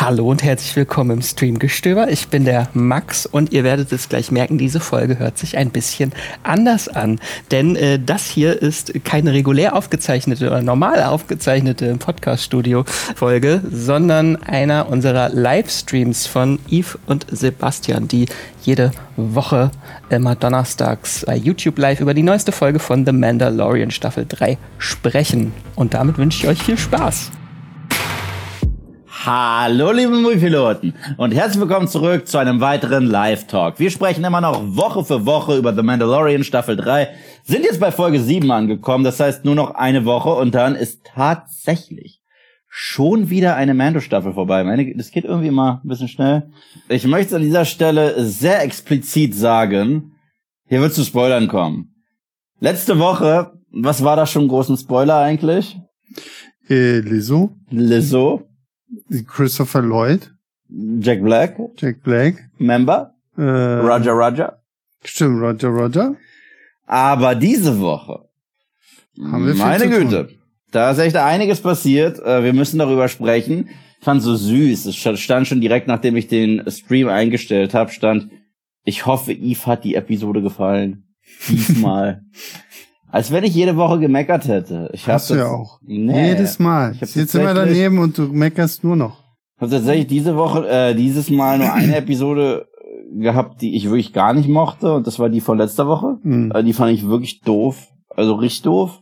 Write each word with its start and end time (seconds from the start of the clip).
Hallo 0.00 0.30
und 0.30 0.44
herzlich 0.44 0.76
willkommen 0.76 1.10
im 1.10 1.22
Streamgestöber. 1.22 2.08
Ich 2.08 2.28
bin 2.28 2.44
der 2.44 2.68
Max 2.72 3.26
und 3.26 3.52
ihr 3.52 3.64
werdet 3.64 3.90
es 3.90 4.08
gleich 4.08 4.30
merken, 4.30 4.56
diese 4.56 4.78
Folge 4.78 5.18
hört 5.18 5.36
sich 5.38 5.56
ein 5.58 5.70
bisschen 5.70 6.12
anders 6.44 6.86
an. 6.86 7.18
Denn 7.50 7.74
äh, 7.74 7.98
das 7.98 8.26
hier 8.26 8.62
ist 8.62 8.92
keine 9.02 9.32
regulär 9.32 9.74
aufgezeichnete 9.74 10.46
oder 10.46 10.62
normal 10.62 11.02
aufgezeichnete 11.02 11.96
Podcast-Studio-Folge, 11.96 13.60
sondern 13.72 14.36
einer 14.36 14.88
unserer 14.88 15.30
Livestreams 15.30 16.28
von 16.28 16.60
Yves 16.70 16.96
und 17.06 17.26
Sebastian, 17.32 18.06
die 18.06 18.26
jede 18.62 18.92
Woche 19.16 19.72
immer 20.10 20.36
donnerstags 20.36 21.24
bei 21.26 21.34
YouTube 21.34 21.76
Live 21.76 22.00
über 22.00 22.14
die 22.14 22.22
neueste 22.22 22.52
Folge 22.52 22.78
von 22.78 23.04
The 23.04 23.10
Mandalorian 23.10 23.90
Staffel 23.90 24.26
3 24.28 24.58
sprechen. 24.78 25.52
Und 25.74 25.94
damit 25.94 26.18
wünsche 26.18 26.44
ich 26.44 26.48
euch 26.48 26.62
viel 26.62 26.78
Spaß. 26.78 27.32
Hallo 29.24 29.90
liebe 29.90 30.12
Moviepiloten 30.12 30.94
und 31.16 31.34
herzlich 31.34 31.60
willkommen 31.60 31.88
zurück 31.88 32.28
zu 32.28 32.38
einem 32.38 32.60
weiteren 32.60 33.04
Live-Talk. 33.04 33.80
Wir 33.80 33.90
sprechen 33.90 34.22
immer 34.22 34.40
noch 34.40 34.76
Woche 34.76 35.04
für 35.04 35.26
Woche 35.26 35.56
über 35.58 35.74
The 35.74 35.82
Mandalorian 35.82 36.44
Staffel 36.44 36.76
3, 36.76 37.08
sind 37.42 37.64
jetzt 37.64 37.80
bei 37.80 37.90
Folge 37.90 38.20
7 38.20 38.48
angekommen, 38.50 39.02
das 39.02 39.18
heißt 39.18 39.44
nur 39.44 39.56
noch 39.56 39.74
eine 39.74 40.04
Woche 40.04 40.30
und 40.30 40.54
dann 40.54 40.76
ist 40.76 41.04
tatsächlich 41.04 42.22
schon 42.68 43.28
wieder 43.28 43.56
eine 43.56 43.74
Mando-Staffel 43.74 44.34
vorbei. 44.34 44.62
Meine, 44.62 44.94
das 44.94 45.10
geht 45.10 45.24
irgendwie 45.24 45.48
immer 45.48 45.80
ein 45.82 45.88
bisschen 45.88 46.08
schnell. 46.08 46.50
Ich 46.88 47.04
möchte 47.04 47.34
an 47.34 47.42
dieser 47.42 47.64
Stelle 47.64 48.24
sehr 48.24 48.62
explizit 48.62 49.34
sagen, 49.34 50.12
hier 50.68 50.80
wird 50.80 50.94
zu 50.94 51.02
Spoilern 51.02 51.48
kommen. 51.48 51.92
Letzte 52.60 53.00
Woche, 53.00 53.50
was 53.72 54.04
war 54.04 54.14
da 54.14 54.26
schon 54.26 54.46
großen 54.46 54.76
Spoiler 54.76 55.18
eigentlich? 55.18 55.76
Äh, 56.68 57.00
Lizzo. 57.00 57.56
Lizzo. 57.68 58.48
Christopher 59.26 59.82
Lloyd. 59.82 60.30
Jack 61.00 61.22
Black. 61.22 61.56
Jack 61.76 62.02
Black. 62.02 62.48
Member. 62.58 63.14
Äh, 63.36 63.42
Roger 63.42 64.12
Roger. 64.12 64.58
Stimmt, 65.04 65.40
Roger 65.42 65.68
Roger. 65.68 66.16
Aber 66.86 67.34
diese 67.34 67.80
Woche, 67.80 68.24
Haben 69.20 69.46
wir 69.46 69.54
meine. 69.54 69.88
Güte, 69.88 70.28
da 70.70 70.90
ist 70.90 70.98
echt 70.98 71.16
einiges 71.16 71.60
passiert. 71.60 72.18
Äh, 72.18 72.42
Wir 72.44 72.52
müssen 72.52 72.78
darüber 72.78 73.08
sprechen. 73.08 73.68
Ich 73.98 74.04
fand 74.04 74.22
so 74.22 74.34
süß. 74.36 74.86
Es 74.86 74.96
sta- 74.96 75.16
stand 75.16 75.46
schon 75.46 75.60
direkt, 75.60 75.86
nachdem 75.88 76.16
ich 76.16 76.28
den 76.28 76.62
Stream 76.70 77.08
eingestellt 77.08 77.74
habe, 77.74 77.90
stand, 77.90 78.30
ich 78.84 79.06
hoffe, 79.06 79.32
Eve 79.32 79.66
hat 79.66 79.84
die 79.84 79.94
Episode 79.94 80.40
gefallen. 80.42 81.04
Diesmal. 81.48 82.22
Als 83.10 83.30
wenn 83.32 83.44
ich 83.44 83.54
jede 83.54 83.76
Woche 83.76 83.98
gemeckert 83.98 84.46
hätte. 84.48 84.90
Ich 84.92 85.06
Hast 85.06 85.30
du 85.30 85.34
das- 85.34 85.44
ja 85.44 85.50
auch. 85.50 85.78
Nee. 85.82 86.28
Jedes 86.30 86.58
Mal. 86.58 86.92
Ich 86.94 87.02
Ich 87.02 87.10
sitze 87.12 87.40
immer 87.40 87.54
daneben 87.54 87.98
und 87.98 88.16
du 88.18 88.24
meckerst 88.28 88.84
nur 88.84 88.96
noch. 88.96 89.22
habe 89.58 89.70
tatsächlich 89.70 90.06
diese 90.06 90.36
Woche, 90.36 90.68
äh, 90.68 90.94
dieses 90.94 91.30
Mal 91.30 91.58
nur 91.58 91.72
eine 91.72 91.96
Episode 92.04 92.66
äh, 93.16 93.20
gehabt, 93.22 93.62
die 93.62 93.74
ich 93.76 93.84
wirklich 93.86 94.12
gar 94.12 94.34
nicht 94.34 94.48
mochte. 94.48 94.92
Und 94.94 95.06
das 95.06 95.18
war 95.18 95.30
die 95.30 95.40
von 95.40 95.56
letzter 95.58 95.86
Woche. 95.86 96.18
Hm. 96.22 96.52
Äh, 96.54 96.62
Die 96.64 96.72
fand 96.74 96.92
ich 96.92 97.08
wirklich 97.08 97.40
doof. 97.40 97.88
Also 98.14 98.34
richtig 98.34 98.62
doof. 98.62 99.00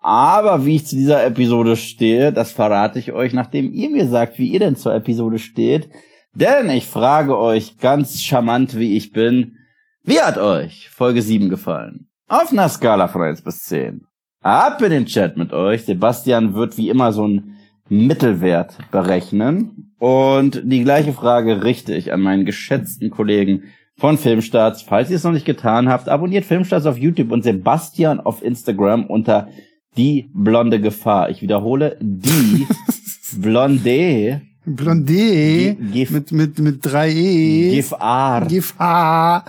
Aber 0.00 0.64
wie 0.64 0.76
ich 0.76 0.86
zu 0.86 0.94
dieser 0.94 1.24
Episode 1.26 1.74
stehe, 1.76 2.32
das 2.32 2.52
verrate 2.52 2.98
ich 3.00 3.12
euch, 3.12 3.32
nachdem 3.32 3.72
ihr 3.72 3.90
mir 3.90 4.06
sagt, 4.08 4.38
wie 4.38 4.48
ihr 4.52 4.60
denn 4.60 4.76
zur 4.76 4.94
Episode 4.94 5.38
steht. 5.40 5.88
Denn 6.34 6.70
ich 6.70 6.86
frage 6.86 7.36
euch 7.36 7.78
ganz 7.78 8.20
charmant, 8.22 8.78
wie 8.78 8.96
ich 8.96 9.10
bin, 9.10 9.56
wie 10.04 10.20
hat 10.20 10.38
euch 10.38 10.90
Folge 10.90 11.22
7 11.22 11.48
gefallen? 11.48 12.08
Auf 12.28 12.50
einer 12.52 12.68
Skala 12.68 13.08
von 13.08 13.22
1 13.22 13.42
bis 13.42 13.64
10. 13.64 14.02
Ab 14.42 14.82
in 14.82 14.90
den 14.90 15.06
Chat 15.06 15.36
mit 15.36 15.52
euch. 15.52 15.84
Sebastian 15.84 16.54
wird 16.54 16.76
wie 16.76 16.88
immer 16.88 17.12
so 17.12 17.26
ein 17.26 17.56
Mittelwert 17.88 18.76
berechnen. 18.90 19.92
Und 19.98 20.60
die 20.64 20.82
gleiche 20.82 21.12
Frage 21.12 21.62
richte 21.62 21.94
ich 21.94 22.12
an 22.12 22.20
meinen 22.20 22.44
geschätzten 22.44 23.10
Kollegen 23.10 23.64
von 23.96 24.18
Filmstarts. 24.18 24.82
Falls 24.82 25.08
ihr 25.10 25.16
es 25.16 25.24
noch 25.24 25.32
nicht 25.32 25.46
getan 25.46 25.88
habt, 25.88 26.08
abonniert 26.08 26.44
Filmstarts 26.44 26.86
auf 26.86 26.98
YouTube 26.98 27.30
und 27.30 27.44
Sebastian 27.44 28.20
auf 28.20 28.42
Instagram 28.42 29.06
unter 29.06 29.48
die 29.96 30.28
blonde 30.34 30.80
Gefahr. 30.80 31.30
Ich 31.30 31.42
wiederhole, 31.42 31.96
die 32.00 32.66
blonde 33.38 34.42
Blondé 34.68 35.76
Gef- 35.92 36.10
mit, 36.12 36.32
mit, 36.32 36.58
mit 36.58 36.78
drei 36.84 37.08
E. 37.12 37.76
Gefahr. 37.76 38.46
Gefahr. 38.46 39.44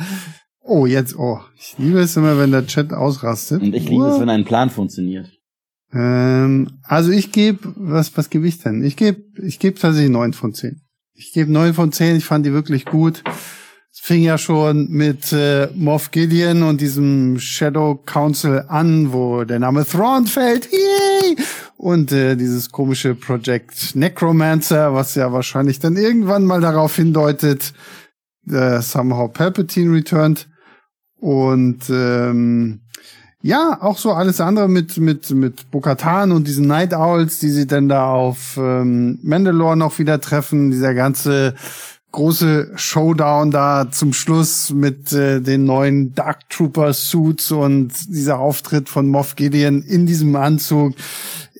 Oh, 0.67 0.85
jetzt, 0.85 1.17
oh. 1.17 1.39
Ich 1.57 1.75
liebe 1.78 2.00
es 2.00 2.17
immer, 2.17 2.38
wenn 2.38 2.51
der 2.51 2.67
Chat 2.67 2.91
ausrastet. 2.91 3.61
Und 3.61 3.73
ich 3.73 3.88
liebe 3.88 4.05
es, 4.07 4.19
wenn 4.19 4.29
ein 4.29 4.44
Plan 4.44 4.69
funktioniert. 4.69 5.31
Ähm, 5.94 6.79
also 6.83 7.11
ich 7.11 7.31
gebe, 7.31 7.59
was, 7.78 8.17
was 8.17 8.29
gebe 8.29 8.47
ich 8.47 8.59
denn? 8.59 8.83
Ich 8.83 8.97
gebe, 8.97 9.23
ich 9.41 9.59
gebe 9.59 9.79
tatsächlich 9.79 10.11
neun 10.11 10.33
von 10.33 10.53
zehn. 10.53 10.81
Ich 11.13 11.31
gebe 11.31 11.50
neun 11.50 11.73
von 11.73 11.94
zehn. 11.94 12.17
Ich 12.17 12.25
fand 12.25 12.45
die 12.45 12.51
wirklich 12.51 12.83
gut. 12.83 13.23
Es 13.94 14.01
fing 14.01 14.22
ja 14.22 14.38
schon 14.38 14.89
mit 14.89 15.31
äh, 15.31 15.69
Moff 15.73 16.11
Gideon 16.11 16.63
und 16.63 16.81
diesem 16.81 17.39
Shadow 17.39 17.95
Council 18.06 18.66
an, 18.67 19.13
wo 19.13 19.45
der 19.45 19.59
Name 19.59 19.85
Thrawn 19.85 20.27
fällt. 20.27 20.69
Yay! 20.69 21.38
Und 21.77 22.11
äh, 22.11 22.35
dieses 22.35 22.72
komische 22.72 23.16
Project 23.16 23.95
Necromancer, 23.95 24.94
was 24.94 25.16
ja 25.16 25.31
wahrscheinlich 25.31 25.79
dann 25.79 25.95
irgendwann 25.95 26.44
mal 26.44 26.59
darauf 26.59 26.97
hindeutet, 26.97 27.73
äh, 28.51 28.81
somehow 28.81 29.29
Palpatine 29.29 29.94
returned. 29.94 30.45
Und 31.19 31.89
ähm, 31.89 32.81
ja, 33.41 33.78
auch 33.81 33.97
so 33.97 34.11
alles 34.11 34.41
andere 34.41 34.67
mit 34.67 34.97
mit 34.97 35.29
mit 35.31 35.72
Bokatan 35.72 36.31
und 36.31 36.47
diesen 36.47 36.67
Night 36.67 36.94
Owls, 36.94 37.39
die 37.39 37.50
sie 37.50 37.67
dann 37.67 37.88
da 37.88 38.11
auf 38.11 38.57
ähm, 38.57 39.19
Mandalore 39.23 39.77
noch 39.77 40.00
wieder 40.00 40.19
treffen, 40.19 40.72
dieser 40.72 40.94
ganze 40.94 41.56
große 42.11 42.72
Showdown 42.75 43.51
da 43.51 43.91
zum 43.91 44.13
Schluss 44.13 44.72
mit 44.72 45.13
äh, 45.13 45.39
den 45.39 45.66
neuen 45.66 46.16
Dark 46.16 46.50
Trooper 46.50 46.94
Suits 46.94 47.51
und 47.51 47.91
dieser 48.09 48.39
Auftritt 48.39 48.89
von 48.89 49.07
Moff 49.07 49.35
Gideon 49.35 49.83
in 49.83 50.06
diesem 50.06 50.35
Anzug, 50.35 50.95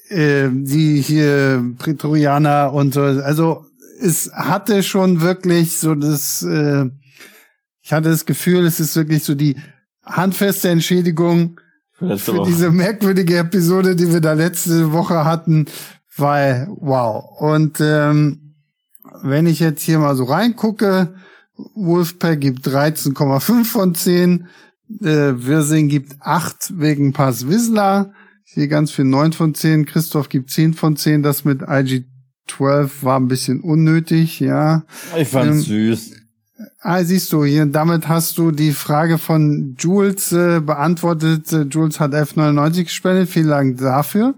äh, 0.10 0.50
die 0.52 1.02
hier 1.02 1.64
Prätorianer 1.78 2.74
und 2.74 2.94
so, 2.94 3.02
also 3.02 3.66
es 4.02 4.32
hatte 4.34 4.84
schon 4.84 5.22
wirklich 5.22 5.78
so 5.78 5.96
das 5.96 6.44
äh, 6.44 6.86
ich 7.88 7.94
hatte 7.94 8.10
das 8.10 8.26
Gefühl, 8.26 8.66
es 8.66 8.82
ist 8.82 8.98
wirklich 8.98 9.24
so 9.24 9.34
die 9.34 9.56
handfeste 10.04 10.68
Entschädigung 10.68 11.62
Letzte 12.02 12.34
für 12.34 12.38
Woche. 12.40 12.50
diese 12.50 12.70
merkwürdige 12.70 13.38
Episode, 13.38 13.96
die 13.96 14.12
wir 14.12 14.20
da 14.20 14.34
letzte 14.34 14.92
Woche 14.92 15.24
hatten, 15.24 15.68
weil 16.18 16.68
wow. 16.70 17.24
Und 17.40 17.80
ähm, 17.80 18.56
wenn 19.24 19.48
ich 19.48 19.62
jetzt 19.62 19.84
hier 19.84 20.00
mal 20.00 20.18
so 20.18 20.26
reingucke, 20.26 21.16
Wolfpack 21.76 22.42
gibt 22.42 22.68
13,5 22.68 23.64
von 23.64 23.96
10, 23.96 24.48
äh, 25.00 25.06
Wirsing 25.06 25.88
gibt 25.88 26.18
8 26.20 26.74
wegen 26.78 27.14
Pass 27.14 27.48
Whistler, 27.48 28.12
ich 28.44 28.52
sehe 28.52 28.68
ganz 28.68 28.92
viel 28.92 29.06
9 29.06 29.32
von 29.32 29.56
10, 29.56 29.86
Christoph 29.86 30.28
gibt 30.28 30.50
10 30.50 30.74
von 30.74 30.98
10, 30.98 31.24
das 31.24 31.46
mit 31.46 31.62
IG12 31.62 32.90
war 33.04 33.18
ein 33.18 33.30
bisschen 33.30 33.62
unnötig, 33.62 34.42
ja. 34.42 34.84
Ich 35.18 35.30
fand's 35.30 35.70
ähm, 35.70 35.94
süß. 35.96 36.27
Ah, 36.82 37.04
siehst 37.04 37.32
du, 37.34 37.44
hier, 37.44 37.66
damit 37.66 38.08
hast 38.08 38.38
du 38.38 38.52
die 38.52 38.72
Frage 38.72 39.18
von 39.18 39.76
Jules 39.78 40.32
äh, 40.32 40.60
beantwortet. 40.60 41.52
Äh, 41.52 41.64
Jules 41.64 42.00
hat 42.00 42.14
F99 42.14 42.84
gespendet, 42.84 43.30
vielen 43.30 43.50
Dank 43.50 43.78
dafür. 43.78 44.36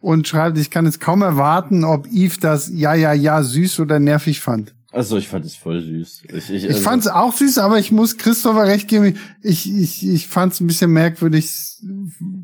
Und 0.00 0.26
schreibt, 0.26 0.56
ich 0.58 0.70
kann 0.70 0.86
es 0.86 0.98
kaum 0.98 1.22
erwarten, 1.22 1.84
ob 1.84 2.06
Eve 2.06 2.36
das 2.40 2.70
ja, 2.72 2.94
ja, 2.94 3.12
ja 3.12 3.42
süß 3.42 3.80
oder 3.80 4.00
nervig 4.00 4.40
fand. 4.40 4.74
Also 4.92 5.16
ich 5.18 5.28
fand 5.28 5.44
es 5.44 5.54
voll 5.54 5.80
süß. 5.80 6.22
Ich, 6.24 6.50
ich, 6.50 6.64
Ich 6.64 6.70
also, 6.70 6.82
fand 6.82 7.04
es 7.04 7.08
auch 7.08 7.32
süß, 7.32 7.58
aber 7.58 7.78
ich 7.78 7.92
muss 7.92 8.16
Christopher 8.16 8.64
recht 8.64 8.88
geben. 8.88 9.16
Ich, 9.40 9.72
ich, 9.72 10.08
ich 10.08 10.26
fand 10.26 10.52
es 10.52 10.60
ein 10.60 10.66
bisschen 10.66 10.90
merkwürdig. 10.90 11.48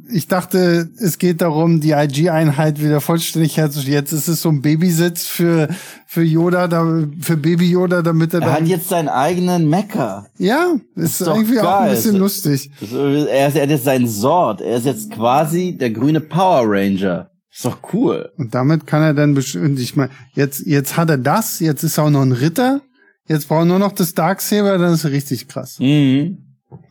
Ich 0.09 0.29
dachte, 0.29 0.89
es 0.99 1.19
geht 1.19 1.41
darum, 1.41 1.81
die 1.81 1.91
IG-Einheit 1.91 2.81
wieder 2.81 3.01
vollständig 3.01 3.57
herzustellen. 3.57 3.95
Jetzt 3.95 4.13
ist 4.13 4.29
es 4.29 4.43
so 4.43 4.49
ein 4.51 4.63
Babysitz 4.63 5.27
für, 5.27 5.69
für 6.07 6.23
Yoda, 6.23 6.69
da, 6.69 7.09
für 7.21 7.37
Baby 7.37 7.69
Yoda, 7.69 8.03
damit 8.03 8.33
er 8.33 8.43
Er 8.43 8.53
hat 8.53 8.61
dann, 8.61 8.67
jetzt 8.67 8.89
seinen 8.91 9.09
eigenen 9.09 9.69
Mecker. 9.69 10.27
ja, 10.39 10.77
ist, 10.95 11.21
ist 11.21 11.27
irgendwie 11.27 11.59
auch 11.59 11.81
ein 11.81 11.91
bisschen 11.91 12.17
lustig. 12.17 12.71
Er 12.81 13.49
ist, 13.49 13.57
er 13.57 13.63
hat 13.63 13.71
jetzt 13.71 13.85
seinen 13.85 14.07
Sword. 14.09 14.61
Er 14.61 14.77
ist 14.77 14.87
jetzt 14.87 15.11
quasi 15.11 15.77
der 15.77 15.91
grüne 15.91 16.21
Power 16.21 16.63
Ranger. 16.65 17.29
Ist 17.57 17.65
doch 17.65 17.79
cool. 17.95 18.31
Und 18.37 18.55
damit 18.55 18.87
kann 18.87 19.03
er 19.03 19.15
dann 19.15 19.33
bestimmt, 19.33 19.81
ich 19.81 19.97
meine, 19.97 20.11
jetzt, 20.35 20.67
jetzt 20.67 20.99
hat 20.99 21.09
er 21.09 21.17
das, 21.17 21.59
jetzt 21.61 21.83
ist 21.83 21.97
er 21.97 22.05
auch 22.05 22.11
noch 22.11 22.21
ein 22.21 22.33
Ritter, 22.33 22.83
jetzt 23.29 23.49
braucht 23.49 23.63
er 23.63 23.65
nur 23.65 23.79
noch 23.79 23.93
das 23.93 24.13
Darksaber, 24.13 24.77
dann 24.77 24.93
ist 24.93 25.05
er 25.05 25.13
richtig 25.13 25.49
krass. 25.49 25.79
Mhm. 25.81 26.37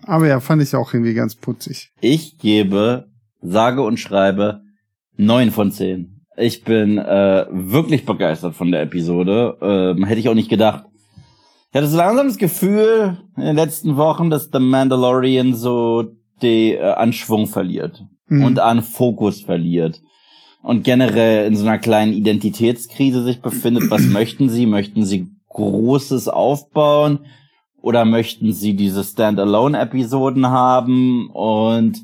Aber 0.08 0.28
ja, 0.28 0.40
fand 0.40 0.64
ich 0.64 0.76
auch 0.76 0.92
irgendwie 0.94 1.14
ganz 1.14 1.36
putzig. 1.36 1.92
Ich 2.02 2.40
gebe, 2.40 3.06
sage 3.44 3.84
und 3.84 4.00
schreibe, 4.00 4.62
neun 5.18 5.52
von 5.52 5.72
zehn. 5.72 6.22
Ich 6.36 6.64
bin 6.64 6.98
äh, 6.98 7.46
wirklich 7.52 8.06
begeistert 8.06 8.56
von 8.56 8.72
der 8.72 8.82
Episode. 8.82 9.58
Ähm, 9.62 10.04
hätte 10.04 10.20
ich 10.20 10.28
auch 10.30 10.34
nicht 10.34 10.50
gedacht. 10.50 10.86
Ich 11.72 11.78
hatte 11.78 11.88
so 11.88 11.98
langsam 11.98 12.28
das 12.28 12.38
Gefühl 12.38 13.20
in 13.38 13.44
den 13.44 13.56
letzten 13.56 13.98
Wochen, 13.98 14.30
dass 14.32 14.50
The 14.52 14.60
Mandalorian 14.60 15.54
so 15.54 16.06
die 16.42 16.74
äh, 16.74 16.82
Anschwung 16.94 17.46
verliert 17.48 18.04
Mhm. 18.28 18.44
und 18.44 18.60
an 18.60 18.82
Fokus 18.82 19.42
verliert. 19.42 20.02
Und 20.66 20.84
generell 20.84 21.46
in 21.46 21.56
so 21.56 21.64
einer 21.64 21.78
kleinen 21.78 22.12
Identitätskrise 22.12 23.24
sich 23.24 23.40
befindet. 23.40 23.92
Was 23.92 24.02
möchten 24.08 24.50
sie? 24.50 24.66
Möchten 24.66 25.06
sie 25.06 25.28
Großes 25.50 26.28
aufbauen 26.28 27.20
oder 27.82 28.04
möchten 28.04 28.52
sie 28.52 28.76
diese 28.76 29.04
Standalone-Episoden 29.04 30.48
haben? 30.48 31.30
Und 31.30 32.04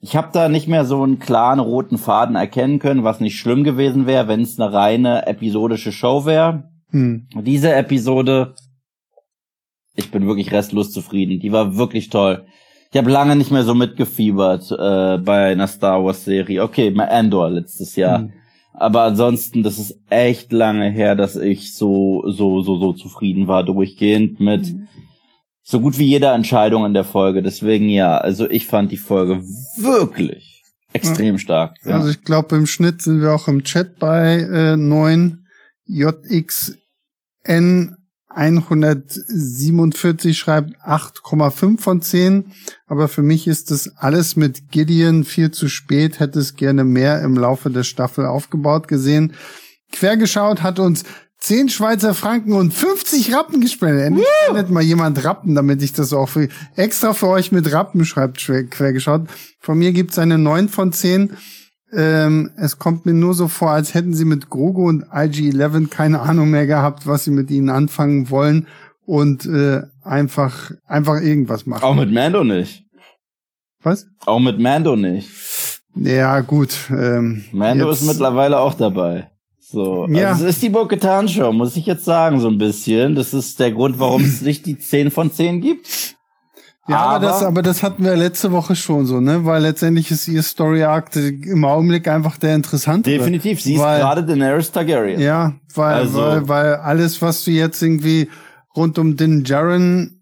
ich 0.00 0.16
habe 0.16 0.28
da 0.34 0.50
nicht 0.50 0.68
mehr 0.68 0.84
so 0.84 1.02
einen 1.02 1.18
klaren 1.18 1.60
roten 1.60 1.96
Faden 1.96 2.36
erkennen 2.36 2.78
können, 2.78 3.04
was 3.04 3.20
nicht 3.20 3.38
schlimm 3.38 3.64
gewesen 3.64 4.06
wäre, 4.06 4.28
wenn 4.28 4.42
es 4.42 4.60
eine 4.60 4.70
reine 4.70 5.26
episodische 5.26 5.90
Show 5.90 6.26
wäre. 6.26 6.68
Hm. 6.90 7.26
Diese 7.40 7.72
Episode, 7.74 8.54
ich 9.94 10.10
bin 10.10 10.26
wirklich 10.26 10.52
restlos 10.52 10.92
zufrieden. 10.92 11.40
Die 11.40 11.52
war 11.52 11.78
wirklich 11.78 12.10
toll. 12.10 12.44
Ich 12.94 12.98
habe 12.98 13.10
lange 13.10 13.34
nicht 13.34 13.50
mehr 13.50 13.64
so 13.64 13.74
mitgefiebert 13.74 14.70
äh, 14.70 15.18
bei 15.18 15.50
einer 15.50 15.66
Star 15.66 16.04
Wars 16.04 16.24
Serie. 16.24 16.62
Okay, 16.62 16.92
mal 16.92 17.08
Andor 17.08 17.50
letztes 17.50 17.96
Jahr. 17.96 18.20
Hm. 18.20 18.32
Aber 18.72 19.02
ansonsten, 19.02 19.64
das 19.64 19.80
ist 19.80 19.98
echt 20.10 20.52
lange 20.52 20.90
her, 20.90 21.16
dass 21.16 21.34
ich 21.34 21.74
so, 21.74 22.22
so, 22.30 22.62
so, 22.62 22.78
so 22.78 22.92
zufrieden 22.92 23.48
war 23.48 23.64
durchgehend 23.64 24.38
mit 24.38 24.72
so 25.64 25.80
gut 25.80 25.98
wie 25.98 26.04
jeder 26.04 26.36
Entscheidung 26.36 26.86
in 26.86 26.94
der 26.94 27.02
Folge. 27.02 27.42
Deswegen 27.42 27.88
ja, 27.88 28.16
also 28.16 28.48
ich 28.48 28.68
fand 28.68 28.92
die 28.92 28.96
Folge 28.96 29.42
wirklich 29.76 30.62
extrem 30.92 31.38
stark. 31.38 31.74
Ja. 31.84 31.96
Also 31.96 32.10
ich 32.10 32.22
glaube, 32.22 32.54
im 32.54 32.66
Schnitt 32.66 33.02
sind 33.02 33.20
wir 33.20 33.32
auch 33.32 33.48
im 33.48 33.64
Chat 33.64 33.98
bei 33.98 34.36
äh, 34.36 34.76
9 34.76 35.44
JXN 35.86 36.76
147 38.34 40.38
schreibt 40.38 40.76
8,5 40.84 41.80
von 41.80 42.02
10. 42.02 42.52
Aber 42.86 43.08
für 43.08 43.22
mich 43.22 43.46
ist 43.46 43.70
das 43.70 43.96
alles 43.96 44.36
mit 44.36 44.70
Gideon 44.70 45.24
viel 45.24 45.50
zu 45.50 45.68
spät. 45.68 46.20
Hätte 46.20 46.38
es 46.40 46.56
gerne 46.56 46.84
mehr 46.84 47.22
im 47.22 47.34
Laufe 47.34 47.70
der 47.70 47.84
Staffel 47.84 48.26
aufgebaut 48.26 48.88
gesehen. 48.88 49.32
Quergeschaut 49.92 50.62
hat 50.62 50.78
uns 50.78 51.04
10 51.38 51.68
Schweizer 51.68 52.14
Franken 52.14 52.54
und 52.54 52.72
50 52.72 53.34
Rappen 53.34 53.60
gespendet. 53.60 54.06
Endlich 54.06 54.26
spendet 54.44 54.70
mal 54.70 54.82
jemand 54.82 55.22
Rappen, 55.24 55.54
damit 55.54 55.82
ich 55.82 55.92
das 55.92 56.12
auch 56.12 56.28
für, 56.28 56.48
extra 56.74 57.12
für 57.12 57.28
euch 57.28 57.52
mit 57.52 57.70
Rappen 57.70 58.04
schreibt, 58.06 58.38
quer- 58.38 58.64
quergeschaut. 58.64 59.28
Von 59.60 59.78
mir 59.78 59.92
gibt's 59.92 60.18
eine 60.18 60.38
9 60.38 60.68
von 60.70 60.92
10. 60.92 61.36
Ähm, 61.96 62.50
es 62.56 62.78
kommt 62.78 63.06
mir 63.06 63.14
nur 63.14 63.34
so 63.34 63.48
vor, 63.48 63.70
als 63.70 63.94
hätten 63.94 64.14
sie 64.14 64.24
mit 64.24 64.50
Grogu 64.50 64.88
und 64.88 65.04
IG-11 65.12 65.88
keine 65.88 66.20
Ahnung 66.20 66.50
mehr 66.50 66.66
gehabt, 66.66 67.06
was 67.06 67.24
sie 67.24 67.30
mit 67.30 67.50
ihnen 67.50 67.70
anfangen 67.70 68.30
wollen 68.30 68.66
und 69.06 69.46
äh, 69.46 69.82
einfach 70.02 70.70
einfach 70.86 71.20
irgendwas 71.20 71.66
machen. 71.66 71.84
Auch 71.84 71.94
mit 71.94 72.10
Mando 72.12 72.42
nicht. 72.44 72.84
Was? 73.82 74.06
Auch 74.26 74.40
mit 74.40 74.58
Mando 74.58 74.96
nicht. 74.96 75.28
Ja, 75.94 76.40
gut. 76.40 76.74
Ähm, 76.90 77.44
Mando 77.52 77.88
jetzt- 77.90 78.00
ist 78.02 78.08
mittlerweile 78.08 78.58
auch 78.58 78.74
dabei. 78.74 79.30
So, 79.60 80.06
Ja. 80.08 80.30
also 80.30 80.44
es 80.46 80.56
ist 80.56 80.62
die 80.62 80.68
Bo-Katan 80.70 81.28
Show, 81.28 81.52
muss 81.52 81.76
ich 81.76 81.86
jetzt 81.86 82.04
sagen, 82.04 82.38
so 82.40 82.48
ein 82.48 82.58
bisschen. 82.58 83.14
Das 83.14 83.34
ist 83.34 83.58
der 83.60 83.72
Grund, 83.72 83.98
warum 83.98 84.22
es 84.22 84.40
nicht 84.42 84.66
die 84.66 84.78
10 84.78 85.10
von 85.10 85.32
10 85.32 85.60
gibt. 85.60 86.13
Ja, 86.86 86.96
aber, 86.98 87.14
Aber- 87.14 87.26
das, 87.26 87.42
aber 87.42 87.62
das 87.62 87.82
hatten 87.82 88.04
wir 88.04 88.14
letzte 88.16 88.52
Woche 88.52 88.76
schon 88.76 89.06
so, 89.06 89.18
ne? 89.20 89.44
Weil 89.46 89.62
letztendlich 89.62 90.10
ist 90.10 90.28
ihr 90.28 90.42
Story 90.42 90.82
Arc 90.82 91.16
im 91.16 91.64
Augenblick 91.64 92.06
einfach 92.08 92.36
der 92.36 92.54
interessante. 92.54 93.08
Definitiv, 93.10 93.60
sie 93.62 93.74
ist 93.74 93.80
Weil- 93.80 94.00
gerade 94.00 94.22
Daenerys 94.24 94.70
Targaryen. 94.70 95.18
Ja, 95.20 95.54
weil, 95.74 95.94
Also- 95.94 96.20
weil, 96.20 96.48
weil 96.48 96.74
alles, 96.76 97.22
was 97.22 97.42
du 97.44 97.52
jetzt 97.52 97.80
irgendwie 97.82 98.28
rund 98.76 98.98
um 98.98 99.16
den 99.16 99.44
Jaren 99.44 100.20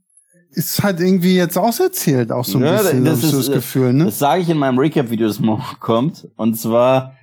ist 0.50 0.82
halt 0.84 1.00
irgendwie 1.00 1.34
jetzt 1.34 1.56
auserzählt, 1.56 2.30
auch 2.30 2.44
so 2.44 2.58
ein 2.58 2.64
Ja, 2.64 2.76
bisschen, 2.76 3.04
das 3.06 3.24
ist, 3.24 3.32
das 3.34 3.50
Gefühl, 3.50 3.92
ne? 3.94 4.04
Das 4.04 4.18
sage 4.18 4.42
ich 4.42 4.48
in 4.50 4.58
meinem 4.58 4.78
Recap-Video, 4.78 5.26
das 5.26 5.40
morgen 5.40 5.64
kommt. 5.80 6.28
Und 6.36 6.60
zwar, 6.60 7.14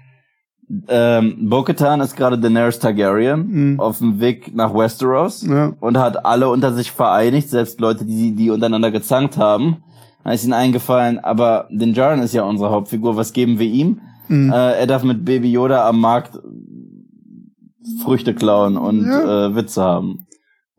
ähm, 0.88 1.50
Bo-Katan 1.50 2.00
ist 2.01 2.16
gerade 2.16 2.38
Daenerys 2.38 2.77
Targaryen 2.80 3.48
Mhm. 3.74 3.80
auf 3.80 3.98
dem 4.00 4.19
Weg 4.19 4.56
nach 4.56 4.74
Westeros 4.74 5.42
Ja. 5.48 5.74
und 5.80 5.98
hat 5.98 6.25
alle 6.25 6.50
unter 6.50 6.74
sich 6.74 6.92
vereinigt, 6.92 7.50
selbst 7.50 7.80
Leute, 7.80 8.06
die, 8.06 8.36
die 8.36 8.50
untereinander 8.51 8.92
gezankt 8.92 9.38
haben. 9.38 9.77
Dann 10.24 10.33
ist 10.33 10.44
ihnen 10.44 10.54
eingefallen, 10.54 11.18
aber 11.19 11.68
den 11.71 11.94
Jaren 11.94 12.19
ist 12.21 12.33
ja 12.33 12.44
unsere 12.44 12.69
Hauptfigur, 12.69 13.16
was 13.16 13.33
geben 13.33 13.57
wir 13.57 13.66
ihm? 13.68 14.01
Mhm. 14.27 14.51
Äh, 14.51 14.74
er 14.80 14.86
darf 14.88 15.04
mit 15.04 15.25
Baby 15.25 15.51
Yoda 15.51 15.88
am 15.88 16.00
Markt 16.01 16.38
Früchte 18.04 18.36
klauen 18.36 18.77
und 18.77 19.06
Ja. 19.06 19.48
äh, 19.48 19.56
Witze 19.56 19.81
haben. 19.81 20.27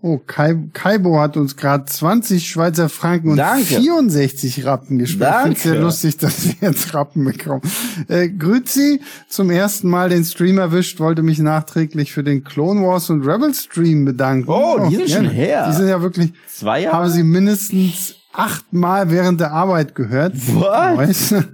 Oh, 0.02 0.17
Kai, 0.17 0.56
Kaibo 0.73 1.20
hat 1.20 1.37
uns 1.37 1.56
gerade 1.56 1.85
20 1.85 2.49
Schweizer 2.49 2.88
Franken 2.88 3.31
und 3.32 3.37
Danke. 3.37 3.64
64 3.67 4.64
Rappen 4.64 4.99
gespendet. 4.99 5.35
Ich 5.37 5.43
find's 5.44 5.62
sehr 5.64 5.75
lustig, 5.79 6.17
dass 6.17 6.47
wir 6.47 6.55
jetzt 6.70 6.94
Rappen 6.94 7.23
bekommen. 7.25 7.61
Äh, 8.08 8.31
Grüzi, 8.31 9.00
zum 9.29 9.50
ersten 9.50 9.88
Mal 9.91 10.08
den 10.08 10.25
Stream 10.25 10.56
erwischt, 10.56 11.00
wollte 11.00 11.23
mich 11.23 11.38
nachträglich 11.38 12.12
für 12.12 12.25
den 12.25 12.44
Clone 12.44 12.81
Wars 12.87 13.11
und 13.11 13.26
Rebel 13.26 13.52
Stream 13.52 14.06
bedanken. 14.06 14.49
Oh, 14.50 14.87
die 14.88 14.97
sind 14.97 15.11
schon 15.11 15.23
gerne. 15.25 15.35
her. 15.35 15.67
Die 15.70 15.76
sind 15.76 15.88
ja 15.88 16.00
wirklich, 16.00 16.32
Zwei 16.49 16.81
Jahre? 16.82 16.97
habe 16.97 17.11
sie 17.11 17.23
mindestens 17.23 18.14
achtmal 18.32 19.11
während 19.11 19.41
der 19.41 19.52
Arbeit 19.52 19.94
gehört. 19.94 20.35
What? 20.55 21.44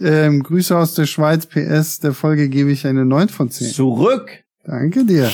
Ähm, 0.00 0.42
Grüße 0.42 0.76
aus 0.76 0.94
der 0.94 1.06
Schweiz, 1.06 1.46
PS, 1.46 2.00
der 2.00 2.12
Folge 2.12 2.48
gebe 2.50 2.70
ich 2.70 2.86
eine 2.86 3.04
9 3.06 3.28
von 3.30 3.50
10. 3.50 3.68
Zurück. 3.72 4.30
Danke 4.64 5.04
dir. 5.04 5.30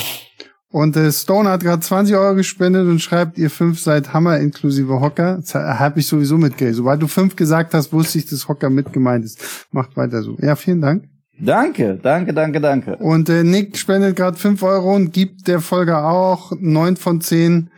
Und 0.73 0.97
äh, 0.97 1.11
Stone 1.11 1.47
hat 1.49 1.61
gerade 1.61 1.81
20 1.83 2.15
Euro 2.15 2.33
gespendet 2.33 2.87
und 2.87 2.99
schreibt, 2.99 3.37
ihr 3.37 3.51
fünf 3.51 3.79
seid 3.79 4.11
Hammer 4.11 4.39
inklusive 4.39 5.01
Hocker. 5.01 5.35
Das 5.35 5.53
habe 5.53 5.99
ich 5.99 6.07
sowieso 6.07 6.39
mitgekriegt. 6.39 6.77
Sobald 6.77 6.99
du 6.99 7.05
fünf 7.05 7.35
gesagt 7.35 7.75
hast, 7.75 7.93
wusste 7.93 8.17
ich, 8.17 8.25
dass 8.25 8.47
Hocker 8.47 8.71
mit 8.71 8.91
gemeint 8.91 9.23
ist. 9.23 9.67
Macht 9.71 9.95
weiter 9.95 10.23
so. 10.23 10.35
Ja, 10.41 10.55
vielen 10.55 10.81
Dank. 10.81 11.03
Danke, 11.39 11.99
danke, 12.01 12.33
danke, 12.33 12.59
danke. 12.59 12.95
Und 12.95 13.29
äh, 13.29 13.43
Nick 13.43 13.77
spendet 13.77 14.15
gerade 14.15 14.35
5 14.35 14.63
Euro 14.63 14.95
und 14.95 15.13
gibt 15.13 15.47
der 15.47 15.61
Folge 15.61 15.99
auch 15.99 16.51
9 16.59 16.97
von 16.97 17.21
10. 17.21 17.69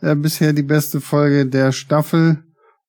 Äh, 0.00 0.14
bisher 0.14 0.52
die 0.52 0.62
beste 0.62 1.00
Folge 1.00 1.46
der 1.46 1.72
Staffel. 1.72 2.38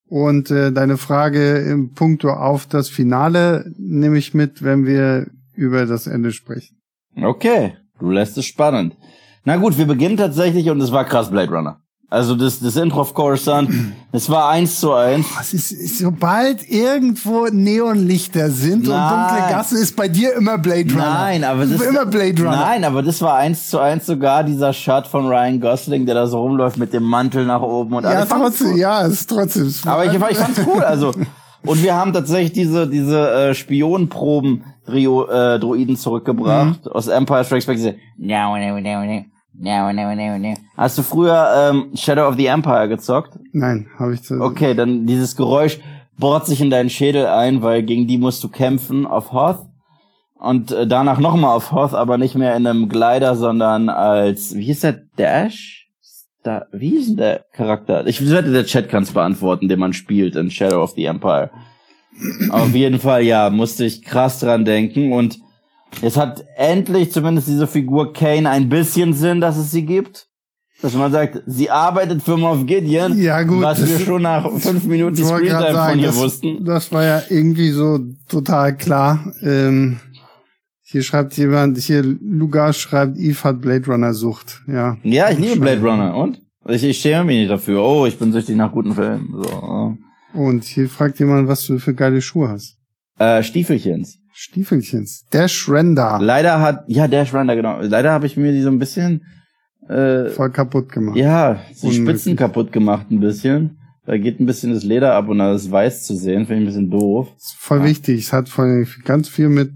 Und 0.08 0.52
äh, 0.52 0.72
deine 0.74 0.98
Frage 0.98 1.58
im 1.58 1.94
Punkto 1.94 2.30
auf 2.30 2.68
das 2.68 2.90
Finale 2.90 3.74
nehme 3.80 4.20
ich 4.20 4.36
mit, 4.36 4.64
wenn 4.64 4.86
wir 4.86 5.26
über 5.56 5.88
das 5.88 6.06
Ende 6.06 6.32
sprechen. 6.32 6.78
Okay, 7.20 7.74
du 7.98 8.12
lässt 8.12 8.38
es 8.38 8.46
spannend. 8.46 8.96
Na 9.46 9.58
gut, 9.58 9.78
wir 9.78 9.86
beginnen 9.86 10.18
tatsächlich 10.18 10.70
und 10.70 10.82
es 10.82 10.92
war 10.92 11.06
krass 11.06 11.30
Blade 11.30 11.52
Runner. 11.52 11.78
Also 12.10 12.36
das, 12.36 12.60
das 12.60 12.76
Intro 12.78 13.02
of 13.02 13.14
Coruscant, 13.14 13.70
es 14.12 14.30
war 14.30 14.50
eins 14.50 14.80
zu 14.80 14.94
eins. 14.94 15.26
Es 15.40 15.54
ist, 15.54 15.72
ist, 15.72 16.00
sobald 16.00 16.68
irgendwo 16.70 17.48
Neonlichter 17.52 18.50
sind 18.50 18.88
und 18.88 18.94
Nein. 18.96 19.28
dunkle 19.28 19.50
Gassen, 19.50 19.78
ist 19.78 19.96
bei 19.96 20.08
dir 20.08 20.34
immer 20.34 20.58
Blade 20.58 20.92
Runner. 20.92 21.14
Nein, 21.14 21.44
aber 21.44 21.66
das 21.66 21.82
immer 21.82 22.06
Blade 22.06 22.38
Runner. 22.38 22.56
Nein, 22.56 22.84
aber 22.86 23.02
das 23.04 23.22
war 23.22 23.36
eins 23.38 23.70
zu 23.70 23.80
eins 23.80 24.06
sogar 24.06 24.44
dieser 24.44 24.72
Shot 24.72 25.08
von 25.08 25.28
Ryan 25.28 25.60
Gosling, 25.60 26.06
der 26.06 26.16
da 26.16 26.28
so 26.28 26.42
rumläuft 26.42 26.78
mit 26.78 26.94
dem 26.94 27.04
Mantel 27.04 27.46
nach 27.46 27.62
oben 27.62 27.96
und 27.96 28.04
Ja, 28.04 28.10
alles. 28.12 28.30
trotzdem, 28.30 28.78
ja, 28.78 29.06
es 29.06 29.14
ist 29.14 29.30
trotzdem. 29.30 29.74
Aber 29.86 30.06
ich, 30.06 30.14
ich 30.14 30.38
fand's 30.38 30.62
cool, 30.66 30.84
also. 30.84 31.12
Und 31.66 31.82
wir 31.82 31.96
haben 31.96 32.14
tatsächlich 32.14 32.54
diese, 32.54 32.88
diese 32.88 33.32
äh, 33.50 33.54
Spionenproben 33.56 34.64
Drio, 34.86 35.26
äh, 35.28 35.58
Droiden 35.60 35.98
zurückgebracht 35.98 36.88
aus 36.92 37.08
Empire 37.08 37.44
Strikes 37.44 37.66
Back. 37.66 37.78
Diese, 37.78 37.96
no, 38.18 38.56
no, 38.56 38.80
no, 38.80 39.04
no, 39.04 39.26
no, 39.60 39.92
no, 39.92 40.16
no, 40.16 40.38
no. 40.38 40.54
Hast 40.78 40.98
du 40.98 41.04
früher 41.04 41.72
ähm, 41.72 41.92
Shadow 41.96 42.28
of 42.28 42.36
the 42.36 42.48
Empire 42.48 42.88
gezockt? 42.88 43.40
Nein, 43.54 43.88
habe 43.98 44.14
ich 44.14 44.24
zu. 44.24 44.42
Okay, 44.42 44.74
dann 44.74 45.06
dieses 45.06 45.36
Geräusch 45.36 45.80
bohrt 46.18 46.46
sich 46.46 46.62
in 46.62 46.70
deinen 46.70 46.90
Schädel 46.90 47.28
ein, 47.28 47.62
weil 47.62 47.84
gegen 47.84 48.08
die 48.08 48.18
musst 48.18 48.44
du 48.44 48.50
kämpfen 48.50 49.06
auf 49.06 49.32
Hoth. 49.32 49.66
Und 50.38 50.72
äh, 50.72 50.86
danach 50.86 51.20
nochmal 51.20 51.56
auf 51.56 51.72
Hoth, 51.72 51.94
aber 51.94 52.18
nicht 52.18 52.36
mehr 52.36 52.56
in 52.56 52.68
einem 52.68 52.90
Glider, 52.90 53.36
sondern 53.36 53.90
als, 53.90 54.56
wie 54.56 54.66
hieß 54.66 54.82
der, 54.82 55.02
Dash? 55.18 55.88
Da, 56.44 56.68
wie 56.72 56.98
ist 56.98 57.10
denn 57.10 57.18
der 57.18 57.46
Charakter? 57.54 58.06
Ich 58.06 58.22
wette, 58.30 58.52
der 58.52 58.66
Chat 58.66 58.90
kann 58.90 59.04
es 59.04 59.14
beantworten, 59.14 59.68
den 59.68 59.80
man 59.80 59.94
spielt 59.94 60.36
in 60.36 60.52
Shadow 60.52 60.84
of 60.84 60.92
the 60.92 61.06
Empire. 61.06 61.50
Auf 62.50 62.74
jeden 62.76 63.00
Fall, 63.00 63.24
ja, 63.24 63.50
musste 63.50 63.86
ich 63.86 64.04
krass 64.04 64.40
dran 64.40 64.64
denken 64.64 65.12
und 65.12 65.40
jetzt 66.02 66.18
hat 66.18 66.44
endlich 66.58 67.12
zumindest 67.12 67.48
diese 67.48 67.68
Figur 67.68 68.14
Kane 68.14 68.50
ein 68.50 68.70
bisschen 68.70 69.14
Sinn, 69.14 69.42
dass 69.42 69.58
es 69.58 69.72
sie 69.72 69.86
gibt. 69.86 70.28
Dass 70.82 70.94
man 70.94 71.12
sagt, 71.12 71.42
sie 71.46 71.70
arbeitet 71.70 72.22
für 72.22 72.36
Moff 72.38 72.66
Gideon, 72.66 73.18
Ja, 73.18 73.42
gut, 73.44 73.62
was 73.62 73.80
das- 73.80 73.90
wir 73.90 74.00
schon 74.00 74.22
nach 74.24 74.52
fünf 74.60 74.84
Minuten 74.86 75.16
Screentime 75.16 75.72
sagen, 75.74 75.92
von 75.92 76.00
ihr 76.00 76.08
das, 76.08 76.16
wussten. 76.18 76.66
das 76.66 76.92
war 76.92 77.04
ja 77.04 77.22
irgendwie 77.30 77.70
so 77.72 78.00
total 78.28 78.76
klar. 78.76 79.34
Ähm, 79.42 80.00
hier 80.84 81.02
schreibt 81.02 81.36
jemand, 81.38 81.78
hier 81.78 82.04
Lugas 82.04 82.78
schreibt, 82.78 83.18
Eve 83.18 83.42
hat 83.44 83.62
Blade 83.62 83.86
Runner 83.88 84.14
Sucht. 84.14 84.62
Ja. 84.68 84.98
Ja, 85.04 85.30
ich 85.32 85.40
liebe 85.40 85.60
Blade 85.62 85.82
Runner 85.82 86.16
und? 86.16 86.42
Ich, 86.68 86.84
ich 86.84 86.98
schäme 86.98 87.24
mich 87.26 87.38
nicht 87.40 87.50
dafür. 87.52 87.82
Oh, 87.82 88.06
ich 88.06 88.20
bin 88.20 88.32
süchtig 88.34 88.56
nach 88.58 88.72
guten 88.72 88.94
Filmen. 88.94 89.30
So. 89.34 89.98
Und 90.34 90.64
hier 90.66 90.90
fragt 90.90 91.20
jemand, 91.20 91.48
was 91.48 91.66
du 91.66 91.80
für 91.80 91.94
geile 91.94 92.22
Schuhe 92.22 92.50
hast. 92.50 92.78
Äh, 93.18 93.44
Stiefelchens. 93.44 94.18
Stiefelchens. 94.38 95.26
Dash 95.32 95.70
Render. 95.70 96.20
Leider 96.22 96.60
hat, 96.60 96.84
ja, 96.88 97.08
Dash 97.08 97.34
Runner, 97.34 97.56
genau. 97.56 97.80
Leider 97.82 98.12
habe 98.12 98.26
ich 98.26 98.36
mir 98.36 98.52
die 98.52 98.62
so 98.62 98.70
ein 98.70 98.80
bisschen, 98.80 99.24
äh, 99.88 100.26
Voll 100.30 100.50
kaputt 100.52 100.92
gemacht. 100.92 101.16
ja, 101.16 101.62
die 101.82 101.88
Unmöglich. 101.88 102.22
Spitzen 102.22 102.36
kaputt 102.36 102.72
gemacht 102.74 103.10
ein 103.12 103.22
bisschen. 103.22 103.78
Da 104.06 104.18
geht 104.18 104.40
ein 104.40 104.46
bisschen 104.46 104.74
das 104.74 104.84
Leder 104.84 105.14
ab 105.14 105.30
und 105.30 105.40
da 105.40 105.56
ist 105.56 105.72
weiß 105.72 106.04
zu 106.06 106.16
sehen. 106.16 106.46
Finde 106.46 106.56
ich 106.56 106.62
ein 106.64 106.66
bisschen 106.66 106.90
doof. 106.92 107.30
ist 107.38 107.56
voll 107.58 107.84
wichtig. 107.84 108.20
Es 108.20 108.34
hat 108.34 108.50
voll 108.50 108.86
ganz 109.04 109.30
viel 109.30 109.50
mit 109.50 109.72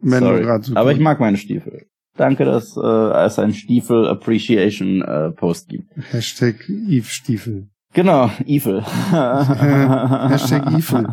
du 0.00 0.10
gerade 0.10 0.64
so 0.64 0.76
Aber 0.76 0.92
ich 0.92 1.00
mag 1.00 1.20
meine 1.20 1.36
Stiefel. 1.36 1.86
Danke, 2.16 2.44
dass 2.44 2.76
äh, 2.76 3.24
es 3.26 3.38
einen 3.38 3.52
Stiefel 3.54 4.06
Appreciation 4.06 5.02
äh, 5.02 5.30
Post 5.32 5.68
gibt. 5.68 5.90
Hashtag 6.12 6.68
Eve 6.88 7.06
Stiefel. 7.06 7.68
Genau, 7.96 8.28
Evil. 8.44 8.82
Hashtag 10.30 10.66
Evil. 10.66 11.06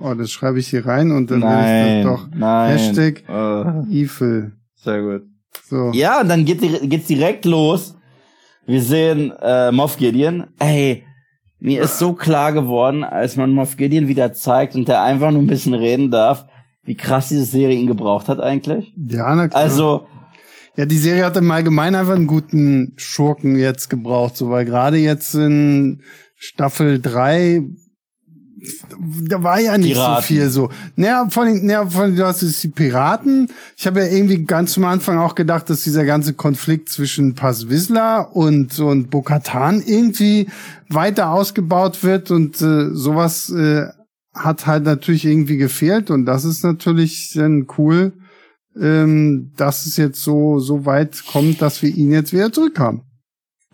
Oh, 0.00 0.14
das 0.14 0.30
schreibe 0.32 0.58
ich 0.58 0.66
hier 0.66 0.84
rein 0.84 1.12
und 1.12 1.30
dann 1.30 1.38
Nein, 1.40 1.98
ich 2.00 2.04
das 2.04 2.12
doch. 2.20 2.28
nein. 2.34 2.70
Hashtag 2.72 3.22
Äh, 3.28 3.92
Evil. 4.02 4.52
sehr 4.74 5.00
gut. 5.02 5.22
So. 5.68 5.92
Ja, 5.94 6.20
und 6.20 6.28
dann 6.28 6.44
geht, 6.44 6.60
geht's 6.90 7.06
direkt 7.06 7.44
los. 7.44 7.94
Wir 8.66 8.82
sehen 8.82 9.32
äh, 9.40 9.70
Moff 9.70 9.96
Gideon. 9.96 10.48
Ey, 10.58 11.04
mir 11.60 11.82
ist 11.82 11.98
so 12.00 12.14
klar 12.14 12.52
geworden, 12.52 13.04
als 13.04 13.36
man 13.36 13.50
Moff 13.52 13.76
Gideon 13.76 14.08
wieder 14.08 14.32
zeigt 14.32 14.74
und 14.74 14.88
der 14.88 15.02
einfach 15.02 15.30
nur 15.30 15.40
ein 15.42 15.46
bisschen 15.46 15.74
reden 15.74 16.10
darf, 16.10 16.46
wie 16.82 16.96
krass 16.96 17.28
diese 17.28 17.44
Serie 17.44 17.76
ihn 17.78 17.86
gebraucht 17.86 18.28
hat 18.28 18.40
eigentlich. 18.40 18.92
Ja, 18.96 19.34
na 19.36 19.46
klar. 19.48 19.62
Also, 19.62 20.06
Ja, 20.78 20.86
die 20.86 20.96
Serie 20.96 21.24
hat 21.24 21.36
im 21.36 21.50
Allgemeinen 21.50 21.96
einfach 21.96 22.14
einen 22.14 22.28
guten 22.28 22.92
Schurken 22.94 23.56
jetzt 23.56 23.90
gebraucht, 23.90 24.36
so 24.36 24.48
weil 24.48 24.64
gerade 24.64 24.96
jetzt 24.96 25.34
in 25.34 26.02
Staffel 26.36 27.00
3 27.00 27.64
da 29.28 29.42
war 29.42 29.58
ja 29.60 29.76
nicht 29.76 29.94
Piraten. 29.94 30.22
so 30.22 30.26
viel 30.26 30.50
so. 30.50 30.70
Naja, 30.94 31.28
von 31.30 31.46
den, 31.46 31.66
naja, 31.66 31.86
von 31.86 32.14
du 32.14 32.24
hast 32.24 32.42
jetzt 32.42 32.62
die 32.62 32.68
Piraten. 32.68 33.48
Ich 33.76 33.88
habe 33.88 34.00
ja 34.00 34.06
irgendwie 34.06 34.44
ganz 34.44 34.76
am 34.78 34.84
Anfang 34.84 35.18
auch 35.18 35.34
gedacht, 35.34 35.68
dass 35.68 35.82
dieser 35.82 36.04
ganze 36.04 36.34
Konflikt 36.34 36.88
zwischen 36.88 37.34
Paz 37.34 37.68
Vizsla 37.68 38.20
und 38.20 38.78
und 38.78 39.10
Bo-Katan 39.10 39.82
irgendwie 39.84 40.48
weiter 40.88 41.30
ausgebaut 41.30 42.04
wird 42.04 42.30
und 42.30 42.60
äh, 42.62 42.90
sowas 42.92 43.50
äh, 43.50 43.86
hat 44.32 44.66
halt 44.66 44.84
natürlich 44.84 45.24
irgendwie 45.24 45.56
gefehlt 45.56 46.10
und 46.12 46.24
das 46.24 46.44
ist 46.44 46.62
natürlich 46.62 47.32
dann 47.34 47.66
cool, 47.78 48.12
ähm, 48.80 49.52
dass 49.56 49.86
es 49.86 49.96
jetzt 49.96 50.22
so 50.22 50.58
so 50.58 50.84
weit 50.86 51.24
kommt, 51.26 51.60
dass 51.62 51.82
wir 51.82 51.90
ihn 51.94 52.10
jetzt 52.12 52.32
wieder 52.32 52.52
zurückhaben. 52.52 53.02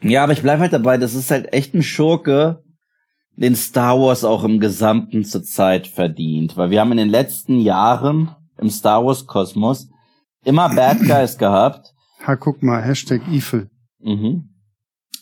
ja, 0.02 0.22
aber 0.24 0.32
ich 0.32 0.42
bleib 0.42 0.60
halt 0.60 0.72
dabei, 0.72 0.96
das 0.98 1.14
ist 1.14 1.30
halt 1.30 1.52
echt 1.52 1.74
ein 1.74 1.82
Schurke, 1.82 2.62
den 3.36 3.56
Star 3.56 3.98
Wars 4.00 4.22
auch 4.24 4.44
im 4.44 4.60
Gesamten 4.60 5.24
zur 5.24 5.42
Zeit 5.42 5.86
verdient. 5.88 6.56
Weil 6.56 6.70
wir 6.70 6.80
haben 6.80 6.92
in 6.92 6.98
den 6.98 7.08
letzten 7.08 7.58
Jahren 7.60 8.30
im 8.58 8.70
Star 8.70 9.04
Wars 9.04 9.26
Kosmos 9.26 9.88
immer 10.44 10.68
Bad 10.74 11.00
Guys 11.06 11.38
gehabt, 11.38 11.92
Ha, 12.26 12.36
guck 12.36 12.62
mal, 12.62 12.80
Hashtag 12.82 13.20
Ifel. 13.30 13.68
Mhm. 14.00 14.50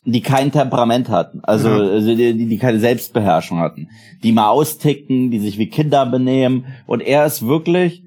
Die 0.04 0.20
kein 0.20 0.50
Temperament 0.52 1.08
hatten, 1.08 1.40
also, 1.44 1.68
Ja. 1.68 1.76
also 1.92 2.14
die, 2.14 2.34
die, 2.36 2.46
die 2.48 2.58
keine 2.58 2.78
Selbstbeherrschung 2.80 3.58
hatten, 3.60 3.88
die 4.22 4.32
mal 4.32 4.48
austicken, 4.48 5.30
die 5.30 5.38
sich 5.38 5.58
wie 5.58 5.68
Kinder 5.68 6.04
benehmen. 6.06 6.66
Und 6.86 7.00
er 7.00 7.24
ist 7.24 7.46
wirklich 7.46 8.02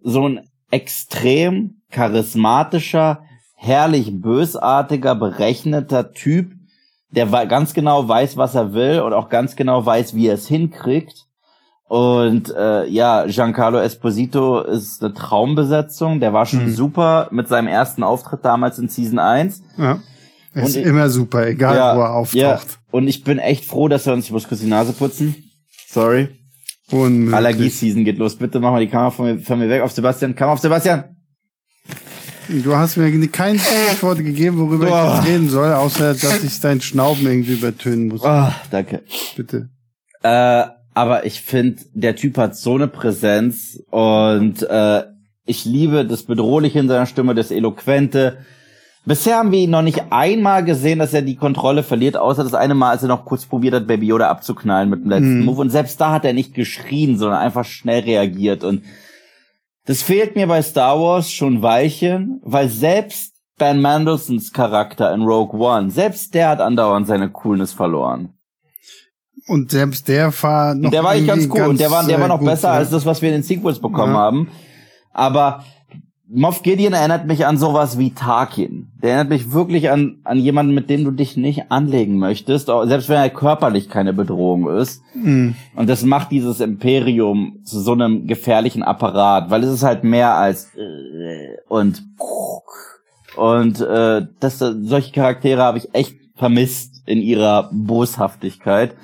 so 0.00 0.28
ein 0.28 0.40
extrem 0.74 1.76
charismatischer, 1.90 3.22
herrlich 3.56 4.20
bösartiger, 4.20 5.14
berechneter 5.14 6.12
Typ, 6.12 6.52
der 7.10 7.26
ganz 7.46 7.74
genau 7.74 8.08
weiß, 8.08 8.36
was 8.36 8.54
er 8.56 8.72
will 8.74 9.00
und 9.00 9.12
auch 9.12 9.28
ganz 9.28 9.54
genau 9.54 9.86
weiß, 9.86 10.14
wie 10.14 10.26
er 10.26 10.34
es 10.34 10.48
hinkriegt. 10.48 11.26
Und 11.86 12.52
äh, 12.56 12.86
ja, 12.88 13.24
Giancarlo 13.26 13.78
Esposito 13.78 14.60
ist 14.62 15.02
eine 15.04 15.14
Traumbesetzung. 15.14 16.18
Der 16.18 16.32
war 16.32 16.44
schon 16.46 16.64
Mhm. 16.66 16.70
super 16.74 17.28
mit 17.30 17.46
seinem 17.46 17.68
ersten 17.68 18.02
Auftritt 18.02 18.44
damals 18.44 18.78
in 18.80 18.88
Season 18.88 19.18
1. 19.20 19.62
Ja. 19.78 20.00
Er 20.54 20.62
Und 20.62 20.68
ist 20.68 20.76
ich- 20.76 20.84
immer 20.84 21.08
super, 21.08 21.46
egal 21.46 21.96
wo 21.96 22.00
er 22.00 22.14
auftaucht. 22.14 22.34
Ja, 22.36 22.60
und 22.90 23.06
ich 23.06 23.22
bin 23.22 23.38
echt 23.38 23.64
froh, 23.64 23.86
dass 23.88 24.06
er 24.08 24.14
uns, 24.14 24.24
ich 24.26 24.32
muss 24.32 24.48
kurz 24.48 24.60
die 24.60 24.66
Nase 24.66 24.92
putzen. 24.92 25.36
Sorry. 25.86 26.28
Unmöglich. 26.90 27.34
Allergie-Season 27.34 28.04
geht 28.04 28.18
los. 28.18 28.36
Bitte 28.36 28.60
mach 28.60 28.70
mal 28.70 28.80
die 28.80 28.88
Kamera 28.88 29.10
von 29.10 29.26
mir, 29.26 29.38
von 29.40 29.58
mir 29.58 29.68
weg. 29.68 29.82
Auf 29.82 29.92
Sebastian. 29.92 30.34
Kamera 30.34 30.54
auf 30.54 30.60
Sebastian. 30.60 31.04
Du 32.48 32.76
hast 32.76 32.96
mir 32.96 33.28
kein 33.28 33.58
Stichwort 33.58 34.18
gegeben, 34.18 34.58
worüber 34.58 34.84
ich 34.84 34.90
Boah. 34.90 35.14
jetzt 35.16 35.26
reden 35.26 35.48
soll, 35.48 35.72
außer 35.72 36.14
dass 36.14 36.44
ich 36.44 36.60
dein 36.60 36.80
Schnauben 36.82 37.26
irgendwie 37.26 37.54
übertönen 37.54 38.08
muss. 38.08 38.20
Oh, 38.22 38.48
danke. 38.70 39.02
Bitte. 39.34 39.70
Äh, 40.22 40.64
aber 40.92 41.24
ich 41.24 41.40
finde, 41.40 41.82
der 41.94 42.16
Typ 42.16 42.36
hat 42.36 42.56
so 42.56 42.74
eine 42.74 42.86
Präsenz 42.86 43.80
und 43.90 44.62
äh, 44.62 45.04
ich 45.46 45.64
liebe 45.64 46.04
das 46.06 46.24
Bedrohliche 46.24 46.78
in 46.78 46.88
seiner 46.88 47.06
Stimme, 47.06 47.34
das 47.34 47.50
Eloquente. 47.50 48.38
Bisher 49.06 49.36
haben 49.36 49.52
wir 49.52 49.58
ihn 49.58 49.70
noch 49.70 49.82
nicht 49.82 50.02
einmal 50.10 50.64
gesehen, 50.64 50.98
dass 50.98 51.12
er 51.12 51.20
die 51.20 51.36
Kontrolle 51.36 51.82
verliert, 51.82 52.16
außer 52.16 52.42
das 52.42 52.54
eine 52.54 52.74
Mal, 52.74 52.90
als 52.90 53.02
er 53.02 53.08
noch 53.08 53.26
kurz 53.26 53.44
probiert 53.44 53.74
hat, 53.74 53.86
Baby 53.86 54.06
Yoda 54.06 54.28
abzuknallen 54.30 54.88
mit 54.88 55.02
dem 55.04 55.10
letzten 55.10 55.40
Mhm. 55.40 55.44
Move. 55.44 55.60
Und 55.60 55.70
selbst 55.70 56.00
da 56.00 56.10
hat 56.12 56.24
er 56.24 56.32
nicht 56.32 56.54
geschrien, 56.54 57.18
sondern 57.18 57.38
einfach 57.40 57.64
schnell 57.66 58.00
reagiert. 58.00 58.64
Und 58.64 58.82
das 59.84 60.00
fehlt 60.02 60.36
mir 60.36 60.46
bei 60.46 60.62
Star 60.62 60.98
Wars 60.98 61.30
schon 61.30 61.60
Weilchen, 61.60 62.40
weil 62.42 62.70
selbst 62.70 63.34
Ben 63.58 63.80
Mendelssohns 63.82 64.52
Charakter 64.52 65.12
in 65.14 65.22
Rogue 65.22 65.60
One, 65.60 65.90
selbst 65.90 66.34
der 66.34 66.48
hat 66.48 66.60
andauernd 66.60 67.06
seine 67.06 67.28
Coolness 67.30 67.72
verloren. 67.74 68.30
Und 69.46 69.70
selbst 69.70 70.08
der 70.08 70.32
war 70.42 70.74
noch. 70.74 70.90
Der 70.90 71.04
war 71.04 71.10
eigentlich 71.10 71.26
ganz 71.26 71.48
cool 71.50 71.68
und 71.68 71.78
der 71.78 71.90
war, 71.90 72.06
der 72.06 72.16
äh, 72.16 72.20
war 72.20 72.28
noch 72.28 72.38
gut, 72.38 72.48
besser 72.48 72.68
ja. 72.68 72.74
als 72.74 72.88
das, 72.88 73.04
was 73.04 73.20
wir 73.20 73.28
in 73.28 73.34
den 73.34 73.42
Sequels 73.42 73.78
bekommen 73.78 74.14
Ja. 74.14 74.18
haben. 74.20 74.48
Aber 75.12 75.62
Moff 76.26 76.62
Gideon 76.62 76.94
erinnert 76.94 77.26
mich 77.26 77.44
an 77.44 77.58
sowas 77.58 77.98
wie 77.98 78.12
Tarkin. 78.12 78.90
Der 79.02 79.10
erinnert 79.10 79.28
mich 79.28 79.52
wirklich 79.52 79.90
an, 79.90 80.20
an 80.24 80.38
jemanden, 80.38 80.72
mit 80.72 80.88
dem 80.88 81.04
du 81.04 81.10
dich 81.10 81.36
nicht 81.36 81.70
anlegen 81.70 82.18
möchtest, 82.18 82.66
selbst 82.66 83.08
wenn 83.10 83.18
er 83.18 83.28
körperlich 83.28 83.90
keine 83.90 84.14
Bedrohung 84.14 84.70
ist. 84.70 85.02
Mhm. 85.14 85.54
Und 85.76 85.88
das 85.88 86.02
macht 86.02 86.30
dieses 86.30 86.60
Imperium 86.60 87.60
zu 87.64 87.78
so 87.80 87.92
einem 87.92 88.26
gefährlichen 88.26 88.82
Apparat, 88.82 89.50
weil 89.50 89.64
es 89.64 89.70
ist 89.70 89.82
halt 89.82 90.02
mehr 90.02 90.34
als 90.34 90.74
äh, 90.76 91.58
und 91.68 92.02
und 93.36 93.80
äh, 93.80 94.26
das, 94.40 94.58
solche 94.58 95.12
Charaktere 95.12 95.60
habe 95.62 95.78
ich 95.78 95.94
echt 95.94 96.16
vermisst 96.36 97.02
in 97.06 97.20
ihrer 97.20 97.68
Boshaftigkeit, 97.72 98.94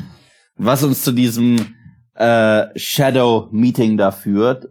was 0.56 0.82
uns 0.84 1.02
zu 1.02 1.12
diesem 1.12 1.74
äh, 2.14 2.66
Shadow 2.76 3.48
Meeting 3.50 3.96
da 3.96 4.10
führt. 4.10 4.68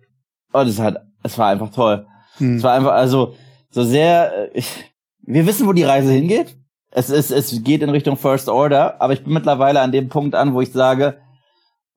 Und 0.51 0.67
es 0.67 0.79
hat, 0.79 1.03
es 1.23 1.37
war 1.37 1.47
einfach 1.47 1.71
toll. 1.71 2.05
Es 2.39 2.45
Mhm. 2.45 2.63
war 2.63 2.73
einfach, 2.73 2.91
also, 2.93 3.35
so 3.69 3.83
sehr, 3.83 4.49
äh, 4.53 4.57
ich, 4.57 4.93
wir 5.21 5.45
wissen, 5.45 5.67
wo 5.67 5.73
die 5.73 5.83
Reise 5.83 6.11
hingeht. 6.11 6.57
Es 6.91 7.09
ist, 7.09 7.29
es 7.31 7.63
geht 7.63 7.83
in 7.83 7.89
Richtung 7.91 8.17
First 8.17 8.49
Order, 8.49 8.99
aber 8.99 9.13
ich 9.13 9.23
bin 9.23 9.33
mittlerweile 9.33 9.81
an 9.81 9.91
dem 9.91 10.09
Punkt 10.09 10.33
an, 10.33 10.53
wo 10.53 10.61
ich 10.61 10.71
sage, 10.71 11.17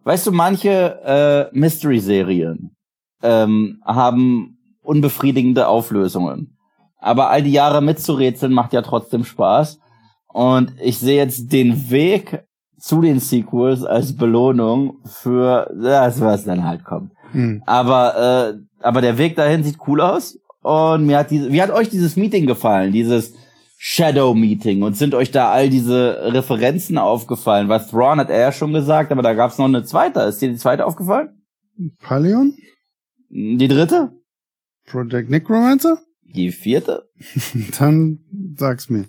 weißt 0.04 0.26
du, 0.26 0.32
manche 0.32 1.50
äh, 1.52 1.56
Mystery-Serien 1.58 2.76
ähm, 3.22 3.80
haben 3.86 4.58
unbefriedigende 4.82 5.66
Auflösungen. 5.68 6.58
Aber 6.98 7.30
all 7.30 7.42
die 7.42 7.52
Jahre 7.52 7.80
mitzurätseln 7.80 8.52
macht 8.52 8.72
ja 8.72 8.82
trotzdem 8.82 9.24
Spaß. 9.24 9.78
Und 10.28 10.74
ich 10.80 10.98
sehe 10.98 11.16
jetzt 11.16 11.52
den 11.52 11.90
Weg 11.90 12.44
zu 12.78 13.00
den 13.00 13.20
Sequels 13.20 13.84
als 13.84 14.16
Belohnung 14.16 14.98
für 15.04 15.70
das, 15.80 16.20
was 16.20 16.44
dann 16.44 16.64
halt 16.64 16.84
kommt. 16.84 17.12
Mhm. 17.32 17.62
Aber, 17.66 18.54
äh, 18.54 18.84
aber 18.84 19.00
der 19.00 19.18
Weg 19.18 19.36
dahin 19.36 19.62
sieht 19.64 19.78
cool 19.86 20.00
aus. 20.00 20.38
Und 20.62 21.06
mir 21.06 21.18
hat 21.18 21.30
diese, 21.30 21.50
wie 21.52 21.60
hat 21.60 21.70
euch 21.70 21.88
dieses 21.88 22.16
Meeting 22.16 22.46
gefallen? 22.46 22.92
Dieses 22.92 23.34
Shadow 23.76 24.32
Meeting? 24.34 24.82
Und 24.82 24.96
sind 24.96 25.14
euch 25.14 25.32
da 25.32 25.50
all 25.50 25.68
diese 25.70 26.32
Referenzen 26.32 26.98
aufgefallen? 26.98 27.68
Was 27.68 27.88
Thrawn 27.90 28.18
hat 28.20 28.30
er 28.30 28.38
ja 28.38 28.52
schon 28.52 28.72
gesagt, 28.72 29.10
aber 29.10 29.22
da 29.22 29.34
gab 29.34 29.50
es 29.50 29.58
noch 29.58 29.64
eine 29.66 29.82
zweite. 29.82 30.20
Ist 30.20 30.40
dir 30.40 30.50
die 30.50 30.56
zweite 30.56 30.86
aufgefallen? 30.86 31.42
Paleon? 32.00 32.54
Die 33.28 33.66
dritte? 33.68 34.12
Project 34.86 35.30
Necromancer? 35.30 35.98
Die 36.22 36.52
vierte? 36.52 37.08
Dann 37.78 38.20
sag's 38.56 38.88
mir. 38.88 39.06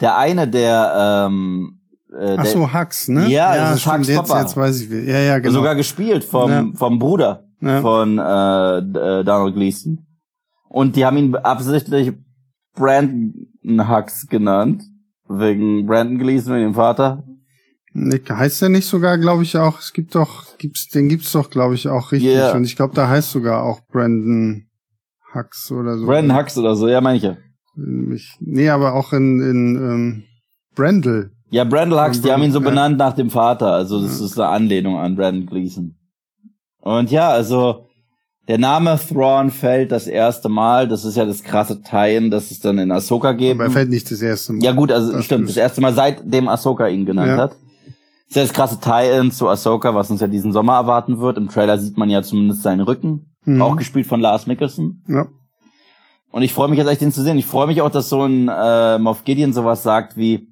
Der 0.00 0.16
eine, 0.16 0.48
der, 0.48 1.26
ähm, 1.28 1.80
äh, 2.18 2.36
Ach 2.38 2.46
so, 2.46 2.72
Hux, 2.72 3.08
ne? 3.08 3.28
Ja, 3.28 3.56
das 3.56 3.76
ist 3.76 3.80
stimmt, 3.82 3.98
Hux 3.98 4.08
jetzt, 4.08 4.16
Papa. 4.28 4.40
jetzt 4.40 4.56
weiß 4.56 4.80
ich, 4.80 4.90
wie. 4.90 5.00
Ja, 5.10 5.18
ja, 5.20 5.38
genau. 5.38 5.54
sogar 5.54 5.74
gespielt 5.74 6.24
vom, 6.24 6.50
Ja. 6.50 6.66
vom 6.74 6.98
Bruder 6.98 7.47
Ja. 7.60 7.80
von 7.80 8.18
äh, 8.18 8.78
äh, 8.78 9.24
Donald 9.24 9.54
Gleason. 9.54 10.06
Und 10.68 10.96
die 10.96 11.04
haben 11.04 11.16
ihn 11.16 11.34
absichtlich 11.34 12.12
Brandon 12.74 13.88
Hux 13.88 14.26
genannt. 14.28 14.82
Wegen 15.28 15.86
Brandon 15.86 16.18
Gleason, 16.18 16.54
wegen 16.54 16.68
dem 16.68 16.74
Vater. 16.74 17.24
Nick, 17.92 18.30
heißt 18.30 18.62
der 18.62 18.68
nicht 18.68 18.86
sogar, 18.86 19.18
glaube 19.18 19.42
ich, 19.42 19.56
auch, 19.56 19.78
es 19.78 19.92
gibt 19.92 20.14
doch, 20.14 20.56
gibt's, 20.58 20.88
den 20.88 21.08
gibt's 21.08 21.32
doch, 21.32 21.50
glaube 21.50 21.74
ich, 21.74 21.88
auch 21.88 22.12
richtig. 22.12 22.30
Yeah. 22.30 22.54
Und 22.54 22.64
ich 22.64 22.76
glaube, 22.76 22.94
da 22.94 23.08
heißt 23.08 23.30
sogar 23.30 23.62
auch 23.64 23.80
Brandon 23.90 24.66
Hux 25.34 25.72
oder 25.72 25.98
so. 25.98 26.06
Brandon 26.06 26.36
Hux 26.36 26.56
oder 26.58 26.76
so, 26.76 26.88
ja, 26.88 27.00
meine 27.00 27.16
ich 27.16 27.24
ja. 27.24 27.36
Nee, 27.76 28.68
aber 28.68 28.94
auch 28.94 29.12
in, 29.12 29.40
in 29.40 29.76
ähm, 29.76 30.24
Brandel. 30.74 31.32
Ja, 31.50 31.64
Brandon 31.64 32.00
Hux, 32.00 32.20
die 32.20 32.30
haben 32.30 32.42
ihn 32.42 32.52
so 32.52 32.60
benannt 32.60 32.98
nach 32.98 33.14
dem 33.14 33.30
Vater. 33.30 33.72
Also 33.72 34.00
das 34.02 34.20
Ja. 34.20 34.26
ist 34.26 34.38
eine 34.38 34.48
Anlehnung 34.48 34.98
an 34.98 35.16
Brandon 35.16 35.46
Gleason. 35.46 35.97
Und 36.80 37.10
ja, 37.10 37.28
also 37.30 37.84
der 38.46 38.58
Name 38.58 38.98
Thrawn 38.98 39.50
fällt 39.50 39.92
das 39.92 40.06
erste 40.06 40.48
Mal. 40.48 40.88
Das 40.88 41.04
ist 41.04 41.16
ja 41.16 41.24
das 41.26 41.42
krasse 41.42 41.82
Tie-In, 41.82 42.30
das 42.30 42.50
es 42.50 42.60
dann 42.60 42.78
in 42.78 42.90
Ahsoka 42.90 43.32
gibt. 43.32 43.56
Aber 43.60 43.64
er 43.64 43.70
fällt 43.70 43.90
nicht 43.90 44.10
das 44.10 44.22
erste 44.22 44.54
Mal. 44.54 44.62
Ja 44.64 44.72
gut, 44.72 44.90
also 44.90 45.12
Das 45.12 45.24
stimmt, 45.24 45.48
das 45.48 45.56
erste 45.56 45.80
Mal 45.80 45.92
seitdem 45.92 46.48
Ahsoka 46.48 46.86
ihn 46.88 47.04
genannt 47.04 47.28
Ja. 47.28 47.36
hat. 47.36 47.50
Das 47.50 47.56
ist 48.30 48.36
ja 48.36 48.42
das 48.42 48.52
krasse 48.52 48.78
Tie-In 48.80 49.32
zu 49.32 49.48
Ahsoka, 49.48 49.94
was 49.94 50.10
uns 50.10 50.20
ja 50.20 50.26
diesen 50.26 50.52
Sommer 50.52 50.74
erwarten 50.74 51.18
wird. 51.18 51.36
Im 51.36 51.48
Trailer 51.48 51.78
sieht 51.78 51.96
man 51.98 52.08
ja 52.10 52.22
zumindest 52.22 52.62
seinen 52.62 52.80
Rücken. 52.80 53.26
mhm. 53.44 53.60
auch 53.62 53.76
gespielt 53.76 54.06
von 54.06 54.20
Lars 54.20 54.46
Mickelson. 54.46 55.02
Ja. 55.08 55.26
Und 56.30 56.42
ich 56.42 56.52
freue 56.52 56.68
mich 56.68 56.78
jetzt 56.78 56.88
echt, 56.88 57.00
den 57.00 57.12
zu 57.12 57.22
sehen. 57.22 57.38
Ich 57.38 57.46
freue 57.46 57.66
mich 57.66 57.80
auch, 57.80 57.90
dass 57.90 58.10
so 58.10 58.22
ein 58.24 58.48
äh, 58.48 58.98
Moff 58.98 59.24
Gideon 59.24 59.54
sowas 59.54 59.82
sagt 59.82 60.16
wie, 60.18 60.48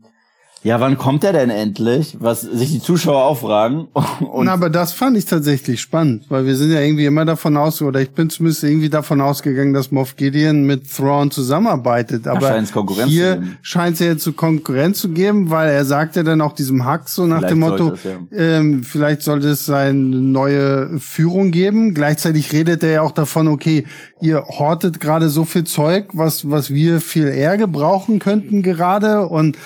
ja, 0.66 0.80
wann 0.80 0.98
kommt 0.98 1.22
er 1.22 1.32
denn 1.32 1.48
endlich? 1.48 2.16
Was 2.18 2.40
sich 2.40 2.72
die 2.72 2.80
Zuschauer 2.80 3.22
auch 3.22 3.38
fragen. 3.38 3.86
Und 4.20 4.46
Na, 4.46 4.52
aber 4.52 4.68
das 4.68 4.92
fand 4.92 5.16
ich 5.16 5.24
tatsächlich 5.24 5.80
spannend, 5.80 6.24
weil 6.28 6.44
wir 6.44 6.56
sind 6.56 6.72
ja 6.72 6.80
irgendwie 6.80 7.06
immer 7.06 7.24
davon 7.24 7.56
aus, 7.56 7.80
oder 7.82 8.00
ich 8.00 8.10
bin 8.10 8.30
zumindest 8.30 8.64
irgendwie 8.64 8.88
davon 8.88 9.20
ausgegangen, 9.20 9.74
dass 9.74 9.92
Moff 9.92 10.16
Gideon 10.16 10.64
mit 10.64 10.92
Thrawn 10.92 11.30
zusammenarbeitet. 11.30 12.26
Aber 12.26 12.60
hier 13.06 13.44
scheint 13.62 13.94
es 13.94 14.00
ja 14.00 14.06
jetzt 14.06 14.24
zu 14.24 14.32
Konkurrenz 14.32 14.98
zu 14.98 15.10
geben, 15.10 15.50
weil 15.50 15.70
er 15.70 15.84
sagt 15.84 16.16
ja 16.16 16.24
dann 16.24 16.40
auch 16.40 16.52
diesem 16.52 16.84
Hack 16.84 17.08
so 17.08 17.26
nach 17.26 17.38
vielleicht 17.38 17.52
dem 17.52 17.60
Motto, 17.60 17.92
es, 17.92 18.02
ja. 18.02 18.18
ähm, 18.32 18.82
vielleicht 18.82 19.22
sollte 19.22 19.50
es 19.50 19.70
eine 19.70 19.92
neue 19.94 20.98
Führung 20.98 21.52
geben. 21.52 21.94
Gleichzeitig 21.94 22.52
redet 22.52 22.82
er 22.82 22.90
ja 22.90 23.02
auch 23.02 23.12
davon, 23.12 23.46
okay, 23.46 23.86
ihr 24.20 24.44
hortet 24.48 24.98
gerade 24.98 25.28
so 25.28 25.44
viel 25.44 25.62
Zeug, 25.62 26.08
was, 26.12 26.50
was 26.50 26.70
wir 26.70 27.00
viel 27.00 27.28
eher 27.28 27.56
gebrauchen 27.56 28.18
könnten 28.18 28.64
gerade 28.64 29.28
und 29.28 29.56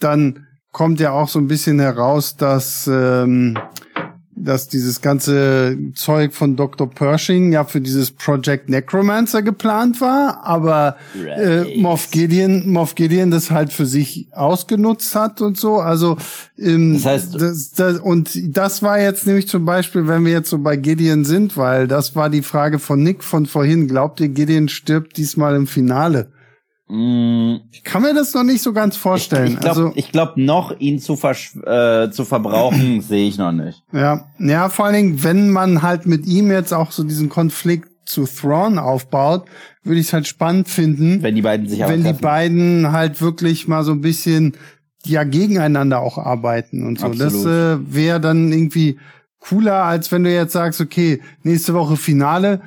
dann 0.00 0.46
kommt 0.72 1.00
ja 1.00 1.12
auch 1.12 1.28
so 1.28 1.38
ein 1.38 1.48
bisschen 1.48 1.80
heraus, 1.80 2.36
dass 2.36 2.88
ähm, 2.92 3.58
dass 4.44 4.68
dieses 4.68 5.00
ganze 5.00 5.76
Zeug 5.94 6.32
von 6.32 6.56
Dr. 6.56 6.88
Pershing 6.88 7.52
ja 7.52 7.64
für 7.64 7.80
dieses 7.80 8.10
Project 8.10 8.68
Necromancer 8.68 9.42
geplant 9.42 10.00
war, 10.00 10.44
aber 10.44 10.96
right. 11.14 11.38
äh, 11.38 11.80
Moff 11.80 12.10
Gideon, 12.10 12.68
Moff 12.68 12.94
Gideon 12.94 13.30
das 13.30 13.50
halt 13.50 13.72
für 13.72 13.86
sich 13.86 14.28
ausgenutzt 14.32 15.14
hat 15.14 15.40
und 15.40 15.56
so. 15.56 15.76
Also 15.76 16.16
ähm, 16.58 16.94
das 16.94 17.04
heißt, 17.04 17.34
das, 17.40 17.72
das, 17.72 17.98
und 17.98 18.56
das 18.56 18.82
war 18.82 18.98
jetzt 19.00 19.26
nämlich 19.26 19.48
zum 19.48 19.64
Beispiel, 19.64 20.08
wenn 20.08 20.24
wir 20.24 20.32
jetzt 20.32 20.50
so 20.50 20.58
bei 20.58 20.76
Gideon 20.76 21.24
sind, 21.24 21.56
weil 21.56 21.86
das 21.86 22.16
war 22.16 22.30
die 22.30 22.42
Frage 22.42 22.78
von 22.78 23.02
Nick 23.02 23.22
von 23.22 23.46
vorhin. 23.46 23.88
Glaubt 23.88 24.20
ihr, 24.20 24.28
Gideon 24.28 24.68
stirbt 24.68 25.16
diesmal 25.16 25.54
im 25.54 25.66
Finale? 25.66 26.32
Mm. 26.90 27.60
Ich 27.70 27.84
kann 27.84 28.02
mir 28.02 28.14
das 28.14 28.34
noch 28.34 28.42
nicht 28.42 28.62
so 28.62 28.72
ganz 28.72 28.96
vorstellen. 28.96 29.46
Ich, 29.46 29.54
ich 29.54 29.60
glaube, 29.60 29.92
also, 29.94 30.08
glaub, 30.10 30.36
noch 30.36 30.78
ihn 30.80 30.98
zu, 30.98 31.14
äh, 31.14 32.10
zu 32.10 32.24
verbrauchen, 32.24 33.00
sehe 33.08 33.28
ich 33.28 33.38
noch 33.38 33.52
nicht. 33.52 33.82
Ja, 33.92 34.26
ja, 34.38 34.68
vor 34.68 34.86
allen 34.86 34.94
Dingen, 34.94 35.24
wenn 35.24 35.50
man 35.50 35.82
halt 35.82 36.06
mit 36.06 36.26
ihm 36.26 36.50
jetzt 36.50 36.74
auch 36.74 36.90
so 36.90 37.04
diesen 37.04 37.28
Konflikt 37.28 37.88
zu 38.04 38.26
Thrawn 38.26 38.78
aufbaut, 38.78 39.44
würde 39.84 40.00
ich 40.00 40.08
es 40.08 40.12
halt 40.12 40.26
spannend 40.26 40.68
finden. 40.68 41.22
Wenn 41.22 41.36
die 41.36 41.42
beiden 41.42 41.68
sich 41.68 41.78
Wenn 41.78 42.02
die 42.02 42.12
beiden 42.12 42.90
halt 42.90 43.20
wirklich 43.20 43.68
mal 43.68 43.84
so 43.84 43.92
ein 43.92 44.00
bisschen 44.00 44.56
ja 45.06 45.24
gegeneinander 45.24 46.00
auch 46.00 46.18
arbeiten 46.18 46.86
und 46.86 46.98
so. 46.98 47.06
Absolut. 47.06 47.32
Das 47.32 47.44
äh, 47.46 47.94
wäre 47.94 48.20
dann 48.20 48.52
irgendwie 48.52 48.98
cooler, 49.38 49.84
als 49.84 50.12
wenn 50.12 50.24
du 50.24 50.32
jetzt 50.32 50.52
sagst, 50.52 50.80
okay, 50.80 51.20
nächste 51.42 51.72
Woche 51.72 51.96
Finale. 51.96 52.60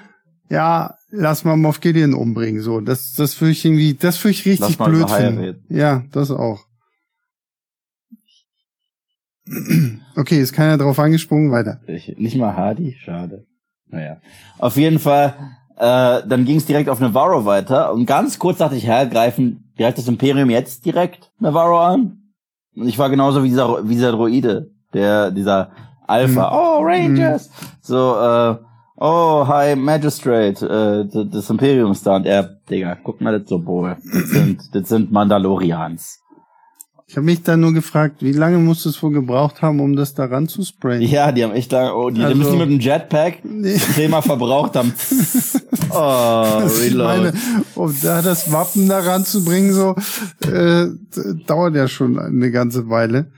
Ja, 0.50 0.96
lass 1.14 1.46
mal 1.46 1.56
Moff 1.56 1.80
Gideon 1.80 2.14
umbringen. 2.14 2.62
So, 2.62 2.82
das, 2.82 3.14
das 3.14 3.34
fühle 3.34 3.52
ich 3.52 3.64
irgendwie, 3.64 3.94
das 3.94 4.18
fühle 4.18 4.34
ich 4.34 4.46
richtig 4.46 4.78
blöd 4.78 5.10
finden. 5.10 5.64
Ja, 5.70 6.04
das 6.12 6.32
auch. 6.32 6.66
Okay, 10.16 10.42
ist 10.42 10.54
keiner 10.54 10.78
drauf 10.78 11.00
angesprungen, 11.00 11.52
weiter. 11.52 11.82
Ich, 11.88 12.18
nicht 12.18 12.36
mal 12.36 12.56
Hardy, 12.56 12.96
schade. 13.00 13.46
Naja. 13.88 14.18
Auf 14.58 14.78
jeden 14.78 15.00
Fall, 15.00 15.36
äh, 15.76 16.28
dann 16.28 16.46
ging 16.46 16.58
es 16.58 16.66
direkt 16.66 16.90
auf 16.90 17.00
Navarro 17.00 17.46
weiter 17.46 17.94
und 17.94 18.06
ganz 18.06 18.40
kurz 18.40 18.58
dachte 18.58 18.76
ich, 18.76 18.88
hä, 18.88 19.08
greifen 19.08 19.72
greift 19.78 19.98
das 19.98 20.08
Imperium 20.08 20.50
jetzt 20.50 20.86
direkt 20.86 21.32
Navarro 21.40 21.80
an? 21.80 22.20
Und 22.76 22.88
ich 22.88 22.98
war 22.98 23.10
genauso 23.10 23.44
wie 23.44 23.50
dieser, 23.50 23.88
wie 23.88 23.96
dieser 23.96 24.12
Droide, 24.12 24.72
der, 24.94 25.30
dieser 25.32 25.72
Alpha. 26.08 26.50
Hm. 26.50 26.58
Oh, 26.58 26.80
Rangers! 26.84 27.48
Hm. 27.48 27.68
So, 27.82 28.16
äh, 28.16 28.58
oh, 29.04 29.46
hi, 29.48 29.76
Magistrate, 29.76 30.66
äh, 30.66 31.26
des 31.26 31.50
Imperiums 31.50 32.04
da. 32.04 32.16
Und 32.16 32.26
er, 32.26 32.44
Digga, 32.70 32.98
guck 33.04 33.20
mal 33.20 33.38
das 33.38 33.50
Symbol. 33.50 33.98
Das 34.02 34.30
sind, 34.30 34.62
das 34.74 34.90
sind 34.90 35.12
Mandalorians. 35.12 36.22
Ich 37.06 37.18
habe 37.18 37.26
mich 37.26 37.44
dann 37.44 37.60
nur 37.60 37.74
gefragt, 37.74 38.24
wie 38.24 38.32
lange 38.32 38.58
muss 38.60 38.86
es 38.86 39.04
wohl 39.04 39.12
gebraucht 39.12 39.62
haben, 39.62 39.82
um 39.82 39.96
das 39.96 40.14
da 40.14 40.26
ranzusprayen? 40.26 41.02
Ja, 41.02 41.34
die 41.34 41.44
haben 41.44 41.52
echt 41.52 41.72
lange, 41.74 41.94
oh, 41.94 42.10
die, 42.10 42.24
also, 42.24 42.34
die 42.34 42.40
müssen 42.40 42.58
mit 42.58 42.70
dem 42.70 42.80
Jetpack 42.80 43.44
nee. 43.44 43.78
Thema 43.78 44.22
verbraucht 44.22 44.78
haben. 44.78 44.94
oh, 45.92 46.62
reload. 46.82 47.34
Um 47.76 47.94
da 48.02 48.22
das 48.22 48.52
Wappen 48.54 48.88
da 48.88 49.00
ranzubringen, 49.00 49.74
so, 49.74 49.96
äh, 50.50 50.88
dauert 51.46 51.76
ja 51.76 51.90
schon 51.90 52.18
eine 52.18 52.52
ganze 52.52 52.90
Weile. 52.90 53.32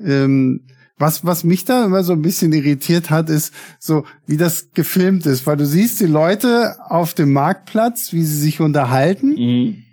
Ähm, 0.00 0.60
was, 0.98 1.24
was 1.24 1.44
mich 1.44 1.64
da 1.64 1.84
immer 1.84 2.02
so 2.02 2.12
ein 2.12 2.22
bisschen 2.22 2.52
irritiert 2.52 3.10
hat, 3.10 3.30
ist 3.30 3.52
so, 3.78 4.04
wie 4.26 4.36
das 4.36 4.72
gefilmt 4.74 5.26
ist, 5.26 5.46
weil 5.46 5.56
du 5.56 5.66
siehst 5.66 6.00
die 6.00 6.06
Leute 6.06 6.76
auf 6.88 7.14
dem 7.14 7.32
Marktplatz, 7.32 8.12
wie 8.12 8.24
sie 8.24 8.38
sich 8.38 8.60
unterhalten. 8.60 9.28
Mhm. 9.28 9.84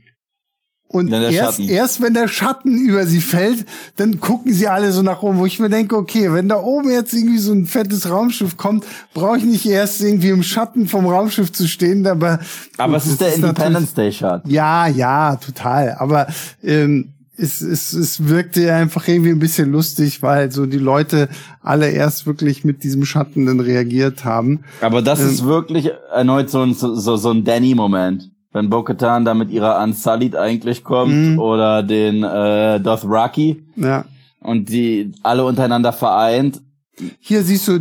Und 0.87 1.11
erst, 1.11 1.59
erst 1.59 2.01
wenn 2.01 2.13
der 2.13 2.29
Schatten 2.29 2.77
über 2.77 3.05
sie 3.05 3.19
fällt, 3.19 3.65
dann 3.97 4.21
gucken 4.21 4.53
sie 4.53 4.67
alle 4.69 4.93
so 4.93 5.01
nach 5.01 5.23
oben, 5.23 5.39
wo 5.39 5.45
ich 5.45 5.59
mir 5.59 5.69
denke, 5.69 5.97
okay, 5.97 6.31
wenn 6.31 6.47
da 6.47 6.61
oben 6.61 6.89
jetzt 6.89 7.13
irgendwie 7.13 7.39
so 7.39 7.51
ein 7.51 7.65
fettes 7.65 8.09
Raumschiff 8.09 8.55
kommt, 8.55 8.85
brauche 9.13 9.37
ich 9.37 9.43
nicht 9.43 9.65
erst 9.65 10.01
irgendwie 10.01 10.29
im 10.29 10.41
Schatten 10.41 10.87
vom 10.87 11.05
Raumschiff 11.05 11.51
zu 11.51 11.67
stehen, 11.67 12.07
aber. 12.07 12.39
Aber 12.77 12.95
es 12.95 13.07
ist 13.07 13.19
der 13.19 13.33
Independence 13.33 13.93
Day 13.93 14.11
Shot. 14.11 14.43
Ja, 14.45 14.87
ja, 14.87 15.35
total. 15.35 15.95
Aber 15.99 16.27
ähm, 16.63 17.14
es, 17.37 17.61
es, 17.61 17.93
es 17.93 18.27
wirkte 18.27 18.73
einfach 18.73 19.07
irgendwie 19.07 19.31
ein 19.31 19.39
bisschen 19.39 19.71
lustig, 19.71 20.21
weil 20.21 20.51
so 20.51 20.65
die 20.65 20.77
Leute 20.77 21.29
alle 21.61 21.89
erst 21.89 22.25
wirklich 22.25 22.63
mit 22.63 22.83
diesem 22.83 23.05
Schatten 23.05 23.45
dann 23.45 23.59
reagiert 23.59 24.25
haben. 24.25 24.61
Aber 24.81 25.01
das 25.01 25.21
ähm, 25.21 25.29
ist 25.29 25.45
wirklich 25.45 25.91
erneut 26.13 26.49
so 26.49 26.61
ein, 26.61 26.73
so, 26.73 26.95
so 26.95 27.31
ein 27.31 27.43
Danny-Moment. 27.43 28.31
Wenn 28.51 28.69
Bo-Katan 28.69 29.25
da 29.25 29.33
mit 29.33 29.51
ihrer 29.51 29.83
Unsullied 29.83 30.35
eigentlich 30.35 30.83
kommt 30.83 31.13
mhm. 31.13 31.39
oder 31.39 31.83
den 31.83 32.23
äh, 32.23 32.79
Dothraki. 32.79 33.63
Ja. 33.75 34.05
Und 34.39 34.69
die 34.69 35.11
alle 35.23 35.43
untereinander 35.43 35.91
vereint. 35.91 36.61
Hier 37.19 37.43
siehst 37.43 37.67
du, 37.67 37.79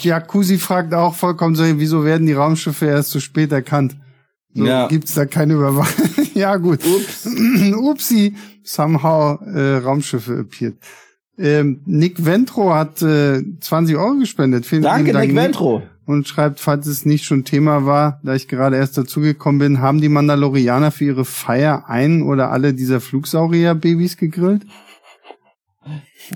Jacuzzi 0.00 0.58
fragt 0.58 0.92
auch 0.92 1.14
vollkommen 1.14 1.54
so, 1.54 1.62
wieso 1.64 2.04
werden 2.04 2.26
die 2.26 2.32
Raumschiffe 2.32 2.86
erst 2.86 3.10
so 3.10 3.20
spät 3.20 3.52
erkannt? 3.52 3.96
So 4.54 4.66
ja. 4.66 4.88
gibt's 4.88 5.14
da 5.14 5.26
keine 5.26 5.54
Überwachung. 5.54 6.08
ja, 6.34 6.56
gut. 6.56 6.80
Ups. 6.84 7.26
Upsi. 7.76 8.34
Somehow 8.68 9.38
äh, 9.46 9.78
Raumschiffe 9.78 10.40
appeared. 10.40 10.76
Ähm, 11.38 11.80
Nick 11.86 12.24
Ventro 12.24 12.74
hat 12.74 13.00
äh, 13.00 13.42
20 13.60 13.96
Euro 13.96 14.16
gespendet. 14.16 14.66
Vielen 14.66 14.82
Danke, 14.82 15.12
Dank, 15.12 15.26
Nick 15.28 15.36
Ventro. 15.36 15.82
Und 16.04 16.26
schreibt, 16.26 16.58
falls 16.58 16.86
es 16.86 17.04
nicht 17.04 17.24
schon 17.24 17.44
Thema 17.44 17.86
war, 17.86 18.20
da 18.24 18.34
ich 18.34 18.48
gerade 18.48 18.76
erst 18.76 18.98
dazugekommen 18.98 19.58
bin, 19.58 19.80
haben 19.80 20.00
die 20.00 20.08
Mandalorianer 20.08 20.90
für 20.90 21.04
ihre 21.04 21.24
Feier 21.24 21.84
ein 21.88 22.22
oder 22.22 22.50
alle 22.50 22.74
dieser 22.74 23.00
Flugsaurier-Babys 23.00 24.16
gegrillt? 24.16 24.66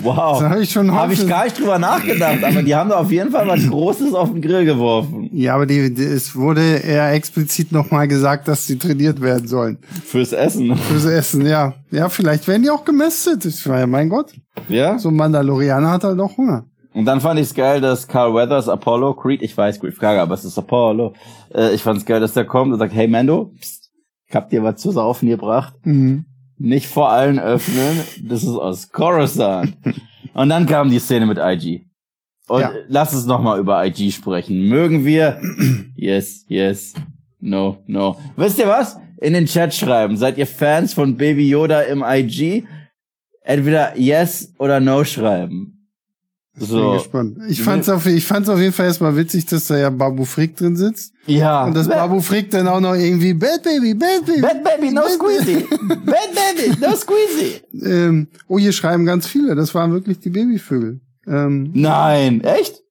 Wow. 0.00 0.40
Habe 0.40 0.62
ich 0.62 0.70
schon 0.70 0.92
Habe 0.92 1.12
ich 1.12 1.26
gar 1.28 1.44
nicht 1.44 1.58
drüber 1.58 1.78
nachgedacht, 1.78 2.42
aber 2.42 2.62
die 2.62 2.74
haben 2.74 2.90
da 2.90 2.96
auf 2.96 3.10
jeden 3.10 3.30
Fall 3.30 3.46
was 3.46 3.68
Großes 3.68 4.14
auf 4.14 4.30
den 4.30 4.40
Grill 4.40 4.64
geworfen. 4.64 5.28
Ja, 5.32 5.54
aber 5.54 5.66
die, 5.66 5.92
die, 5.92 6.02
es 6.02 6.34
wurde 6.34 6.78
eher 6.78 7.12
explizit 7.12 7.72
nochmal 7.72 8.08
gesagt, 8.08 8.48
dass 8.48 8.66
sie 8.66 8.78
trainiert 8.78 9.20
werden 9.20 9.46
sollen. 9.46 9.78
Fürs 10.04 10.32
Essen. 10.32 10.76
Fürs 10.76 11.04
Essen, 11.04 11.46
ja. 11.46 11.74
Ja, 11.90 12.08
vielleicht 12.08 12.48
werden 12.48 12.62
die 12.62 12.70
auch 12.70 12.84
gemästet. 12.84 13.44
Ich 13.44 13.68
war 13.68 13.80
ja, 13.80 13.86
mein 13.86 14.08
Gott. 14.08 14.32
Ja. 14.68 14.98
So 14.98 15.10
ein 15.10 15.16
Mandalorianer 15.16 15.90
hat 15.90 16.04
halt 16.04 16.18
auch 16.20 16.36
Hunger. 16.36 16.64
Und 16.94 17.04
dann 17.04 17.20
fand 17.20 17.40
ich 17.40 17.46
es 17.46 17.54
geil, 17.54 17.80
dass 17.80 18.06
Carl 18.06 18.34
Weathers 18.34 18.68
Apollo 18.68 19.14
Creed, 19.14 19.42
ich 19.42 19.56
weiß, 19.56 19.80
Creed 19.80 19.94
Frage, 19.94 20.20
aber 20.20 20.34
es 20.34 20.44
ist 20.44 20.58
Apollo. 20.58 21.14
Äh, 21.54 21.74
ich 21.74 21.82
fand 21.82 21.98
es 21.98 22.04
geil, 22.04 22.20
dass 22.20 22.34
der 22.34 22.44
kommt 22.44 22.72
und 22.72 22.78
sagt, 22.78 22.94
hey 22.94 23.08
Mando, 23.08 23.52
pst, 23.58 23.90
ich 24.28 24.34
hab 24.34 24.50
dir 24.50 24.62
was 24.62 24.76
zu 24.76 24.90
saufen 24.90 25.28
gebracht. 25.28 25.74
Mhm 25.84 26.26
nicht 26.62 26.86
vor 26.86 27.10
allen 27.10 27.38
öffnen. 27.38 28.00
Das 28.22 28.42
ist 28.42 28.48
aus 28.48 28.90
Coruscant. 28.90 29.76
Und 30.32 30.48
dann 30.48 30.66
kam 30.66 30.90
die 30.90 30.98
Szene 30.98 31.26
mit 31.26 31.38
IG. 31.38 31.84
Und 32.48 32.60
ja. 32.60 32.72
lass 32.88 33.14
uns 33.14 33.26
nochmal 33.26 33.58
über 33.58 33.84
IG 33.84 34.12
sprechen. 34.12 34.68
Mögen 34.68 35.04
wir? 35.04 35.40
Yes, 35.96 36.44
yes. 36.48 36.94
No, 37.40 37.78
no. 37.86 38.16
Wisst 38.36 38.58
ihr 38.58 38.68
was? 38.68 38.98
In 39.20 39.34
den 39.34 39.46
Chat 39.46 39.74
schreiben. 39.74 40.16
Seid 40.16 40.38
ihr 40.38 40.46
Fans 40.46 40.94
von 40.94 41.16
Baby 41.16 41.48
Yoda 41.48 41.82
im 41.82 42.04
IG? 42.06 42.64
Entweder 43.42 43.96
yes 43.96 44.54
oder 44.58 44.80
no 44.80 45.04
schreiben. 45.04 45.81
Ich 46.54 46.68
so. 46.68 46.76
bin 46.76 46.92
gespannt. 46.92 47.38
Ich 47.48 47.62
fand's 47.62 47.88
auf, 47.88 48.04
ich 48.06 48.26
fand's 48.26 48.48
auf 48.48 48.58
jeden 48.58 48.72
Fall 48.74 48.86
erstmal 48.86 49.16
witzig, 49.16 49.46
dass 49.46 49.68
da 49.68 49.78
ja 49.78 49.88
Babu 49.88 50.24
Frick 50.24 50.54
drin 50.56 50.76
sitzt. 50.76 51.14
Ja. 51.26 51.64
Und 51.64 51.74
dass 51.74 51.88
Babu 51.88 52.20
Frick 52.20 52.50
dann 52.50 52.68
auch 52.68 52.80
noch 52.80 52.94
irgendwie 52.94 53.32
Bad 53.32 53.62
Baby, 53.62 53.94
Bad 53.94 54.26
Baby. 54.26 54.40
Bad 54.42 54.62
Baby, 54.62 54.90
no 54.90 55.00
Bad 55.00 55.12
squeezy. 55.12 55.66
Bad 56.04 56.34
Baby, 56.34 56.76
no 56.78 56.94
squeezy. 56.96 57.62
Ähm, 57.82 58.28
oh, 58.48 58.58
hier 58.58 58.72
schreiben 58.72 59.06
ganz 59.06 59.26
viele. 59.26 59.54
Das 59.54 59.74
waren 59.74 59.92
wirklich 59.92 60.18
die 60.20 60.30
Babyvögel. 60.30 61.00
Ähm, 61.26 61.70
Nein, 61.74 62.42
echt? 62.42 62.82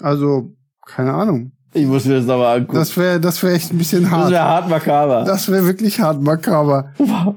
Also, 0.00 0.54
keine 0.86 1.12
Ahnung. 1.12 1.52
Ich 1.72 1.86
muss 1.86 2.04
mir 2.04 2.14
das 2.20 2.28
aber 2.28 2.50
angucken. 2.50 2.76
Das 2.76 2.96
wäre, 2.96 3.20
das 3.20 3.42
wäre 3.42 3.54
echt 3.54 3.72
ein 3.72 3.78
bisschen 3.78 4.10
hart. 4.10 4.24
Das 4.24 4.30
wäre 4.30 4.44
hart 4.44 4.68
makaber. 4.68 5.24
Das 5.24 5.50
wäre 5.50 5.66
wirklich 5.66 6.00
hart 6.00 6.22
makaber. 6.22 6.92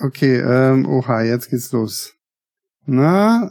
Okay, 0.00 0.40
ähm, 0.40 0.88
oha, 0.88 1.22
jetzt 1.22 1.48
geht's 1.48 1.70
los. 1.70 2.14
Na, 2.86 3.48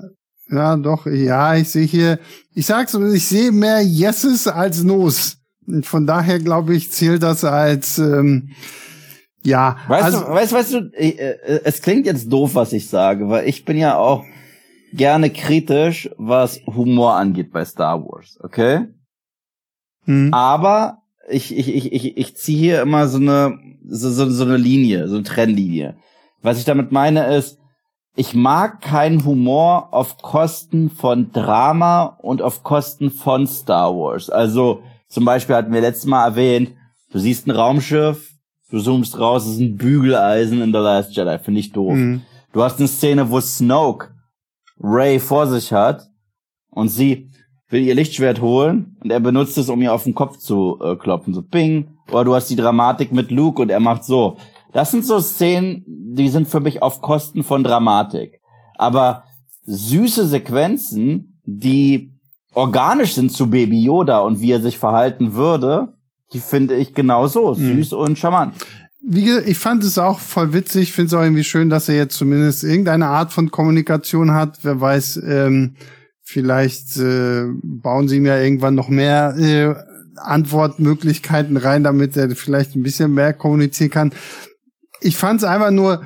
ja, 0.51 0.75
doch, 0.75 1.05
ja, 1.05 1.55
ich 1.55 1.69
sehe 1.69 1.85
hier, 1.85 2.19
ich 2.53 2.65
sag's, 2.65 2.93
ich 2.93 3.25
sehe 3.25 3.51
mehr 3.51 3.81
Yeses 3.81 4.47
als 4.47 4.83
Nos. 4.83 5.37
von 5.83 6.05
daher 6.05 6.39
glaube 6.39 6.75
ich, 6.75 6.91
zählt 6.91 7.23
das 7.23 7.43
als 7.43 7.97
ähm, 7.97 8.51
ja. 9.43 9.77
Weißt 9.87 10.03
also, 10.03 10.19
du, 10.21 10.27
weißt, 10.27 10.53
weißt 10.53 10.73
du, 10.73 10.77
äh, 10.93 11.09
äh, 11.09 11.61
es 11.63 11.81
klingt 11.81 12.05
jetzt 12.05 12.31
doof, 12.31 12.55
was 12.55 12.73
ich 12.73 12.89
sage, 12.89 13.29
weil 13.29 13.47
ich 13.47 13.65
bin 13.65 13.77
ja 13.77 13.97
auch 13.97 14.23
gerne 14.93 15.29
kritisch, 15.29 16.09
was 16.17 16.59
Humor 16.67 17.15
angeht 17.15 17.51
bei 17.51 17.65
Star 17.65 18.03
Wars, 18.03 18.37
okay? 18.41 18.87
hm, 20.05 20.33
Aber 20.33 21.01
ich, 21.29 21.55
ich, 21.57 21.73
ich, 21.73 21.93
ich, 21.93 22.17
ich 22.17 22.35
ziehe 22.35 22.59
hier 22.59 22.81
immer 22.81 23.07
so 23.07 23.17
eine, 23.17 23.57
so, 23.87 24.11
so, 24.11 24.29
so 24.29 24.43
eine 24.43 24.57
Linie, 24.57 25.07
so 25.07 25.15
eine 25.15 25.23
Trennlinie. 25.23 25.95
Was 26.41 26.57
ich 26.57 26.65
damit 26.65 26.91
meine 26.91 27.35
ist, 27.35 27.60
ich 28.15 28.33
mag 28.33 28.81
keinen 28.81 29.23
Humor 29.25 29.89
auf 29.93 30.17
Kosten 30.17 30.89
von 30.89 31.31
Drama 31.31 32.17
und 32.21 32.41
auf 32.41 32.63
Kosten 32.63 33.09
von 33.09 33.47
Star 33.47 33.93
Wars. 33.95 34.29
Also 34.29 34.81
zum 35.07 35.25
Beispiel 35.25 35.55
hatten 35.55 35.73
wir 35.73 35.81
letztes 35.81 36.05
Mal 36.05 36.25
erwähnt, 36.25 36.73
du 37.11 37.19
siehst 37.19 37.47
ein 37.47 37.51
Raumschiff, 37.51 38.31
du 38.69 38.79
zoomst 38.79 39.17
raus, 39.19 39.45
es 39.45 39.53
ist 39.53 39.59
ein 39.61 39.77
Bügeleisen 39.77 40.61
in 40.61 40.71
The 40.71 40.79
Last 40.79 41.15
Jedi, 41.15 41.37
finde 41.39 41.59
ich 41.59 41.71
doof. 41.71 41.93
hm, 41.93 42.21
Du 42.53 42.61
hast 42.61 42.79
eine 42.79 42.87
Szene, 42.89 43.29
wo 43.29 43.39
Snoke 43.39 44.09
Ray 44.79 45.19
vor 45.19 45.47
sich 45.47 45.71
hat 45.71 46.09
und 46.69 46.89
sie 46.89 47.29
will 47.69 47.81
ihr 47.83 47.95
Lichtschwert 47.95 48.41
holen 48.41 48.97
und 49.01 49.11
er 49.11 49.21
benutzt 49.21 49.57
es, 49.57 49.69
um 49.69 49.81
ihr 49.81 49.93
auf 49.93 50.03
den 50.03 50.13
Kopf 50.15 50.37
zu 50.37 50.77
äh, 50.83 50.95
klopfen. 50.97 51.33
So 51.33 51.41
bing. 51.41 51.97
Oder 52.11 52.25
du 52.25 52.35
hast 52.35 52.49
die 52.49 52.57
Dramatik 52.57 53.13
mit 53.13 53.31
Luke 53.31 53.61
und 53.61 53.69
er 53.69 53.79
macht 53.79 54.03
so. 54.03 54.35
Das 54.73 54.91
sind 54.91 55.05
so 55.05 55.19
Szenen, 55.19 55.83
die 55.87 56.29
sind 56.29 56.47
für 56.47 56.59
mich 56.59 56.81
auf 56.81 57.01
Kosten 57.01 57.43
von 57.43 57.63
Dramatik. 57.63 58.39
Aber 58.75 59.23
süße 59.63 60.27
Sequenzen, 60.27 61.41
die 61.45 62.13
organisch 62.53 63.13
sind 63.13 63.31
zu 63.31 63.49
Baby 63.49 63.81
Yoda 63.83 64.19
und 64.19 64.41
wie 64.41 64.51
er 64.51 64.61
sich 64.61 64.77
verhalten 64.77 65.33
würde, 65.33 65.93
die 66.33 66.39
finde 66.39 66.75
ich 66.75 66.93
genauso 66.93 67.53
süß 67.53 67.93
und 67.93 68.17
charmant. 68.17 68.55
wie 69.01 69.25
gesagt, 69.25 69.47
ich 69.47 69.57
fand 69.57 69.83
es 69.83 69.97
auch 69.97 70.19
voll 70.19 70.53
witzig. 70.53 70.83
Ich 70.83 70.93
finde 70.93 71.07
es 71.07 71.13
auch 71.13 71.23
irgendwie 71.23 71.43
schön, 71.43 71.69
dass 71.69 71.89
er 71.89 71.95
jetzt 71.95 72.15
zumindest 72.15 72.63
irgendeine 72.63 73.07
Art 73.07 73.33
von 73.33 73.51
Kommunikation 73.51 74.31
hat. 74.31 74.59
Wer 74.63 74.79
weiß, 74.79 75.21
ähm, 75.27 75.75
vielleicht 76.21 76.97
äh, 76.97 77.45
bauen 77.63 78.07
sie 78.07 78.17
ihm 78.17 78.25
ja 78.25 78.39
irgendwann 78.39 78.75
noch 78.75 78.89
mehr 78.89 79.35
äh, 79.37 79.75
Antwortmöglichkeiten 80.17 81.57
rein, 81.57 81.83
damit 81.83 82.15
er 82.15 82.29
vielleicht 82.35 82.75
ein 82.75 82.83
bisschen 82.83 83.13
mehr 83.13 83.33
kommunizieren 83.33 83.91
kann. 83.91 84.13
Ich 85.01 85.17
fand 85.17 85.41
es 85.41 85.43
einfach 85.43 85.71
nur, 85.71 86.03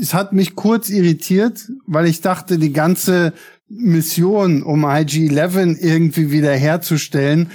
es 0.00 0.14
hat 0.14 0.32
mich 0.32 0.54
kurz 0.54 0.90
irritiert, 0.90 1.68
weil 1.86 2.06
ich 2.06 2.20
dachte, 2.20 2.58
die 2.58 2.72
ganze 2.72 3.32
Mission, 3.68 4.62
um 4.62 4.84
IG-11 4.84 5.78
irgendwie 5.78 6.30
wieder 6.30 6.52
herzustellen, 6.52 7.50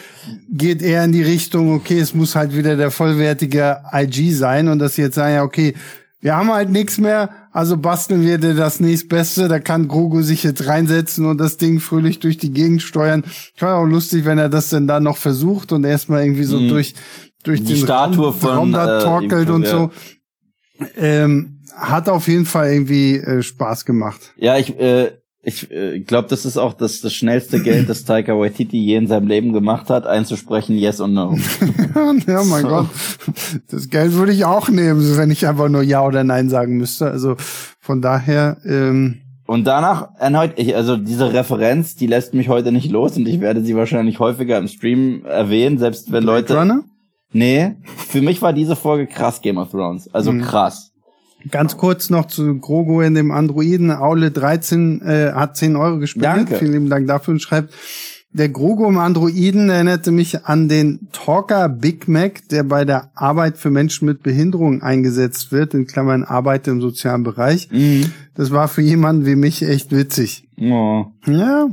geht 0.50 0.82
eher 0.82 1.04
in 1.04 1.12
die 1.12 1.24
Richtung, 1.24 1.74
okay, 1.74 2.00
es 2.00 2.14
muss 2.14 2.36
halt 2.36 2.56
wieder 2.56 2.76
der 2.76 2.92
vollwertige 2.92 3.78
IG 3.92 4.32
sein 4.34 4.68
und 4.68 4.78
dass 4.80 4.96
sie 4.96 5.02
jetzt 5.02 5.16
sagen, 5.16 5.34
ja, 5.34 5.44
okay, 5.44 5.74
wir 6.22 6.38
haben 6.38 6.54
halt 6.54 6.70
nichts 6.70 7.00
mehr, 7.00 7.30
also 7.52 7.78
basteln 7.78 8.22
wir 8.22 8.38
dir 8.38 8.54
das 8.54 8.80
nächstbeste, 8.80 9.48
da 9.48 9.60
kann 9.60 9.88
Grogu 9.88 10.22
sich 10.22 10.44
jetzt 10.44 10.68
reinsetzen 10.68 11.26
und 11.26 11.38
das 11.38 11.58
Ding 11.58 11.80
fröhlich 11.80 12.20
durch 12.20 12.38
die 12.38 12.52
Gegend 12.52 12.82
steuern. 12.82 13.24
Ich 13.26 13.60
fand 13.60 13.74
auch 13.74 13.86
lustig, 13.86 14.24
wenn 14.24 14.38
er 14.38 14.50
das 14.50 14.70
denn 14.70 14.88
da 14.88 15.00
noch 15.00 15.18
versucht 15.18 15.72
und 15.72 15.84
erstmal 15.84 16.24
irgendwie 16.24 16.46
so 16.46 16.60
Mhm. 16.60 16.70
durch, 16.70 16.94
durch 17.44 17.64
Die 17.64 17.76
Statue 17.76 18.26
Raum, 18.28 18.34
von, 18.34 18.50
Raum 18.52 18.72
da 18.72 19.00
äh, 19.00 19.04
torkelt 19.04 19.50
ihm, 19.50 19.56
und 19.56 19.68
so. 19.68 19.92
Ähm, 20.98 21.60
hat 21.76 22.10
auf 22.10 22.28
jeden 22.28 22.46
Fall 22.46 22.72
irgendwie 22.72 23.18
äh, 23.18 23.42
Spaß 23.42 23.86
gemacht. 23.86 24.34
Ja, 24.38 24.58
ich, 24.58 24.80
äh, 24.80 25.12
ich 25.42 25.70
äh, 25.72 26.00
glaube, 26.00 26.28
das 26.30 26.46
ist 26.46 26.58
auch 26.58 26.74
das, 26.74 27.02
das 27.02 27.14
schnellste 27.14 27.62
Geld, 27.62 27.90
das 27.90 28.06
Taika 28.06 28.34
Waititi 28.38 28.78
je 28.80 28.96
in 28.96 29.08
seinem 29.08 29.28
Leben 29.28 29.54
gemacht 29.54 29.90
hat, 29.90 30.06
einzusprechen 30.08 30.78
Yes 30.78 31.00
und 31.00 31.14
No. 31.14 31.36
ja, 32.28 32.44
mein 32.44 32.62
So. 32.62 32.68
Gott. 32.68 32.88
Das 33.70 33.90
Geld 33.90 34.14
würde 34.14 34.32
ich 34.32 34.46
auch 34.46 34.70
nehmen, 34.70 35.18
wenn 35.18 35.32
ich 35.32 35.48
einfach 35.48 35.68
nur 35.70 35.82
Ja 35.84 36.06
oder 36.06 36.24
Nein 36.24 36.50
sagen 36.50 36.78
müsste. 36.78 37.10
Also 37.10 37.36
von 37.80 38.02
daher, 38.02 38.58
ähm, 38.66 39.20
Und 39.46 39.66
danach 39.66 40.10
erneut, 40.20 40.54
ich, 40.56 40.76
also 40.76 40.96
diese 40.96 41.34
Referenz, 41.34 41.96
die 41.96 42.08
lässt 42.08 42.34
mich 42.34 42.48
heute 42.50 42.72
nicht 42.72 42.90
los 42.92 43.18
und 43.18 43.28
ich 43.28 43.42
werde 43.42 43.64
sie 43.64 43.76
wahrscheinlich 43.76 44.20
häufiger 44.20 44.58
im 44.58 44.68
Stream 44.68 45.26
erwähnen, 45.26 45.78
selbst 45.78 46.12
wenn 46.12 46.24
Blade 46.24 46.40
Leute. 46.42 46.58
Runner. 46.58 46.84
Nee, 47.34 47.76
für 47.98 48.22
mich 48.22 48.42
war 48.42 48.54
diese 48.54 48.76
Folge 48.76 49.08
krass 49.08 49.42
Game 49.42 49.58
of 49.58 49.72
Thrones. 49.72 50.14
Also 50.14 50.32
Mhm. 50.32 50.42
krass. 50.42 50.92
Ganz 51.52 51.76
kurz 51.76 52.10
noch 52.10 52.28
zu 52.28 52.58
Grogu 52.60 53.02
in 53.02 53.16
dem 53.16 53.32
Androiden. 53.32 53.92
Aule 53.92 54.32
13 54.32 55.02
äh, 55.02 55.32
hat 55.34 55.58
10 55.58 55.76
Euro 55.76 55.98
gespendet. 56.00 56.30
Danke. 56.50 56.56
Vielen 56.56 56.72
lieben 56.72 56.90
Dank 56.90 57.06
dafür 57.08 57.34
und 57.34 57.42
schreibt, 57.42 57.74
der 58.32 58.48
Grogu 58.50 58.88
im 58.88 58.98
Androiden 58.98 59.70
erinnerte 59.70 60.12
mich 60.12 60.46
an 60.46 60.70
den 60.70 61.10
Talker 61.12 61.68
Big 61.70 62.08
Mac, 62.08 62.48
der 62.50 62.64
bei 62.64 62.86
der 62.86 63.12
Arbeit 63.14 63.58
für 63.58 63.70
Menschen 63.70 64.06
mit 64.06 64.24
Behinderung 64.24 64.82
eingesetzt 64.82 65.52
wird, 65.52 65.74
in 65.74 65.86
Klammern 65.86 66.24
Arbeit 66.24 66.68
im 66.68 66.80
sozialen 66.82 67.24
Bereich. 67.24 67.68
Mhm. 67.72 68.12
Das 68.36 68.50
war 68.52 68.68
für 68.70 68.82
jemanden 68.82 69.26
wie 69.26 69.36
mich 69.36 69.62
echt 69.64 69.92
witzig. 69.92 70.48
Oh. 70.60 71.06
Ja, 71.28 71.68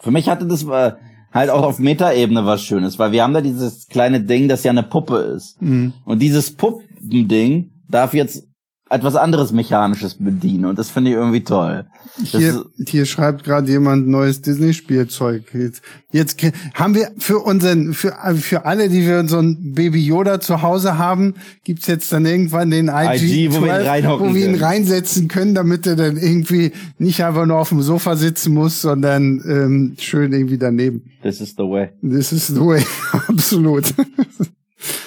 Für 0.00 0.10
mich 0.10 0.28
hatte 0.28 0.46
das 0.46 0.64
äh, 0.64 0.92
halt 1.32 1.50
auch 1.50 1.62
auf 1.62 1.78
Metaebene 1.78 2.44
was 2.46 2.62
Schönes, 2.62 2.98
weil 2.98 3.12
wir 3.12 3.22
haben 3.22 3.34
da 3.34 3.40
dieses 3.40 3.88
kleine 3.88 4.20
Ding, 4.20 4.48
das 4.48 4.64
ja 4.64 4.70
eine 4.70 4.82
Puppe 4.82 5.16
ist. 5.16 5.60
mhm. 5.60 5.92
Und 6.04 6.20
dieses 6.20 6.54
Puppending 6.54 7.70
darf 7.88 8.14
jetzt 8.14 8.46
etwas 8.92 9.16
anderes 9.16 9.52
Mechanisches 9.52 10.14
bedienen 10.14 10.66
und 10.66 10.78
das 10.78 10.90
finde 10.90 11.10
ich 11.10 11.16
irgendwie 11.16 11.42
toll. 11.42 11.86
Hier, 12.22 12.64
hier 12.86 13.06
schreibt 13.06 13.42
gerade 13.42 13.70
jemand 13.70 14.06
neues 14.06 14.42
Disney-Spielzeug. 14.42 15.44
Jetzt, 15.54 15.82
jetzt 16.10 16.38
haben 16.74 16.94
wir 16.94 17.10
für 17.16 17.38
unseren, 17.38 17.94
für, 17.94 18.14
für 18.36 18.66
alle, 18.66 18.90
die 18.90 19.06
wir 19.06 19.26
so 19.26 19.38
ein 19.38 19.72
Baby 19.72 20.04
Yoda 20.04 20.40
zu 20.40 20.60
Hause 20.60 20.98
haben, 20.98 21.34
gibt's 21.64 21.86
jetzt 21.86 22.12
dann 22.12 22.26
irgendwann 22.26 22.70
den 22.70 22.88
IG, 22.88 23.24
IG, 23.24 23.54
wo 23.54 23.62
wir 23.62 23.80
ihn 23.80 23.86
reinhocken 23.86 24.28
wo 24.28 24.34
wir 24.34 24.44
ihn 24.44 24.52
können. 24.52 24.64
reinsetzen 24.64 25.28
können, 25.28 25.54
damit 25.54 25.86
er 25.86 25.96
dann 25.96 26.18
irgendwie 26.18 26.72
nicht 26.98 27.24
einfach 27.24 27.46
nur 27.46 27.58
auf 27.58 27.70
dem 27.70 27.80
Sofa 27.80 28.16
sitzen 28.16 28.52
muss, 28.52 28.82
sondern 28.82 29.42
ähm, 29.48 29.96
schön 29.98 30.32
irgendwie 30.32 30.58
daneben. 30.58 31.10
this 31.22 31.40
is 31.40 31.54
the 31.56 31.62
way. 31.62 31.88
This 32.02 32.30
is 32.32 32.48
the 32.48 32.60
way, 32.60 32.84
absolut. 33.28 33.94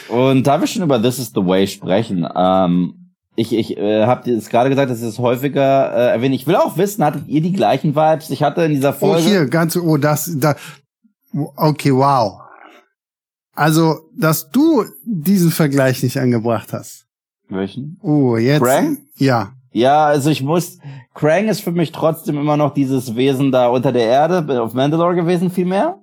Und 0.09 0.47
da 0.47 0.59
wir 0.59 0.67
schon 0.67 0.81
über 0.81 0.99
This 1.01 1.19
is 1.19 1.31
the 1.35 1.45
way 1.45 1.67
sprechen, 1.67 2.25
ähm, 2.35 3.04
ich, 3.35 3.53
ich 3.53 3.77
äh, 3.77 4.05
habe 4.05 4.29
jetzt 4.31 4.49
gerade 4.49 4.69
gesagt, 4.69 4.89
dass 4.89 4.99
ich 5.01 5.07
es 5.07 5.19
häufiger 5.19 5.91
äh, 5.93 6.11
erwähne. 6.11 6.35
Ich 6.35 6.47
will 6.47 6.55
auch 6.55 6.77
wissen, 6.77 7.03
hattet 7.03 7.27
ihr 7.27 7.41
die 7.41 7.51
gleichen 7.53 7.95
Vibes? 7.95 8.29
Ich 8.29 8.43
hatte 8.43 8.61
in 8.63 8.71
dieser 8.71 8.89
Oh, 8.89 8.93
Folge. 8.99 9.21
hier, 9.23 9.45
ganz, 9.47 9.75
oh, 9.75 9.97
das, 9.97 10.31
da, 10.37 10.55
okay, 11.57 11.93
wow. 11.93 12.41
Also, 13.53 13.99
dass 14.17 14.49
du 14.51 14.83
diesen 15.03 15.51
Vergleich 15.51 16.03
nicht 16.03 16.17
angebracht 16.17 16.73
hast. 16.73 17.05
Welchen? 17.47 17.97
Oh, 18.01 18.35
jetzt. 18.37 18.61
Krang? 18.63 18.97
Ja. 19.15 19.51
Ja, 19.71 20.05
also 20.05 20.29
ich 20.29 20.41
muss. 20.41 20.77
Krang 21.13 21.47
ist 21.49 21.61
für 21.61 21.71
mich 21.71 21.91
trotzdem 21.91 22.37
immer 22.37 22.57
noch 22.57 22.73
dieses 22.73 23.15
Wesen 23.15 23.51
da 23.51 23.67
unter 23.67 23.91
der 23.91 24.05
Erde 24.07 24.61
auf 24.61 24.73
Mandalore 24.73 25.15
gewesen, 25.15 25.51
vielmehr. 25.51 25.99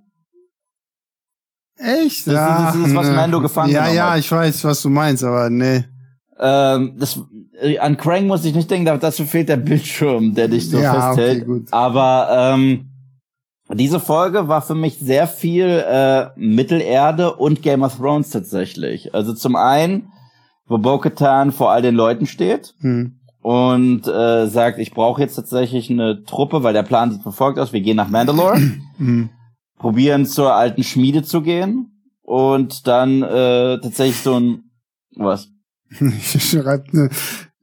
Echt? 1.78 2.26
Das 2.26 2.34
ist- 2.74 2.80
das 2.80 2.86
ist, 2.86 2.94
was 2.94 3.08
ne. 3.08 3.14
Mando 3.14 3.40
gefangen 3.40 3.72
Ja, 3.72 3.88
ja, 3.90 4.10
hat. 4.12 4.18
ich 4.18 4.30
weiß, 4.30 4.64
was 4.64 4.82
du 4.82 4.88
meinst, 4.90 5.24
aber 5.24 5.50
nee. 5.50 5.84
Ähm, 6.44 6.96
das, 6.98 7.20
äh, 7.60 7.78
an 7.78 7.96
Krang 7.96 8.26
muss 8.26 8.44
ich 8.44 8.54
nicht 8.54 8.68
denken, 8.70 8.86
da- 8.86 8.96
dazu 8.96 9.24
fehlt 9.24 9.48
der 9.48 9.56
Bildschirm, 9.58 10.34
der 10.34 10.48
dich 10.48 10.68
so 10.68 10.80
Ja, 10.80 10.92
festhält. 11.14 11.46
okay. 11.48 11.62
Aber 11.70 12.28
ähm, 12.30 12.88
diese 13.72 14.00
Folge 14.00 14.48
war 14.48 14.60
für 14.60 14.74
mich 14.74 14.98
sehr 14.98 15.28
viel 15.28 15.66
äh, 15.88 16.26
Mittelerde 16.36 17.34
und 17.34 17.62
Game 17.62 17.82
of 17.84 17.96
Thrones 17.96 18.30
tatsächlich. 18.30 19.14
Also 19.14 19.32
zum 19.34 19.54
einen, 19.56 20.08
wo 20.66 20.78
Bo-Katan 20.78 21.52
vor 21.52 21.70
all 21.70 21.80
den 21.82 21.94
Leuten 21.94 22.26
steht 22.26 22.74
Hm. 22.80 23.20
und 23.40 24.06
äh, 24.08 24.48
sagt, 24.48 24.78
ich 24.80 24.90
brauche 24.92 25.22
jetzt 25.22 25.36
tatsächlich 25.36 25.90
eine 25.90 26.24
Truppe, 26.24 26.62
weil 26.64 26.72
der 26.74 26.82
Plan 26.82 27.12
sieht 27.12 27.22
verfolgt 27.22 27.58
aus, 27.60 27.72
wir 27.72 27.80
gehen 27.82 27.96
nach 27.96 28.08
Mandalore, 28.08 28.58
Hm. 28.98 29.30
probieren 29.78 30.26
zur 30.26 30.54
alten 30.54 30.82
Schmiede 30.82 31.22
zu 31.22 31.40
gehen 31.40 31.92
und 32.22 32.86
dann 32.88 33.22
äh, 33.22 33.78
tatsächlich 33.80 34.18
so 34.18 34.34
ein 34.40 34.64
was? 35.14 35.51
schreibt 36.22 36.94
ne, 36.94 37.10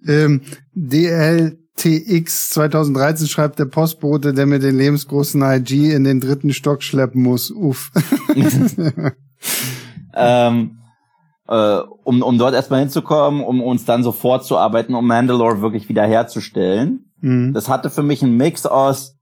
ähm, 0.08 0.42
DLTX 0.74 2.50
2013 2.52 3.28
schreibt 3.28 3.60
der 3.60 3.65
Postbote, 3.65 4.34
der 4.34 4.46
mit 4.46 4.63
den 4.63 4.78
lebensgroßen 4.78 5.42
IG 5.42 5.94
in 5.94 6.04
den 6.04 6.20
dritten 6.20 6.54
Stock 6.54 6.84
schleppen 6.84 7.22
muss. 7.22 7.52
Uff. 7.52 7.92
ähm, 10.15 10.78
äh, 11.48 11.80
um, 12.04 12.22
um 12.22 12.38
dort 12.38 12.54
erstmal 12.54 12.82
hinzukommen, 12.82 13.44
um 13.44 13.62
uns 13.62 13.86
dann 13.86 14.04
so 14.04 14.12
vorzuarbeiten, 14.12 14.96
um 14.96 15.06
Mandalore 15.06 15.62
wirklich 15.62 15.89
wiederherzustellen. 15.89 17.12
Hm. 17.22 17.54
Das 17.54 17.68
hatte 17.68 17.89
für 17.89 18.04
mich 18.04 18.24
einen 18.24 18.38
Mix 18.38 18.65
aus 18.65 19.19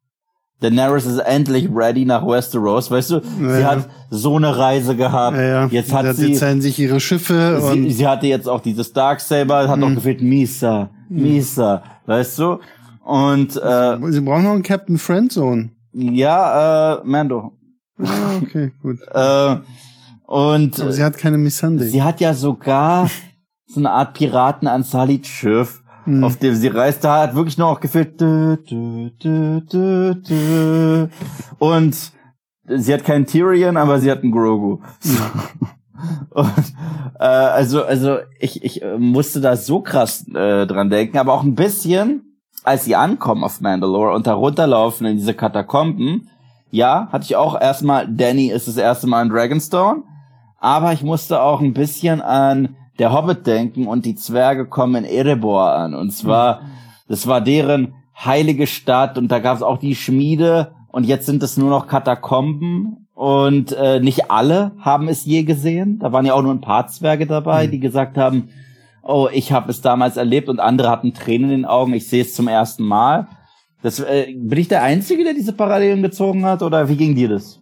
Daenerys 0.59 1.05
ist 1.05 1.19
endlich 1.19 1.69
ready 1.71 2.03
nach 2.05 2.25
Westeros, 2.25 2.89
weißt 2.89 3.11
du? 3.11 3.21
Sie 3.39 3.45
Ja. 3.61 3.71
hat 3.71 3.89
so 4.09 4.37
eine 4.37 4.57
Reise 4.57 4.95
gehabt. 4.95 5.37
Ja, 5.37 5.43
ja. 5.43 5.65
Jetzt 5.67 5.93
hat 5.93 6.05
Jetzt 6.05 6.17
sie, 6.17 6.33
zeigen 6.33 6.61
sich 6.61 6.79
ihre 6.79 6.99
Schiffe 6.99 7.59
sie, 7.61 7.71
und 7.71 7.89
sie 7.91 8.07
hatte 8.07 8.25
jetzt 8.27 8.49
auch 8.49 8.61
dieses 8.61 8.91
Darksaber, 8.91 9.69
hat 9.69 9.79
noch 9.79 9.89
Mhm. 9.89 9.95
gefehlt 9.95 10.21
Misa, 10.21 10.89
Misa, 11.09 11.83
weißt 12.07 12.39
du? 12.39 12.59
Und 13.05 13.55
äh, 13.55 13.97
sie 14.11 14.21
brauchen 14.21 14.43
noch 14.45 14.51
einen 14.53 14.63
Captain 14.63 14.97
Friendzone. 14.97 15.69
ja, 15.93 16.95
äh, 16.95 17.01
Mando. 17.03 17.51
Ah, 17.99 18.37
okay, 18.41 18.71
gut. 18.81 18.97
Äh, 19.13 19.55
Und 20.25 20.79
Aber 20.81 20.91
sie 20.91 21.03
hat 21.03 21.17
keine 21.17 21.37
Misshandlung. 21.37 21.87
sie 21.87 22.03
hat 22.03 22.19
ja 22.19 22.33
sogar 22.33 23.09
so 23.65 23.79
eine 23.79 23.91
Art 23.91 24.13
Piraten 24.15 24.67
an 24.67 24.83
Salid 24.83 25.25
Schiff, 25.25 25.81
Hm. 26.07 26.23
auf 26.23 26.37
dem 26.37 26.55
sie 26.55 26.69
reist. 26.69 27.03
Da 27.03 27.23
hat 27.23 27.35
wirklich 27.35 27.57
nur 27.57 27.69
noch 27.69 27.81
gefehlt. 27.81 28.21
Und 31.59 31.97
sie 32.65 32.93
hat 32.93 33.03
keinen 33.03 33.25
Tyrion, 33.25 33.75
aber 33.75 33.99
sie 33.99 34.09
hat 34.09 34.23
einen 34.23 34.31
Grogu. 34.31 34.79
Und, 36.29 36.73
äh, 37.19 37.25
also, 37.25 37.83
also 37.83 38.19
ich, 38.39 38.63
ich 38.63 38.83
äh, 38.83 38.97
musste 38.97 39.41
da 39.41 39.57
so 39.57 39.81
krass 39.81 40.25
äh, 40.29 40.67
dran 40.67 40.91
denken, 40.91 41.17
aber 41.17 41.33
auch 41.33 41.43
ein 41.43 41.55
bisschen, 41.55 42.37
als 42.63 42.85
sie 42.85 42.95
ankommen 42.95 43.43
auf 43.43 43.61
Mandalore 43.61 44.13
und 44.13 44.27
da 44.27 44.35
runterlaufen 44.35 45.07
in 45.07 45.17
diese 45.17 45.33
Katakomben, 45.33 46.29
ja, 46.69 47.09
hatte 47.11 47.25
ich 47.25 47.35
auch 47.35 47.59
erstmal, 47.59 48.07
Danny 48.07 48.51
ist 48.51 48.67
das 48.67 48.77
erste 48.77 49.07
Mal 49.07 49.23
in 49.23 49.29
Dragonstone, 49.29 50.03
aber 50.59 50.93
ich 50.93 51.01
musste 51.01 51.41
auch 51.41 51.61
ein 51.61 51.73
bisschen 51.73 52.21
an 52.21 52.75
der 52.99 53.13
Hobbit 53.13 53.45
denken 53.47 53.87
und 53.87 54.05
die 54.05 54.15
Zwerge 54.15 54.65
kommen 54.65 55.03
in 55.03 55.11
Erebor 55.11 55.71
an. 55.73 55.93
Und 55.93 56.11
zwar, 56.11 56.61
das 57.07 57.27
war 57.27 57.41
deren 57.41 57.93
heilige 58.25 58.67
Stadt 58.67 59.17
und 59.17 59.29
da 59.31 59.39
gab 59.39 59.55
es 59.57 59.63
auch 59.63 59.77
die 59.77 59.95
Schmiede 59.95 60.71
und 60.89 61.05
jetzt 61.05 61.25
sind 61.25 61.43
es 61.43 61.57
nur 61.57 61.69
noch 61.69 61.87
Katakomben 61.87 63.07
und 63.13 63.71
äh, 63.73 63.99
nicht 63.99 64.31
alle 64.31 64.71
haben 64.79 65.07
es 65.07 65.25
je 65.25 65.43
gesehen. 65.43 65.99
Da 65.99 66.11
waren 66.11 66.25
ja 66.25 66.33
auch 66.33 66.41
nur 66.41 66.53
ein 66.53 66.61
paar 66.61 66.87
Zwerge 66.87 67.27
dabei, 67.27 67.67
Mhm. 67.67 67.71
die 67.71 67.79
gesagt 67.79 68.17
haben, 68.17 68.49
oh, 69.03 69.27
ich 69.31 69.51
habe 69.51 69.71
es 69.71 69.81
damals 69.81 70.17
erlebt 70.17 70.49
und 70.49 70.59
andere 70.59 70.89
hatten 70.89 71.13
Tränen 71.13 71.49
in 71.51 71.57
den 71.61 71.65
Augen, 71.65 71.93
ich 71.93 72.07
sehe 72.09 72.23
es 72.23 72.33
zum 72.33 72.47
ersten 72.47 72.83
Mal. 72.83 73.27
Das, 73.83 73.99
äh, 73.99 74.33
bin 74.35 74.59
ich 74.59 74.67
der 74.67 74.81
Einzige, 74.83 75.23
der 75.23 75.33
diese 75.33 75.53
Parallelen 75.53 76.01
gezogen 76.01 76.43
hat 76.45 76.61
oder 76.63 76.89
wie 76.89 76.97
ging 76.97 77.15
dir 77.15 77.29
das? 77.29 77.61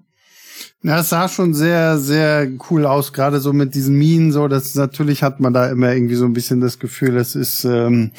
Ja, 0.87 0.99
es 0.99 1.09
sah 1.09 1.27
schon 1.27 1.53
sehr, 1.55 1.97
sehr 1.97 2.47
cool 2.69 2.85
aus, 2.85 3.11
gerade 3.11 3.39
so 3.39 3.53
mit 3.53 3.73
diesen 3.73 3.95
Minen, 3.97 4.31
so, 4.31 4.47
das 4.47 4.75
natürlich 4.75 5.23
hat 5.23 5.39
man 5.39 5.51
da 5.53 5.67
immer 5.69 5.91
irgendwie 5.93 6.15
so 6.15 6.25
ein 6.25 6.33
bisschen 6.33 6.61
das 6.61 6.77
Gefühl, 6.77 7.17
es 7.17 7.35
ist, 7.35 7.65
ähm, 7.65 8.11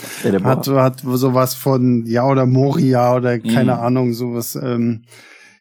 hat, 0.42 0.66
hat 0.68 1.00
sowas 1.04 1.54
von, 1.54 2.04
ja, 2.06 2.26
oder 2.26 2.44
Moria 2.46 3.14
oder 3.14 3.38
keine 3.38 3.74
Mhm. 3.74 3.80
Ahnung, 3.80 4.12
sowas, 4.14 4.58
ähm, 4.60 5.02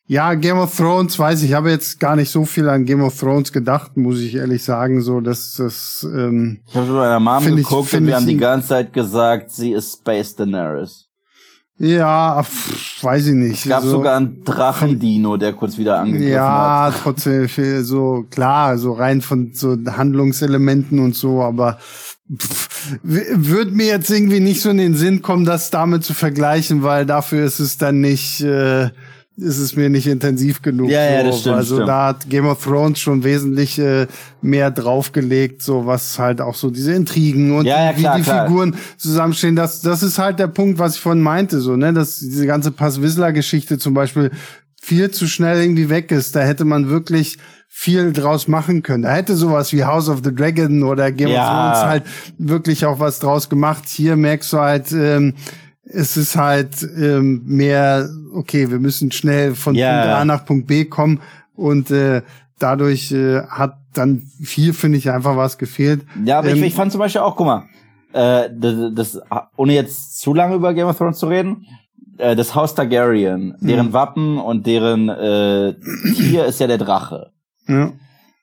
ja, 0.07 0.33
Game 0.35 0.57
of 0.57 0.75
Thrones, 0.75 1.17
weiß 1.19 1.41
ich, 1.43 1.49
ich 1.49 1.55
habe 1.55 1.69
jetzt 1.71 1.99
gar 1.99 2.15
nicht 2.15 2.29
so 2.31 2.45
viel 2.45 2.69
an 2.69 2.85
Game 2.85 3.01
of 3.01 3.19
Thrones 3.19 3.51
gedacht, 3.51 3.97
muss 3.97 4.19
ich 4.19 4.35
ehrlich 4.35 4.63
sagen, 4.63 5.01
so, 5.01 5.19
dass 5.21 5.55
das, 5.57 6.07
ähm, 6.11 6.59
Ich 6.67 6.75
habe 6.75 6.87
mit 6.87 6.95
meiner 6.95 7.19
Mom 7.19 7.47
ich- 7.49 7.55
geguckt 7.67 7.89
find 7.89 8.01
und 8.01 8.07
wir 8.07 8.13
ich 8.13 8.15
haben 8.21 8.27
die 8.27 8.37
ganze 8.37 8.67
Zeit 8.69 8.93
gesagt, 8.93 9.51
sie 9.51 9.73
ist 9.73 9.93
Space 9.99 10.35
Daenerys. 10.35 11.05
Ja, 11.77 12.41
pff, 12.41 13.03
weiß 13.03 13.27
ich 13.27 13.33
nicht. 13.33 13.63
Es 13.65 13.69
gab 13.69 13.83
so, 13.83 13.89
sogar 13.91 14.15
einen 14.17 14.43
Drachendino, 14.43 15.37
der 15.37 15.53
kurz 15.53 15.77
wieder 15.77 15.99
angegriffen 15.99 16.31
Ja, 16.31 16.85
hat. 16.87 17.01
trotzdem 17.03 17.49
viel 17.49 17.83
so 17.83 18.25
klar, 18.29 18.77
so 18.77 18.93
rein 18.93 19.21
von 19.21 19.51
so 19.53 19.75
Handlungselementen 19.85 20.99
und 20.99 21.15
so, 21.15 21.41
aber 21.41 21.77
pff, 22.37 22.97
würde 23.03 23.71
mir 23.71 23.87
jetzt 23.87 24.09
irgendwie 24.09 24.39
nicht 24.39 24.61
so 24.61 24.69
in 24.69 24.77
den 24.77 24.95
Sinn 24.95 25.21
kommen, 25.21 25.43
das 25.45 25.69
damit 25.69 26.03
zu 26.03 26.13
vergleichen, 26.13 26.81
weil 26.83 27.05
dafür 27.05 27.45
ist 27.45 27.59
es 27.59 27.77
dann 27.77 27.99
nicht, 27.99 28.41
äh, 28.41 28.89
ist 29.37 29.57
es 29.57 29.75
mir 29.75 29.89
nicht 29.89 30.07
intensiv 30.07 30.61
genug. 30.61 30.89
Ja, 30.89 31.03
ja, 31.03 31.19
so. 31.21 31.27
das 31.27 31.39
stimmt, 31.41 31.55
Also 31.57 31.75
stimmt. 31.75 31.89
da 31.89 32.07
hat 32.07 32.29
Game 32.29 32.45
of 32.45 32.63
Thrones 32.63 32.99
schon 32.99 33.23
wesentlich 33.23 33.77
äh, 33.79 34.07
mehr 34.41 34.71
draufgelegt, 34.71 35.61
so 35.61 35.85
was 35.85 36.17
halt 36.19 36.39
auch 36.39 36.55
so 36.55 36.69
diese 36.69 36.93
Intrigen 36.93 37.57
und 37.57 37.65
Ja, 37.65 37.91
ja, 37.91 37.97
wie 37.97 38.01
klar, 38.01 38.17
die 38.17 38.23
klar. 38.23 38.47
Figuren 38.47 38.75
zusammenstehen. 38.97 39.55
Das, 39.57 39.81
das 39.81 40.03
ist 40.03 40.19
halt 40.19 40.39
der 40.39 40.47
Punkt, 40.47 40.79
was 40.79 40.95
ich 40.95 41.01
vorhin 41.01 41.21
meinte, 41.21 41.59
so 41.59 41.75
ne, 41.75 41.91
dass 41.91 42.19
diese 42.19 42.45
ganze 42.47 42.71
Pass-Wissler-Geschichte 42.71 43.77
zum 43.77 43.93
Beispiel 43.93 44.31
viel 44.81 45.11
zu 45.11 45.27
schnell 45.27 45.61
irgendwie 45.61 45.89
weg 45.89 46.11
ist. 46.11 46.35
Da 46.35 46.41
hätte 46.41 46.63
man 46.63 46.89
wirklich 46.89 47.37
viel 47.67 48.13
draus 48.13 48.47
machen 48.47 48.83
können. 48.83 49.03
Da 49.03 49.13
hätte 49.13 49.35
sowas 49.35 49.73
wie 49.73 49.83
House 49.83 50.07
of 50.07 50.21
the 50.23 50.33
Dragon 50.33 50.83
oder 50.83 51.11
Game 51.11 51.27
Ja. 51.27 51.41
of 51.41 51.73
Thrones 51.73 51.85
halt 51.89 52.03
wirklich 52.37 52.85
auch 52.85 52.99
was 52.99 53.19
draus 53.19 53.49
gemacht. 53.49 53.83
Hier 53.87 54.15
merkst 54.15 54.53
du 54.53 54.59
halt, 54.59 54.91
ähm, 54.93 55.33
es 55.85 56.17
ist 56.17 56.35
halt 56.35 56.81
ähm, 56.97 57.43
mehr, 57.45 58.09
okay, 58.33 58.69
wir 58.71 58.79
müssen 58.79 59.11
schnell 59.11 59.55
von 59.55 59.75
Ja. 59.75 60.01
Punkt 60.01 60.15
A 60.15 60.25
nach 60.25 60.45
Punkt 60.45 60.67
B 60.67 60.85
kommen 60.85 61.21
und 61.55 61.91
äh, 61.91 62.21
dadurch 62.59 63.11
äh, 63.11 63.41
hat 63.43 63.77
dann 63.93 64.23
viel, 64.41 64.73
finde 64.73 64.97
ich, 64.97 65.09
einfach 65.09 65.37
was 65.37 65.57
gefehlt. 65.57 66.05
Ja, 66.25 66.39
aber 66.39 66.49
Ähm, 66.49 66.57
ich, 66.57 66.63
ich 66.63 66.73
fand 66.73 66.91
zum 66.91 66.99
Beispiel 66.99 67.21
auch, 67.21 67.35
guck 67.35 67.45
mal, 67.47 67.63
äh, 68.13 68.49
das, 68.53 68.75
das, 68.93 69.21
ohne 69.55 69.73
jetzt 69.73 70.19
zu 70.19 70.33
lange 70.33 70.55
über 70.55 70.73
Game 70.73 70.87
of 70.87 70.97
Thrones 70.97 71.17
zu 71.19 71.27
reden, 71.27 71.65
äh, 72.17 72.35
das 72.35 72.55
Haus 72.55 72.75
Targaryen, 72.75 73.55
deren 73.59 73.87
Mhm. 73.87 73.93
Wappen 73.93 74.37
und 74.37 74.65
deren 74.65 75.09
äh, 75.09 75.75
Tier 76.15 76.45
ist 76.45 76.59
ja 76.59 76.67
der 76.67 76.77
Drache. 76.77 77.31
Ja. 77.67 77.91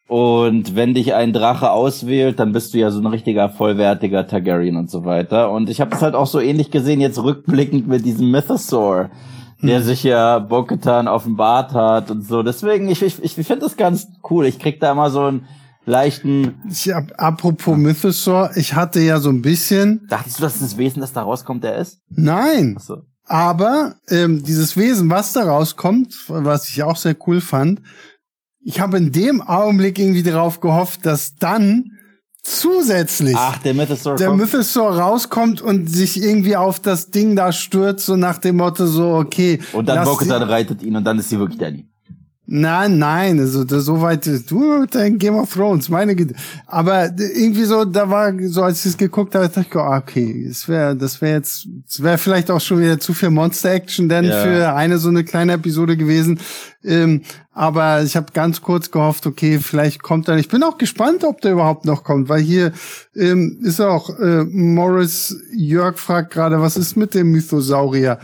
Und 0.08 0.74
wenn 0.76 0.94
dich 0.94 1.14
ein 1.14 1.32
Drache 1.32 1.70
auswählt, 1.70 2.38
dann 2.38 2.52
bist 2.52 2.74
du 2.74 2.78
ja 2.78 2.90
so 2.90 3.00
ein 3.00 3.06
richtiger 3.06 3.48
vollwertiger 3.48 4.26
Targaryen 4.26 4.76
und 4.76 4.90
so 4.90 5.04
weiter. 5.04 5.50
Und 5.50 5.70
ich 5.70 5.80
habe 5.80 5.94
es 5.94 6.02
halt 6.02 6.14
auch 6.14 6.26
so 6.26 6.40
ähnlich 6.40 6.70
gesehen, 6.70 7.00
jetzt 7.00 7.22
rückblickend 7.22 7.88
mit 7.88 8.04
diesem 8.04 8.30
Mythosaur, 8.30 9.10
der 9.62 9.78
Hm. 9.78 9.84
sich 9.84 10.02
ja 10.02 10.38
Bo-Katan 10.40 11.08
offenbart 11.08 11.72
hat 11.72 12.10
und 12.10 12.26
so. 12.26 12.42
Deswegen, 12.42 12.88
ich, 12.88 13.00
ich, 13.02 13.22
ich 13.22 13.34
finde 13.34 13.60
das 13.60 13.76
ganz 13.76 14.08
cool. 14.28 14.44
Ich 14.46 14.58
krieg 14.58 14.80
da 14.80 14.92
immer 14.92 15.08
so 15.08 15.22
einen 15.22 15.46
leichten... 15.86 16.60
Ich 16.68 16.92
apropos 16.94 17.76
Mythosaur, 17.76 18.50
ich 18.56 18.74
hatte 18.74 19.00
ja 19.00 19.18
so 19.18 19.30
ein 19.30 19.40
bisschen, 19.40 20.06
Dachtest 20.10 20.38
du, 20.38 20.42
dass 20.42 20.58
das 20.60 20.76
Wesen, 20.76 21.00
das 21.00 21.12
da 21.12 21.22
rauskommt, 21.22 21.64
der 21.64 21.76
ist? 21.76 22.00
nein, 22.10 22.74
Achso. 22.76 23.02
Aber 23.24 23.94
ähm, 24.10 24.42
dieses 24.42 24.76
Wesen, 24.76 25.08
was 25.08 25.32
da 25.32 25.44
rauskommt, 25.44 26.12
was 26.28 26.68
ich 26.68 26.82
auch 26.82 26.96
sehr 26.96 27.16
cool 27.26 27.40
fand, 27.40 27.80
ich 28.64 28.80
habe 28.80 28.96
in 28.98 29.12
dem 29.12 29.40
Augenblick 29.42 29.98
irgendwie 29.98 30.22
darauf 30.22 30.60
gehofft, 30.60 31.04
dass 31.06 31.36
dann 31.36 31.98
zusätzlich 32.42 33.36
Ach, 33.36 33.58
der 33.58 33.74
Mythosaur 33.74 34.16
der. 34.16 34.32
Mythosaur 34.32 34.98
rauskommt 34.98 35.60
und 35.62 35.88
sich 35.88 36.20
irgendwie 36.22 36.56
auf 36.56 36.80
das 36.80 37.10
Ding 37.10 37.36
da 37.36 37.52
stürzt, 37.52 38.06
so 38.06 38.16
nach 38.16 38.38
dem 38.38 38.56
Motto 38.56 38.86
so, 38.86 39.14
okay. 39.14 39.60
und 39.72 39.88
dann 39.88 40.04
die- 40.04 40.30
reitet 40.48 40.82
ihn 40.82 40.96
und 40.96 41.04
dann 41.04 41.18
ist 41.18 41.28
sie 41.28 41.38
wirklich 41.38 41.58
Danny. 41.58 41.88
Nein, 42.44 42.98
nein, 42.98 43.38
also 43.38 43.62
das, 43.62 43.84
so 43.84 44.00
weit, 44.02 44.26
du 44.50 44.80
mit 44.80 44.94
deinem 44.96 45.16
Game 45.18 45.36
of 45.36 45.52
Thrones, 45.54 45.88
meine 45.88 46.16
Güte. 46.16 46.34
Aber 46.66 47.04
irgendwie 47.16 47.64
so, 47.64 47.84
da 47.84 48.10
war, 48.10 48.32
so 48.48 48.64
als 48.64 48.80
ich 48.80 48.92
es 48.92 48.98
geguckt 48.98 49.36
habe, 49.36 49.48
dachte 49.48 49.64
ich, 49.68 49.76
oh, 49.76 49.78
okay, 49.78 50.44
das 50.48 50.68
wäre, 50.68 50.96
das 50.96 51.20
wäre 51.22 51.36
jetzt, 51.36 51.68
das 51.86 52.02
wäre 52.02 52.18
vielleicht 52.18 52.50
auch 52.50 52.60
schon 52.60 52.80
wieder 52.80 52.98
zu 52.98 53.14
viel 53.14 53.30
Monster-Action 53.30 54.08
denn 54.08 54.24
Ja. 54.24 54.42
für 54.42 54.74
eine 54.74 54.98
so 54.98 55.08
eine 55.08 55.22
kleine 55.22 55.52
Episode 55.52 55.96
gewesen. 55.96 56.40
Ähm, 56.84 57.22
aber 57.52 58.02
ich 58.02 58.16
habe 58.16 58.32
ganz 58.32 58.60
kurz 58.60 58.90
gehofft, 58.90 59.24
okay, 59.26 59.60
vielleicht 59.60 60.02
kommt 60.02 60.26
er. 60.26 60.36
Ich 60.36 60.48
bin 60.48 60.64
auch 60.64 60.78
gespannt, 60.78 61.22
ob 61.22 61.40
der 61.42 61.52
überhaupt 61.52 61.84
noch 61.84 62.02
kommt, 62.02 62.28
weil 62.28 62.40
hier 62.40 62.72
ähm, 63.14 63.60
ist 63.62 63.80
auch 63.80 64.18
äh, 64.18 64.44
Morris 64.44 65.36
Jörg 65.54 65.96
fragt 65.96 66.32
gerade, 66.32 66.60
was 66.60 66.76
ist 66.76 66.96
mit 66.96 67.14
dem 67.14 67.30
Mythosaurier? 67.30 68.18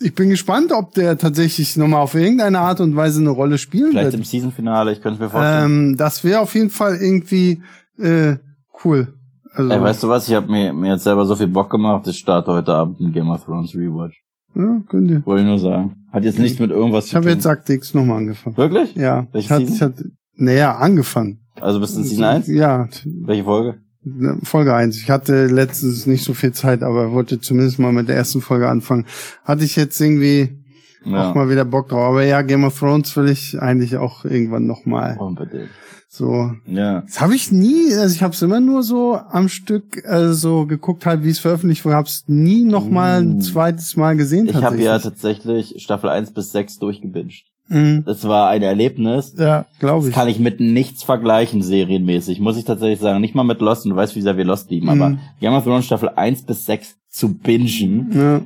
Ich 0.00 0.14
bin 0.14 0.30
gespannt, 0.30 0.70
ob 0.72 0.92
der 0.94 1.18
tatsächlich 1.18 1.76
nochmal 1.76 2.02
auf 2.02 2.14
irgendeine 2.14 2.60
Art 2.60 2.80
und 2.80 2.94
Weise 2.94 3.20
eine 3.20 3.30
Rolle 3.30 3.58
spielen 3.58 3.90
Vielleicht 3.90 4.04
wird. 4.06 4.14
im 4.14 4.24
Season-Finale, 4.24 4.92
ich 4.92 5.00
könnte 5.02 5.20
mir 5.22 5.28
vorstellen. 5.28 5.64
Ähm, 5.90 5.96
das 5.96 6.22
wäre 6.22 6.40
auf 6.40 6.54
jeden 6.54 6.70
Fall 6.70 6.96
irgendwie 6.96 7.62
äh, 7.98 8.36
cool. 8.84 9.14
Also, 9.52 9.70
Ey, 9.72 9.80
weißt 9.82 10.02
du 10.04 10.08
was? 10.08 10.28
Ich 10.28 10.34
habe 10.34 10.50
mir, 10.50 10.72
mir 10.72 10.92
jetzt 10.92 11.04
selber 11.04 11.24
so 11.24 11.34
viel 11.34 11.48
Bock 11.48 11.68
gemacht, 11.70 12.06
ich 12.06 12.18
starte 12.18 12.52
heute 12.52 12.72
Abend 12.74 13.00
ein 13.00 13.12
Game 13.12 13.28
of 13.28 13.44
Thrones 13.44 13.74
Rewatch. 13.74 14.22
ja, 14.54 14.80
könnt 14.88 15.10
ihr. 15.10 15.26
Wollte 15.26 15.42
ich 15.42 15.48
nur 15.48 15.58
sagen. 15.58 15.96
Hat 16.12 16.22
jetzt 16.24 16.38
nichts 16.38 16.58
mit 16.60 16.70
irgendwas 16.70 17.06
Ich 17.06 17.10
zu 17.10 17.16
habe 17.16 17.26
tun. 17.26 17.34
jetzt 17.34 17.46
Akt 17.46 17.68
X 17.68 17.92
nochmal 17.92 18.18
angefangen. 18.18 18.56
Wirklich? 18.56 18.94
Ja, 18.94 19.26
Welche 19.32 19.46
ich 19.46 19.50
hatte, 19.50 19.64
ich 19.64 19.82
hatte, 19.82 20.04
naja, 20.36 20.76
angefangen. 20.76 21.40
Also 21.60 21.80
bist 21.80 21.96
du 21.96 22.00
in 22.00 22.04
Season 22.06 22.24
1? 22.24 22.46
Ja, 22.46 22.88
Welche 23.04 23.42
Folge? 23.42 23.80
Ne, 24.04 24.38
Folge 24.42 24.74
eins. 24.74 24.96
Ich 24.96 25.10
hatte 25.10 25.46
letztens 25.46 26.06
nicht 26.06 26.24
so 26.24 26.34
viel 26.34 26.52
Zeit, 26.52 26.82
aber 26.82 27.12
wollte 27.12 27.40
zumindest 27.40 27.78
mal 27.78 27.92
mit 27.92 28.08
der 28.08 28.16
ersten 28.16 28.40
Folge 28.40 28.68
anfangen. 28.68 29.06
Hatte 29.44 29.64
ich 29.64 29.76
jetzt 29.76 30.00
irgendwie 30.00 30.58
Ja. 31.04 31.30
auch 31.30 31.34
mal 31.34 31.48
wieder 31.50 31.64
Bock 31.64 31.88
drauf. 31.88 32.00
Aber 32.10 32.24
ja, 32.24 32.42
Game 32.42 32.64
of 32.64 32.78
Thrones 32.78 33.16
will 33.16 33.28
ich 33.28 33.60
eigentlich 33.60 33.96
auch 33.96 34.24
irgendwann 34.24 34.66
nochmal. 34.66 35.16
Unbedingt. 35.18 35.68
So. 36.10 36.52
Ja. 36.66 37.02
Das 37.02 37.20
habe 37.20 37.34
ich 37.34 37.52
nie, 37.52 37.94
also 37.94 38.14
ich 38.14 38.22
habe 38.22 38.32
es 38.32 38.40
immer 38.40 38.60
nur 38.60 38.82
so 38.82 39.16
am 39.30 39.48
Stück 39.50 40.02
äh, 40.06 40.32
so 40.32 40.64
geguckt, 40.66 41.04
halt 41.04 41.22
wie 41.22 41.28
es 41.30 41.38
veröffentlicht 41.38 41.84
wurde, 41.84 41.96
habe 41.96 42.08
es 42.08 42.24
nie 42.26 42.64
noch 42.64 42.88
mal 42.88 43.20
ein 43.20 43.36
Uh. 43.36 43.40
zweites 43.40 43.94
Mal 43.96 44.16
gesehen. 44.16 44.48
Ich 44.48 44.54
habe 44.54 44.80
ja 44.80 44.98
tatsächlich. 44.98 45.74
Staffel 45.78 46.08
1 46.08 46.32
bis 46.32 46.50
6 46.52 46.78
durchgebinged. 46.78 47.44
Mhm. 47.68 48.04
Das 48.06 48.26
war 48.26 48.48
ein 48.48 48.62
Erlebnis. 48.62 49.34
Ja, 49.36 49.66
glaube 49.78 50.00
Das 50.00 50.08
ich. 50.08 50.14
kann 50.14 50.28
ich 50.28 50.38
mit 50.38 50.58
nichts 50.60 51.02
vergleichen, 51.02 51.62
serienmäßig. 51.62 52.40
Muss 52.40 52.56
ich 52.56 52.64
tatsächlich 52.64 53.00
sagen. 53.00 53.20
Nicht 53.20 53.34
mal 53.34 53.44
mit 53.44 53.60
Lost, 53.60 53.84
und 53.84 53.90
du 53.90 53.96
weißt, 53.96 54.16
wie 54.16 54.22
sehr 54.22 54.36
wir 54.36 54.44
Lost 54.44 54.70
lieben, 54.70 54.86
Mhm. 54.86 55.02
aber 55.02 55.18
Game 55.40 55.52
of 55.54 55.64
Thrones 55.64 55.84
Staffel 55.86 56.08
1 56.16 56.42
bis 56.42 56.64
6 56.66 56.96
zu 57.10 57.34
bingen. 57.34 58.10
Ja. 58.14 58.40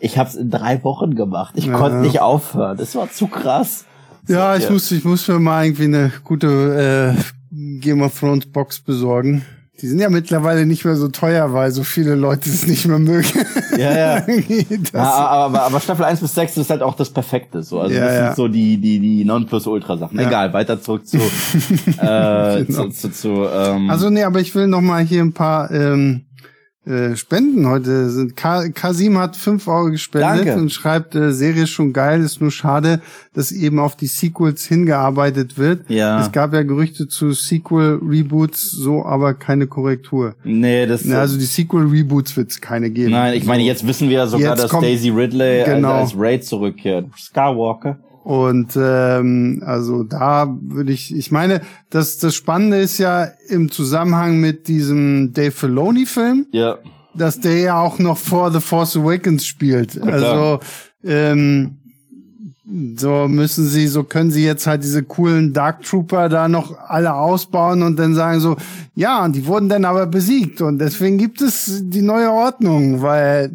Ich 0.00 0.16
hab's 0.18 0.34
in 0.34 0.50
drei 0.50 0.82
Wochen 0.84 1.14
gemacht. 1.14 1.54
Ich 1.56 1.66
Ja. 1.66 1.76
konnte 1.76 1.98
nicht 1.98 2.20
aufhören. 2.20 2.76
Das 2.76 2.94
war 2.94 3.10
zu 3.10 3.26
krass. 3.26 3.84
ja, 4.28 4.54
ich 4.56 4.68
muss, 4.70 4.90
ich 4.92 5.04
muss 5.04 5.26
mir 5.26 5.38
mal 5.38 5.64
irgendwie 5.64 5.84
eine 5.84 6.12
gute 6.24 7.16
äh, 7.16 7.78
Game 7.80 8.02
of 8.02 8.18
Thrones 8.18 8.46
Box 8.46 8.80
besorgen. 8.80 9.42
Die 9.80 9.86
sind 9.86 10.00
ja 10.00 10.10
mittlerweile 10.10 10.66
nicht 10.66 10.84
mehr 10.84 10.96
so 10.96 11.08
teuer, 11.08 11.52
weil 11.52 11.70
so 11.70 11.84
viele 11.84 12.14
Leute 12.16 12.50
es 12.50 12.66
nicht 12.66 12.86
mehr 12.86 12.98
mögen. 12.98 13.37
Ja, 13.76 13.96
ja. 13.96 14.26
ja 14.94 15.02
aber, 15.02 15.62
aber 15.62 15.80
Staffel 15.80 16.04
1 16.04 16.20
bis 16.20 16.34
6 16.34 16.56
ist 16.58 16.70
halt 16.70 16.82
auch 16.82 16.94
das 16.94 17.10
Perfekte. 17.10 17.62
So. 17.62 17.80
Also 17.80 17.94
Ja, 17.94 18.04
das 18.04 18.14
ja. 18.14 18.26
sind 18.26 18.36
so 18.36 18.48
die, 18.48 18.76
die, 18.78 18.98
die 19.00 19.24
Nonplusultra-Sachen. 19.24 20.18
Egal, 20.18 20.52
weiter 20.52 20.80
zurück 20.80 21.06
zu, 21.06 21.16
äh, 21.98 22.64
Genau. 22.64 22.88
zu, 22.88 22.90
zu, 22.90 23.12
zu 23.12 23.46
ähm, 23.52 23.90
Also 23.90 24.10
nee, 24.10 24.22
aber 24.24 24.40
ich 24.40 24.54
will 24.54 24.66
noch 24.66 24.80
mal 24.80 25.02
hier 25.04 25.22
ein 25.22 25.32
paar 25.32 25.70
ähm, 25.70 26.22
äh, 26.88 27.16
Spenden 27.16 27.66
heute 27.68 28.10
sind. 28.10 28.34
Ka 28.36 28.68
Kasim 28.70 29.18
hat 29.18 29.36
fünf 29.36 29.68
Euro 29.68 29.90
gespendet 29.90 30.46
Danke. 30.46 30.56
und 30.56 30.72
schreibt, 30.72 31.14
äh, 31.14 31.32
Serie 31.32 31.64
ist 31.64 31.70
schon 31.70 31.92
geil, 31.92 32.20
ist 32.22 32.40
nur 32.40 32.50
schade, 32.50 33.00
dass 33.34 33.52
eben 33.52 33.78
auf 33.78 33.94
die 33.96 34.06
Sequels 34.06 34.64
hingearbeitet 34.64 35.58
wird. 35.58 35.88
Ja. 35.90 36.20
Es 36.20 36.32
gab 36.32 36.52
ja 36.54 36.62
Gerüchte 36.62 37.06
zu 37.08 37.32
Sequel-Reboots, 37.32 38.70
so 38.70 39.04
aber 39.04 39.34
keine 39.34 39.66
Korrektur. 39.66 40.34
nee, 40.44 40.86
das 40.86 41.04
Na, 41.04 41.20
also 41.20 41.38
die 41.38 41.44
Sequel-Reboots 41.44 42.36
wird 42.36 42.50
es 42.50 42.60
keine 42.60 42.90
geben. 42.90 43.12
Nein, 43.12 43.34
ich 43.34 43.44
meine, 43.44 43.62
jetzt 43.62 43.86
wissen 43.86 44.08
wir 44.08 44.16
ja 44.18 44.26
sogar, 44.26 44.50
Jetzt 44.54 44.64
dass 44.64 44.70
kommt- 44.70 44.84
Daisy 44.84 45.10
Ridley 45.10 45.64
Genau. 45.64 45.92
als, 45.92 46.12
als 46.12 46.20
Raid 46.20 46.44
zurückkehrt. 46.44 47.06
Skywalker. 47.16 47.98
Und 48.28 48.76
ähm, 48.76 49.62
also 49.64 50.02
da 50.02 50.54
würde 50.60 50.92
ich, 50.92 51.16
ich 51.16 51.30
meine, 51.30 51.62
das, 51.88 52.18
das 52.18 52.34
Spannende 52.34 52.76
ist 52.76 52.98
ja 52.98 53.26
im 53.48 53.70
Zusammenhang 53.70 54.38
mit 54.38 54.68
diesem 54.68 55.32
Dave 55.32 55.50
Filoni-Film, 55.50 56.44
Ja. 56.52 56.76
dass 57.14 57.40
der 57.40 57.56
ja 57.58 57.80
auch 57.80 57.98
noch 57.98 58.18
vor 58.18 58.52
The 58.52 58.60
Force 58.60 58.98
Awakens 58.98 59.46
spielt. 59.46 59.92
klar. 59.92 60.12
Also 60.12 60.60
ähm, 61.02 61.77
so 62.96 63.28
müssen 63.28 63.66
sie, 63.66 63.86
so 63.86 64.04
können 64.04 64.30
sie 64.30 64.44
jetzt 64.44 64.66
halt 64.66 64.82
diese 64.82 65.02
coolen 65.02 65.52
Dark 65.52 65.82
Trooper 65.82 66.28
da 66.28 66.48
noch 66.48 66.78
alle 66.78 67.14
ausbauen 67.14 67.82
und 67.82 67.98
dann 67.98 68.14
sagen 68.14 68.40
so, 68.40 68.56
ja, 68.94 69.24
und 69.24 69.34
die 69.34 69.46
wurden 69.46 69.68
dann 69.68 69.84
aber 69.84 70.06
besiegt 70.06 70.60
und 70.60 70.78
deswegen 70.78 71.16
gibt 71.16 71.40
es 71.40 71.82
die 71.84 72.02
neue 72.02 72.30
Ordnung, 72.30 73.00
weil 73.00 73.50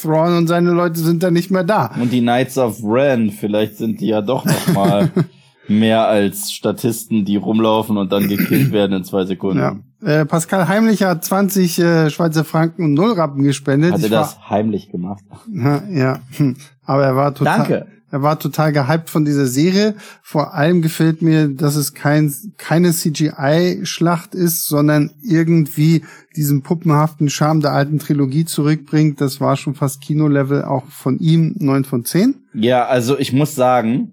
Thrawn 0.00 0.36
und 0.36 0.46
seine 0.46 0.70
Leute 0.70 1.00
sind 1.00 1.22
dann 1.22 1.34
nicht 1.34 1.50
mehr 1.50 1.64
da. 1.64 1.90
Und 2.00 2.12
die 2.12 2.20
Knights 2.20 2.56
of 2.56 2.78
Ren, 2.82 3.30
vielleicht 3.30 3.76
sind 3.76 4.00
die 4.00 4.06
ja 4.06 4.22
doch 4.22 4.44
noch 4.44 4.74
mal 4.74 5.10
mehr 5.68 6.08
als 6.08 6.50
Statisten, 6.52 7.24
die 7.24 7.36
rumlaufen 7.36 7.98
und 7.98 8.12
dann 8.12 8.28
gekillt 8.28 8.72
werden 8.72 8.96
in 8.96 9.04
zwei 9.04 9.24
Sekunden. 9.24 9.58
Ja. 9.58 9.76
Äh, 10.04 10.26
Pascal 10.26 10.68
Heimlich 10.68 11.02
hat 11.02 11.24
20 11.24 11.78
äh, 11.78 12.10
Schweizer 12.10 12.44
Franken 12.44 12.84
und 12.84 12.94
Nullrappen 12.94 13.42
gespendet. 13.42 13.92
Hat 13.92 14.02
er 14.02 14.10
das 14.10 14.48
heimlich 14.48 14.90
gemacht? 14.90 15.24
Ja, 15.52 15.82
ja. 15.90 16.20
Hm. 16.36 16.56
Aber 16.84 17.04
er 17.04 17.16
war 17.16 17.34
total, 17.34 17.58
Danke. 17.58 17.86
Er 18.10 18.22
war 18.22 18.38
total 18.38 18.72
gehypt 18.72 19.10
von 19.10 19.24
dieser 19.24 19.46
Serie. 19.46 19.96
Vor 20.22 20.54
allem 20.54 20.82
gefällt 20.82 21.20
mir, 21.20 21.48
dass 21.48 21.74
es 21.74 21.94
kein, 21.94 22.32
keine 22.58 22.92
CGI-Schlacht 22.92 24.34
ist, 24.34 24.66
sondern 24.66 25.10
irgendwie 25.22 26.04
diesen 26.36 26.62
puppenhaften 26.62 27.28
Charme 27.28 27.60
der 27.60 27.72
alten 27.72 27.98
Trilogie 27.98 28.44
zurückbringt. 28.44 29.20
Das 29.20 29.40
war 29.40 29.56
schon 29.56 29.74
fast 29.74 30.00
Kinolevel 30.00 30.64
auch 30.64 30.86
von 30.86 31.18
ihm, 31.18 31.56
9 31.58 31.84
von 31.84 32.04
10. 32.04 32.36
Ja, 32.54 32.86
also 32.86 33.18
ich 33.18 33.32
muss 33.32 33.54
sagen, 33.54 34.12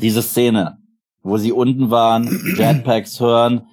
diese 0.00 0.22
Szene, 0.22 0.78
wo 1.22 1.36
sie 1.36 1.52
unten 1.52 1.90
waren, 1.90 2.24
Jetpacks 2.56 3.20
hören 3.20 3.66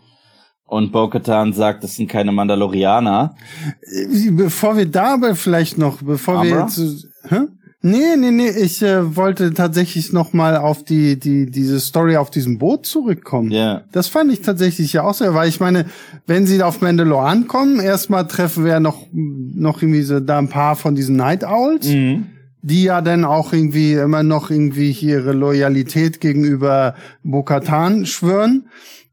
und 0.65 0.91
Bo-Katan 0.91 1.53
sagt, 1.53 1.83
das 1.83 1.95
sind 1.95 2.09
keine 2.09 2.31
Mandalorianer. 2.31 3.35
Äh, 3.81 4.31
Bevor 4.31 4.77
wir 4.77 4.85
da 4.85 5.13
aber 5.13 5.35
vielleicht 5.35 5.77
noch, 5.77 6.01
bevor 6.01 6.43
wir 6.43 6.51
Amra? 6.53 6.65
jetzt, 6.65 7.07
hä? 7.29 7.39
Nee, 7.83 8.15
nee, 8.15 8.29
nee, 8.29 8.49
ich 8.49 8.83
äh, 8.83 9.15
wollte 9.15 9.55
tatsächlich 9.55 10.13
noch 10.13 10.33
mal 10.33 10.55
auf 10.55 10.83
die, 10.83 11.19
die, 11.19 11.49
diese 11.49 11.79
Story 11.79 12.15
auf 12.15 12.29
diesem 12.29 12.59
Boot 12.59 12.85
zurückkommen. 12.85 13.49
Ja. 13.49 13.81
Das 13.91 14.07
fand 14.07 14.31
ich 14.31 14.41
tatsächlich 14.41 14.93
ja 14.93 15.01
auch 15.03 15.15
sehr, 15.15 15.33
weil 15.33 15.49
ich 15.49 15.59
meine, 15.59 15.85
wenn 16.27 16.45
sie 16.45 16.59
da 16.59 16.67
auf 16.67 16.81
Mandalore 16.81 17.25
ankommen, 17.25 17.79
erstmal 17.79 18.27
treffen 18.27 18.65
wir 18.65 18.73
ja 18.73 18.79
noch, 18.79 19.07
noch 19.11 19.81
irgendwie 19.81 20.03
so 20.03 20.19
da 20.19 20.37
ein 20.37 20.49
paar 20.49 20.75
von 20.75 20.93
diesen 20.93 21.15
Night 21.15 21.43
Owls, 21.43 21.87
Mhm. 21.87 22.27
die 22.61 22.83
ja 22.83 23.01
dann 23.01 23.25
auch 23.25 23.51
irgendwie 23.51 23.93
immer 23.93 24.21
noch 24.21 24.51
irgendwie 24.51 24.91
hier 24.91 25.17
ihre 25.17 25.33
Loyalität 25.33 26.21
gegenüber 26.21 26.93
Bo-Katan 27.23 28.05
schwören. 28.05 28.67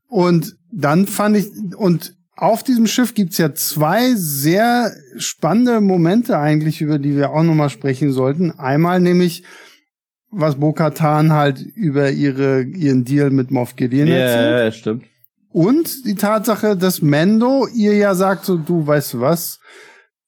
Und 0.09 0.57
dann 0.71 1.07
fand 1.07 1.39
ich, 1.39 1.47
und 1.75 2.18
auf 2.41 2.63
diesem 2.63 2.87
Schiff 2.87 3.15
gibt's 3.15 3.39
ja 3.39 3.53
zwei 3.55 4.15
sehr 4.15 4.93
spannende 5.17 5.81
Momente 5.81 6.39
eigentlich, 6.39 6.81
über 6.81 6.99
die 6.99 7.17
wir 7.17 7.31
auch 7.31 7.43
nochmal 7.43 7.69
sprechen 7.69 8.13
sollten. 8.13 8.53
Einmal 8.53 9.01
nämlich, 9.01 9.43
was 10.31 10.57
Bo-Katan 10.57 11.33
halt 11.33 11.61
über 11.61 12.11
ihre, 12.11 12.63
ihren 12.63 13.05
Deal 13.05 13.31
mit 13.31 13.51
Moff 13.51 13.75
Gideon 13.75 14.07
Ja, 14.07 14.15
erzählt. 14.15 14.51
ja, 14.51 14.65
ja, 14.65 14.73
stimmt. 14.73 15.05
Und 15.51 16.05
die 16.07 16.15
Tatsache, 16.15 16.77
dass 16.77 17.03
Mendo 17.03 17.67
ihr 17.75 17.95
ja 17.95 18.15
sagt, 18.15 18.45
so, 18.45 18.57
du 18.57 18.87
weißt 18.87 19.15
du 19.15 19.21
was, 19.21 19.59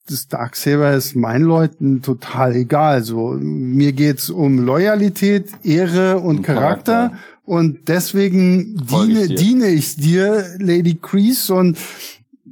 das 0.09 0.27
Darksaber 0.27 0.93
ist 0.93 1.15
meinen 1.15 1.45
Leuten 1.45 2.03
total 2.03 2.57
egal. 2.57 3.05
So, 3.05 3.37
mir 3.39 3.93
geht's 3.93 4.31
um 4.31 4.59
Loyalität, 4.59 5.51
Ehre 5.63 6.19
und 6.19 6.39
Und 6.39 6.43
Charakter. 6.43 6.93
Charakter. 7.11 7.19
Und 7.45 7.89
deswegen 7.89 8.77
diene, 8.87 9.23
ich 9.23 9.29
dir. 9.29 9.37
diene 9.37 9.69
ich 9.69 9.97
dir, 9.97 10.45
Lady 10.59 10.95
Crease. 11.01 11.53
Und, 11.53 11.79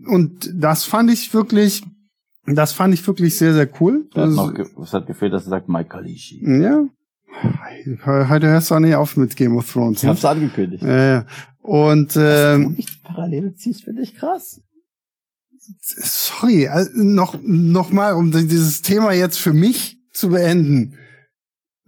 und 0.07 0.51
das 0.55 0.85
fand 0.85 1.11
ich 1.11 1.33
wirklich, 1.35 1.85
das 2.47 2.73
fand 2.73 2.95
ich 2.95 3.07
wirklich 3.07 3.37
sehr, 3.37 3.55
sehr 3.55 3.69
cool. 3.81 4.09
Das- 4.15 4.35
noch 4.35 4.53
ge 4.55 4.67
es 4.83 4.93
hat 4.93 5.07
gefehlt, 5.07 5.33
dass 5.33 5.45
er 5.47 5.51
sagt, 5.51 5.69
Mike 5.69 5.89
Kalishi. 5.91 6.43
ja. 6.63 6.85
Heute 8.05 8.49
hörst 8.49 8.71
du 8.71 8.75
auch 8.75 8.81
nicht 8.81 8.97
auf 8.97 9.17
mit 9.17 9.37
Game 9.37 9.57
of 9.57 9.71
Thrones. 9.71 9.99
Ich 9.99 10.05
Ne? 10.05 10.11
hab's 10.11 10.25
angekündigt. 10.25 10.83
Äh, 10.83 11.23
und 11.63 12.15
ähm, 12.17 12.75
ich 12.77 12.87
die 12.87 13.03
Parallele 13.05 13.55
ziehst, 13.55 13.85
finde 13.85 14.03
ich 14.03 14.17
krass. 14.17 14.61
sorry, 15.81 16.65
äh, 16.65 16.87
noch, 16.95 17.37
noch 17.43 17.91
mal, 17.93 18.15
um 18.15 18.33
dieses 18.33 18.83
Thema 18.83 19.13
jetzt 19.13 19.39
für 19.39 19.53
mich 19.53 19.99
zu 20.13 20.31
beenden. 20.31 20.95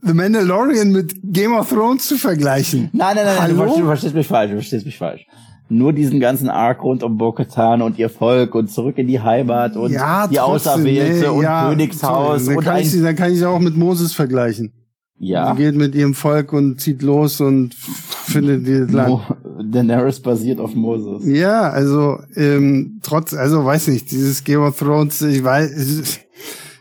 The 0.03 0.15
Mandalorian 0.15 0.93
mit 0.93 1.15
Game 1.23 1.53
of 1.55 1.69
Thrones 1.69 2.07
zu 2.09 2.17
vergleichen. 2.17 2.89
Nein, 2.93 3.17
nein, 3.17 3.25
nein, 3.27 3.37
nein 3.39 3.51
du, 3.51 3.57
Hallo? 3.59 3.65
verstehst, 3.65 3.81
du 3.83 3.87
verstehst 3.87 4.15
mich 4.15 4.27
falsch, 4.27 4.51
du 4.51 4.57
verstehst 4.57 4.87
mich 4.87 4.99
falsch. 4.99 5.27
Nur 5.69 5.93
diesen 5.93 6.19
ganzen 6.21 6.49
Arc 6.49 6.83
rund 6.83 7.03
um 7.05 7.17
Bo-Katan 7.17 7.81
und 7.83 7.99
ihr 7.99 8.09
Volk 8.11 8.55
und 8.57 8.71
zurück 8.73 8.99
in 8.99 9.07
die 9.07 9.21
Heimat 9.21 9.77
und 9.77 9.93
ja, 9.93 10.27
die 10.27 10.37
trotzdem, 10.37 10.73
Auserwählte 10.73 11.21
nee, 11.21 11.27
und 11.29 11.43
ja, 11.45 11.69
Königshaus 11.69 12.47
Dann 12.47 12.57
und 12.57 12.65
kann, 12.65 12.81
ich, 12.81 12.91
sie- 12.91 13.03
dann 13.03 13.15
kann 13.15 13.31
ich 13.33 13.39
sie 13.39 13.47
auch 13.47 13.61
mit 13.61 13.77
Moses 13.77 14.13
vergleichen. 14.13 14.73
Ja, 15.23 15.55
Sie 15.55 15.63
geht 15.63 15.77
mit 15.77 15.95
ihrem 15.95 16.15
Volk 16.15 16.55
und 16.55 16.81
zieht 16.81 17.03
los 17.03 17.43
und 17.43 17.75
findet 17.75 18.67
die 18.67 18.91
Land. 18.93 19.11
Mo 19.11 19.21
Daenerys 19.63 20.19
basiert 20.19 20.59
auf 20.59 20.75
Moses. 20.75 21.27
Ja, 21.27 21.69
also 21.69 22.19
ähm, 22.37 22.99
trotz, 23.03 23.35
also 23.35 23.63
weiß 23.63 23.89
nicht, 23.89 24.11
dieses 24.11 24.43
Game 24.45 24.63
of 24.63 24.79
Thrones, 24.79 25.21
ich 25.21 25.45
weiß, 25.45 25.71
ist, 25.73 26.21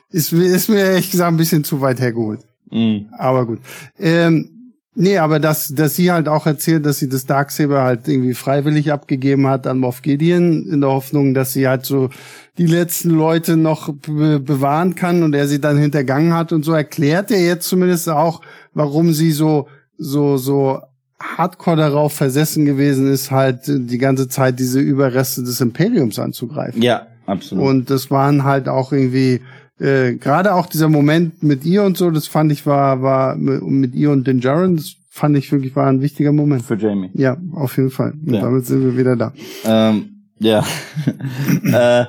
ist, 0.10 0.32
mir- 0.32 0.46
ist 0.46 0.70
mir 0.70 0.80
ehrlich 0.80 1.12
gesagt 1.12 1.30
ein 1.32 1.38
bisschen 1.38 1.66
zu 1.66 1.82
weit 1.82 2.00
hergeholt. 2.00 2.40
Mhm. 2.72 3.08
Aber 3.18 3.46
gut. 3.46 3.60
Ähm, 3.98 4.74
nee, 4.96 5.18
aber 5.18 5.40
dass, 5.40 5.70
dass 5.70 5.96
sie 5.96 6.12
halt 6.12 6.28
auch 6.28 6.46
erzählt, 6.46 6.86
dass 6.86 7.00
sie 7.00 7.10
das 7.10 7.26
Darksaber 7.26 7.84
halt 7.84 8.08
irgendwie 8.08 8.34
freiwillig 8.34 8.92
abgegeben 8.92 9.48
hat 9.48 9.68
an 9.68 9.80
Moff 9.80 10.02
Gideon, 10.02 10.68
in 10.70 10.82
der 10.82 10.90
Hoffnung, 10.92 11.34
dass 11.34 11.54
sie 11.54 11.68
halt 11.68 11.86
so 11.86 12.10
die 12.58 12.68
letzten 12.68 13.12
Leute 13.12 13.56
noch 13.58 13.94
be 13.94 14.40
bewahren 14.40 14.96
kann 14.96 15.24
und 15.24 15.34
er 15.34 15.48
sie 15.48 15.62
dann 15.62 15.78
hintergangen 15.78 16.34
hat 16.34 16.52
und 16.52 16.64
so 16.64 16.74
erklärt 16.74 17.32
er 17.32 17.42
jetzt 17.42 17.68
zumindest 17.68 18.10
auch, 18.10 18.42
warum 18.74 19.14
sie 19.14 19.32
so, 19.32 19.68
so, 19.98 20.38
so 20.38 20.80
hardcore 21.22 21.78
darauf 21.78 22.14
versessen 22.14 22.66
gewesen 22.66 23.12
ist, 23.12 23.32
halt 23.32 23.62
die 23.68 23.98
ganze 23.98 24.28
Zeit 24.28 24.60
diese 24.60 24.80
Überreste 24.80 25.44
des 25.44 25.60
Imperiums 25.62 26.18
anzugreifen. 26.18 26.82
Ja, 26.82 27.08
absolut. 27.26 27.66
Und 27.66 27.90
das 27.90 28.10
waren 28.10 28.44
halt 28.44 28.70
auch 28.70 28.92
irgendwie 28.92 29.42
äh, 29.80 30.16
gerade 30.16 30.54
auch 30.56 30.66
dieser 30.68 30.90
Moment 30.90 31.42
mit 31.44 31.66
ihr 31.66 31.84
und 31.84 31.98
so, 31.98 32.12
das 32.12 32.28
fand 32.28 32.52
ich 32.52 32.66
war 32.66 33.02
war 33.02 33.36
mit 33.36 33.96
ihr 33.96 34.12
und 34.12 34.26
den 34.28 34.40
Jaren, 34.40 34.76
das 34.78 34.96
fand 35.10 35.38
ich 35.38 35.52
wirklich 35.52 35.76
war 35.76 35.88
ein 35.88 36.02
wichtiger 36.02 36.32
Moment. 36.32 36.64
Für 36.64 36.78
Jamie. 36.78 37.10
Ja, 37.14 37.38
auf 37.54 37.78
jeden 37.78 37.90
Fall. 37.92 38.14
Und 38.26 38.34
Ja. 38.34 38.42
damit 38.42 38.66
sind 38.66 38.84
wir 38.84 38.98
wieder 38.98 39.16
da. 39.16 39.34
Ähm, 39.66 40.26
ja. 40.40 40.64
äh, 41.64 42.06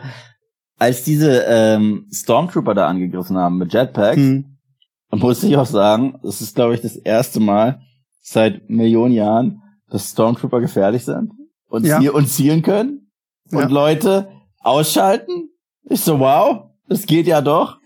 als 0.79 1.05
diese 1.05 1.45
ähm, 1.47 2.07
Stormtrooper 2.13 2.75
da 2.75 2.87
angegriffen 2.89 3.37
haben 3.37 3.59
mit 3.59 3.73
Jetpacks, 3.73 4.17
Hm. 4.17 4.45
muss 5.13 5.43
ich 5.43 5.57
auch 5.57 5.67
sagen, 5.67 6.19
das 6.23 6.41
ist, 6.41 6.55
glaube 6.55 6.75
ich, 6.75 6.81
das 6.81 6.97
erste 6.97 7.41
Mal 7.41 7.81
seit 8.23 8.69
Millionen 8.71 9.13
Jahren, 9.13 9.61
dass 9.91 10.11
Stormtrooper 10.11 10.61
gefährlich 10.61 11.05
sind 11.05 11.33
und, 11.69 11.85
Ja. 11.85 11.99
ziel 12.01 12.11
und 12.11 12.29
zielen 12.29 12.63
können 12.63 13.11
und 13.51 13.59
Ja. 13.61 13.67
Leute 13.69 14.29
ausschalten. 14.61 15.49
Ich 15.85 16.01
so, 16.03 16.21
wow, 16.21 16.70
das 16.91 17.07
geht 17.07 17.27
ja 17.27 17.41
doch. 17.41 17.79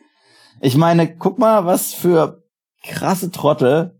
Ich 0.61 0.77
meine, 0.77 1.15
guck 1.17 1.39
mal, 1.39 1.65
was 1.67 1.93
für 1.95 2.43
krasse 2.85 3.31
Trottel 3.31 3.97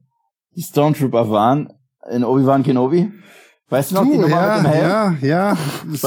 die 0.57 0.63
Stormtrooper 0.63 1.31
waren 1.31 1.69
in 2.11 2.25
Obi-Wan 2.25 2.63
Kenobi. 2.63 3.11
Weißt 3.71 3.91
du 3.91 3.95
noch, 3.97 4.05
die 4.05 4.13
Du, 4.13 4.21
Nummer 4.23 4.37
ja, 4.37 4.57
mit 4.57 4.65
dem 4.65 4.71
Helm? 4.73 4.89
ja, 4.91 5.15
ja. 5.23 5.57
Das, 5.93 6.01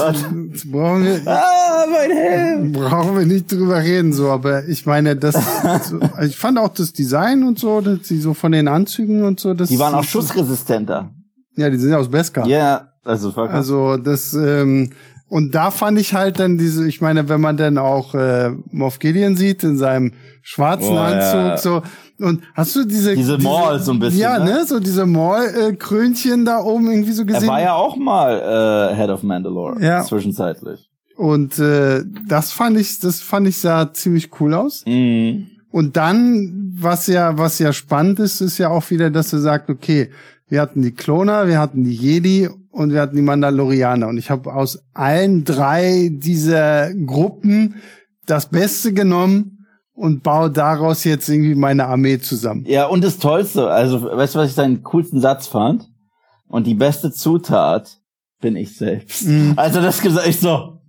brauchen 0.70 1.04
wir 1.04 1.20
Ah, 1.26 1.84
mein 1.90 2.10
Helm! 2.10 2.72
brauchen 2.72 3.18
wir 3.18 3.26
nicht 3.26 3.50
drüber 3.50 3.78
reden, 3.82 4.12
so, 4.12 4.30
aber 4.30 4.66
ich 4.68 4.86
meine, 4.86 5.16
das, 5.16 5.34
so, 5.84 5.98
also 5.98 6.22
ich 6.22 6.36
fand 6.36 6.58
auch 6.58 6.68
das 6.68 6.92
Design 6.92 7.42
und 7.44 7.58
so, 7.58 7.80
dass 7.80 8.06
sie 8.08 8.20
so 8.20 8.32
von 8.32 8.52
den 8.52 8.68
Anzügen 8.68 9.24
und 9.24 9.40
so, 9.40 9.54
das 9.54 9.68
Die 9.68 9.78
waren 9.78 9.94
auch 9.94 10.04
schussresistenter. 10.04 11.10
Ja, 11.56 11.68
die 11.70 11.78
sind 11.78 11.90
ja 11.90 11.98
aus 11.98 12.08
Beskar. 12.08 12.46
Ja, 12.46 12.92
also 13.04 13.32
voll 13.32 13.46
krass. 13.48 13.56
Also 13.56 13.96
das, 13.96 14.34
ähm, 14.34 14.92
Und 15.28 15.54
da 15.54 15.70
fand 15.70 15.98
ich 15.98 16.14
halt 16.14 16.38
dann 16.40 16.56
diese, 16.56 16.88
ich 16.88 17.00
meine, 17.02 17.28
wenn 17.28 17.40
man 17.40 17.56
dann 17.58 17.76
auch 17.78 18.14
äh, 18.14 18.50
Moff 18.70 18.98
Gideon 18.98 19.36
sieht 19.36 19.62
in 19.62 19.76
seinem 19.76 20.12
schwarzen 20.42 20.94
Oh, 20.94 20.98
Anzug, 20.98 21.34
ja. 21.34 21.56
so 21.58 21.82
und 22.20 22.42
hast 22.54 22.74
du 22.74 22.84
diese 22.84 23.14
Diese 23.14 23.36
Maul 23.38 23.78
so 23.78 23.92
ein 23.92 23.98
bisschen, 23.98 24.20
ja, 24.20 24.38
ne? 24.38 24.44
ne, 24.52 24.64
so 24.66 24.80
diese 24.80 25.04
Maul-Krönchen 25.06 26.44
da 26.44 26.60
oben 26.60 26.90
irgendwie 26.90 27.12
so 27.12 27.22
Er 27.22 27.26
gesehen. 27.26 27.48
war 27.48 27.60
ja 27.60 27.74
auch 27.74 27.96
mal 27.96 28.90
äh, 28.92 28.96
Head 28.96 29.10
of 29.10 29.22
Mandalore, 29.22 29.76
Ja. 29.84 30.02
zwischenzeitlich. 30.02 30.88
Und 31.16 31.58
äh, 31.58 32.02
das 32.28 32.52
fand 32.52 32.78
ich, 32.78 33.00
das 33.00 33.20
fand 33.20 33.48
ich 33.48 33.58
sah 33.58 33.92
ziemlich 33.92 34.30
cool 34.40 34.54
aus. 34.54 34.84
Mhm. 34.86 35.48
Und 35.70 35.96
dann, 35.96 36.72
was 36.80 37.06
ja, 37.08 37.36
was 37.36 37.58
ja 37.58 37.72
spannend 37.72 38.18
ist, 38.20 38.40
ist 38.40 38.58
ja 38.58 38.70
auch 38.70 38.88
wieder, 38.90 39.10
dass 39.10 39.32
er 39.32 39.40
sagt, 39.40 39.68
okay, 39.68 40.10
wir 40.48 40.60
hatten 40.62 40.80
die 40.80 40.92
Kloner, 40.92 41.46
wir 41.46 41.58
hatten 41.58 41.84
die 41.84 41.94
Jedi 41.94 42.48
und 42.70 42.92
wir 42.92 43.00
hatten 43.00 43.16
die 43.16 43.22
Mandalorianer. 43.22 44.08
Und 44.08 44.18
ich 44.18 44.30
habe 44.30 44.52
aus 44.52 44.82
allen 44.94 45.44
drei 45.44 46.10
dieser 46.12 46.92
Gruppen 46.94 47.76
das 48.26 48.46
Beste 48.46 48.92
genommen 48.92 49.66
und 49.92 50.22
baue 50.22 50.50
daraus 50.50 51.04
jetzt 51.04 51.28
irgendwie 51.28 51.54
meine 51.54 51.86
Armee 51.86 52.18
zusammen. 52.20 52.64
Ja, 52.66 52.86
und 52.86 53.02
das 53.02 53.18
Tollste, 53.18 53.68
also, 53.68 54.02
weißt 54.02 54.34
du, 54.34 54.38
was 54.38 54.50
ich 54.50 54.54
seinen 54.54 54.82
coolsten 54.84 55.20
Satz 55.20 55.46
fand? 55.46 55.88
Und 56.46 56.66
die 56.66 56.74
beste 56.74 57.10
Zutat 57.10 57.98
bin 58.40 58.56
ich 58.56 58.76
selbst. 58.76 59.26
Mhm. 59.26 59.54
Also 59.56 59.80
das 59.82 60.00
gesagt, 60.00 60.26
ich 60.28 60.38
so. 60.38 60.80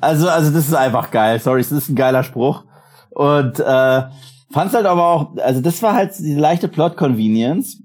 Also, 0.00 0.28
also 0.28 0.50
das 0.50 0.68
ist 0.68 0.74
einfach 0.74 1.10
geil. 1.10 1.40
Sorry, 1.40 1.62
das 1.62 1.72
ist 1.72 1.88
ein 1.88 1.96
geiler 1.96 2.22
Spruch. 2.22 2.64
Und 3.10 3.58
äh, 3.58 4.02
fand's 4.50 4.74
halt 4.74 4.86
aber 4.86 5.06
auch, 5.06 5.36
also 5.38 5.60
das 5.60 5.82
war 5.82 5.94
halt 5.94 6.12
diese 6.18 6.38
leichte 6.38 6.68
Plot-Convenience. 6.68 7.82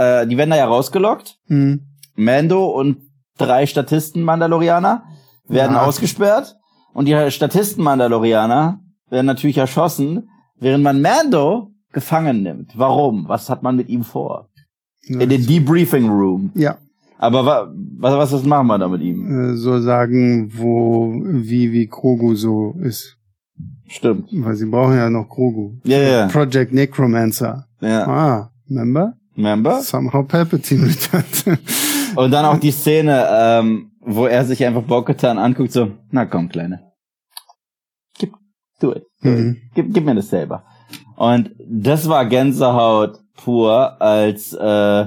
Äh, 0.00 0.26
die 0.26 0.36
werden 0.38 0.50
da 0.50 0.56
ja 0.56 0.66
rausgelockt. 0.66 1.36
Mhm. 1.48 1.80
Mando 2.16 2.66
und 2.70 2.96
drei 3.38 3.66
Statisten-Mandalorianer 3.66 5.02
werden 5.48 5.74
Ja. 5.76 5.82
ausgesperrt. 5.86 6.56
Und 6.94 7.06
die 7.06 7.14
Statisten-Mandalorianer 7.30 8.80
werden 9.10 9.26
natürlich 9.26 9.58
erschossen, 9.58 10.28
während 10.58 10.84
man 10.84 11.00
Mando 11.02 11.70
gefangen 11.92 12.42
nimmt. 12.42 12.72
Warum? 12.76 13.28
Was 13.28 13.50
hat 13.50 13.62
man 13.62 13.76
mit 13.76 13.88
ihm 13.88 14.04
vor? 14.04 14.48
In 15.06 15.28
den 15.28 15.46
Debriefing 15.46 16.08
Room. 16.08 16.50
Ja, 16.54 16.76
Aber 17.18 17.44
wa 17.44 17.68
was, 17.98 18.14
was, 18.14 18.32
was 18.32 18.44
machen 18.44 18.66
wir 18.68 18.78
da 18.78 18.88
mit 18.88 19.02
ihm? 19.02 19.52
äh, 19.52 19.56
so 19.56 19.80
sagen, 19.80 20.50
wo, 20.56 21.12
wie, 21.24 21.72
wie 21.72 21.86
Grogu 21.86 22.34
so 22.34 22.74
ist. 22.82 23.16
Stimmt. 23.88 24.28
Weil 24.32 24.54
sie 24.54 24.66
brauchen 24.66 24.96
ja 24.96 25.10
noch 25.10 25.28
Grogu. 25.28 25.72
Ja, 25.84 25.98
ja, 25.98 26.26
Project 26.28 26.72
Necromancer. 26.72 27.66
ja. 27.80 28.06
Ah, 28.06 28.50
remember? 28.68 29.14
Remember? 29.36 29.80
Somehow 29.82 30.22
Palpatine 30.26 30.86
returned. 30.86 31.58
Und 32.16 32.30
dann 32.32 32.44
auch 32.44 32.58
die 32.58 32.72
Szene, 32.72 33.26
ähm, 33.30 33.92
wo 34.00 34.26
er 34.26 34.44
sich 34.44 34.64
einfach 34.64 34.82
Bo-Katan 34.82 35.38
anguckt, 35.38 35.72
so, 35.72 35.92
na 36.10 36.26
komm, 36.26 36.48
Kleine. 36.48 36.80
Gib, 38.18 38.32
do 38.80 38.92
it. 38.92 39.04
Do 39.22 39.30
it. 39.30 39.38
Mhm. 39.38 39.56
Gib, 39.74 39.94
gib 39.94 40.04
mir 40.04 40.14
das 40.14 40.28
selber. 40.28 40.64
Und 41.16 41.50
das 41.58 42.08
war 42.08 42.26
Gänsehaut 42.26 43.18
pur, 43.36 44.00
als 44.00 44.52
äh, 44.54 45.06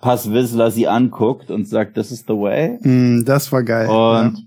Pass 0.00 0.30
Whistler 0.32 0.70
sie 0.70 0.88
anguckt 0.88 1.50
und 1.50 1.68
sagt, 1.68 1.94
this 1.94 2.10
is 2.10 2.24
the 2.26 2.34
way. 2.34 2.78
Mm, 2.82 3.24
das 3.24 3.52
war 3.52 3.62
geil. 3.62 3.88
Und 3.88 4.44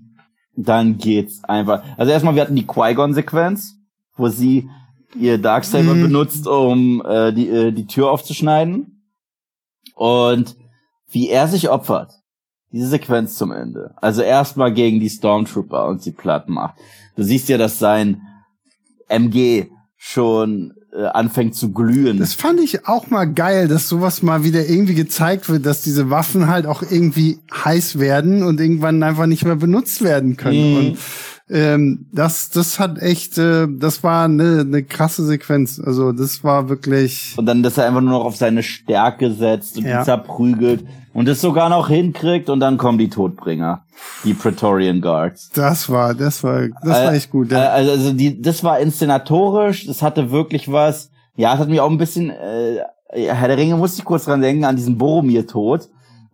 dann 0.56 0.98
geht's 0.98 1.42
einfach. 1.44 1.82
Also 1.96 2.12
erstmal, 2.12 2.34
wir 2.34 2.42
hatten 2.42 2.56
die 2.56 2.66
Qui-Gon-Sequenz, 2.66 3.76
wo 4.16 4.28
sie 4.28 4.68
ihr 5.18 5.38
Darksaber 5.38 5.94
Mhm. 5.94 6.02
benutzt, 6.02 6.46
um 6.46 7.02
äh, 7.06 7.32
die, 7.32 7.48
äh, 7.48 7.72
die 7.72 7.86
Tür 7.86 8.10
aufzuschneiden. 8.10 8.95
Und 9.96 10.56
wie 11.10 11.28
er 11.30 11.48
sich 11.48 11.68
opfert. 11.70 12.12
Diese 12.70 12.88
Sequenz 12.88 13.36
zum 13.36 13.50
Ende. 13.50 13.94
Also 13.96 14.22
erstmal 14.22 14.72
gegen 14.72 15.00
die 15.00 15.08
Stormtrooper 15.08 15.86
und 15.86 16.02
sie 16.02 16.12
platt 16.12 16.48
macht. 16.48 16.76
Du 17.16 17.22
siehst 17.22 17.48
ja, 17.48 17.58
dass 17.58 17.78
sein 17.78 18.20
MG 19.08 19.66
schon 19.96 20.74
äh, 20.92 21.06
anfängt 21.06 21.54
zu 21.54 21.72
glühen. 21.72 22.18
Das 22.18 22.34
fand 22.34 22.60
ich 22.60 22.86
auch 22.86 23.08
mal 23.08 23.24
geil, 23.24 23.68
dass 23.68 23.88
sowas 23.88 24.22
mal 24.22 24.44
wieder 24.44 24.68
irgendwie 24.68 24.94
gezeigt 24.94 25.48
wird, 25.48 25.64
dass 25.64 25.82
diese 25.82 26.10
Waffen 26.10 26.48
halt 26.48 26.66
auch 26.66 26.82
irgendwie 26.82 27.38
heiß 27.52 27.98
werden 27.98 28.42
und 28.42 28.60
irgendwann 28.60 29.02
einfach 29.02 29.26
nicht 29.26 29.44
mehr 29.44 29.56
benutzt 29.56 30.02
werden 30.02 30.36
können. 30.36 30.70
Mhm. 30.70 30.76
Und 30.76 30.98
ähm, 31.48 32.06
das, 32.12 32.50
das 32.50 32.78
hat 32.78 32.98
echt, 33.00 33.38
äh, 33.38 33.66
das 33.68 34.02
war 34.02 34.24
eine, 34.24 34.60
eine 34.60 34.82
krasse 34.82 35.24
Sequenz. 35.24 35.80
Also 35.80 36.12
das 36.12 36.42
war 36.42 36.68
wirklich. 36.68 37.34
Und 37.36 37.46
dann, 37.46 37.62
dass 37.62 37.78
er 37.78 37.86
einfach 37.86 38.00
nur 38.00 38.10
noch 38.10 38.24
auf 38.24 38.36
seine 38.36 38.62
Stärke 38.62 39.32
setzt 39.32 39.78
und 39.78 39.84
Ja. 39.84 40.00
die 40.00 40.04
zerprügelt 40.04 40.84
und 41.12 41.28
es 41.28 41.40
sogar 41.40 41.68
noch 41.68 41.88
hinkriegt 41.88 42.50
und 42.50 42.60
dann 42.60 42.76
kommen 42.78 42.98
die 42.98 43.08
Todbringer, 43.08 43.84
die 44.24 44.34
Praetorian 44.34 45.00
Guards. 45.00 45.50
Das 45.54 45.88
war, 45.88 46.14
das 46.14 46.42
war, 46.44 46.68
das 46.82 46.90
war 46.90 47.12
echt 47.14 47.30
gut. 47.30 47.52
Äh, 47.52 47.54
Ja. 47.54 47.68
Also, 47.70 47.90
also 47.92 48.12
die, 48.12 48.40
das 48.42 48.62
war 48.64 48.80
inszenatorisch, 48.80 49.86
das 49.86 50.02
hatte 50.02 50.30
wirklich 50.30 50.70
was. 50.70 51.10
Ja, 51.36 51.54
es 51.54 51.60
hat 51.60 51.68
mich 51.68 51.80
auch 51.80 51.90
ein 51.90 51.98
bisschen, 51.98 52.30
äh, 52.30 52.78
Herr 53.12 53.48
der 53.48 53.56
Ringe 53.56 53.76
musste 53.76 53.98
ich 54.00 54.04
kurz 54.04 54.24
dran 54.24 54.40
denken, 54.40 54.64
an 54.64 54.74
diesen 54.76 54.98
Boromir-Tod, 54.98 55.88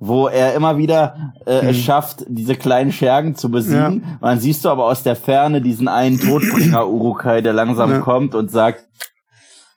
wo 0.05 0.27
er 0.27 0.55
immer 0.55 0.79
wieder 0.79 1.33
äh, 1.47 1.71
es 1.71 1.79
schafft, 1.79 2.25
diese 2.29 2.57
kleinen 2.57 2.91
Schergen 2.91 3.37
zu 3.37 3.53
besiegen. 3.53 4.03
Und 4.03 4.23
dann 4.23 4.41
siehst 4.41 4.65
du 4.65 4.69
aber 4.69 4.87
aus 4.87 5.05
der 5.05 5.15
Ferne 5.15 5.61
diesen 5.63 5.87
einen 5.87 6.19
Todbringer 6.19 6.89
Urukai, 6.89 7.41
der 7.41 7.53
langsam 7.53 7.91
Ja. 7.93 8.01
kommt 8.01 8.35
und 8.35 8.51
sagt, 8.51 8.85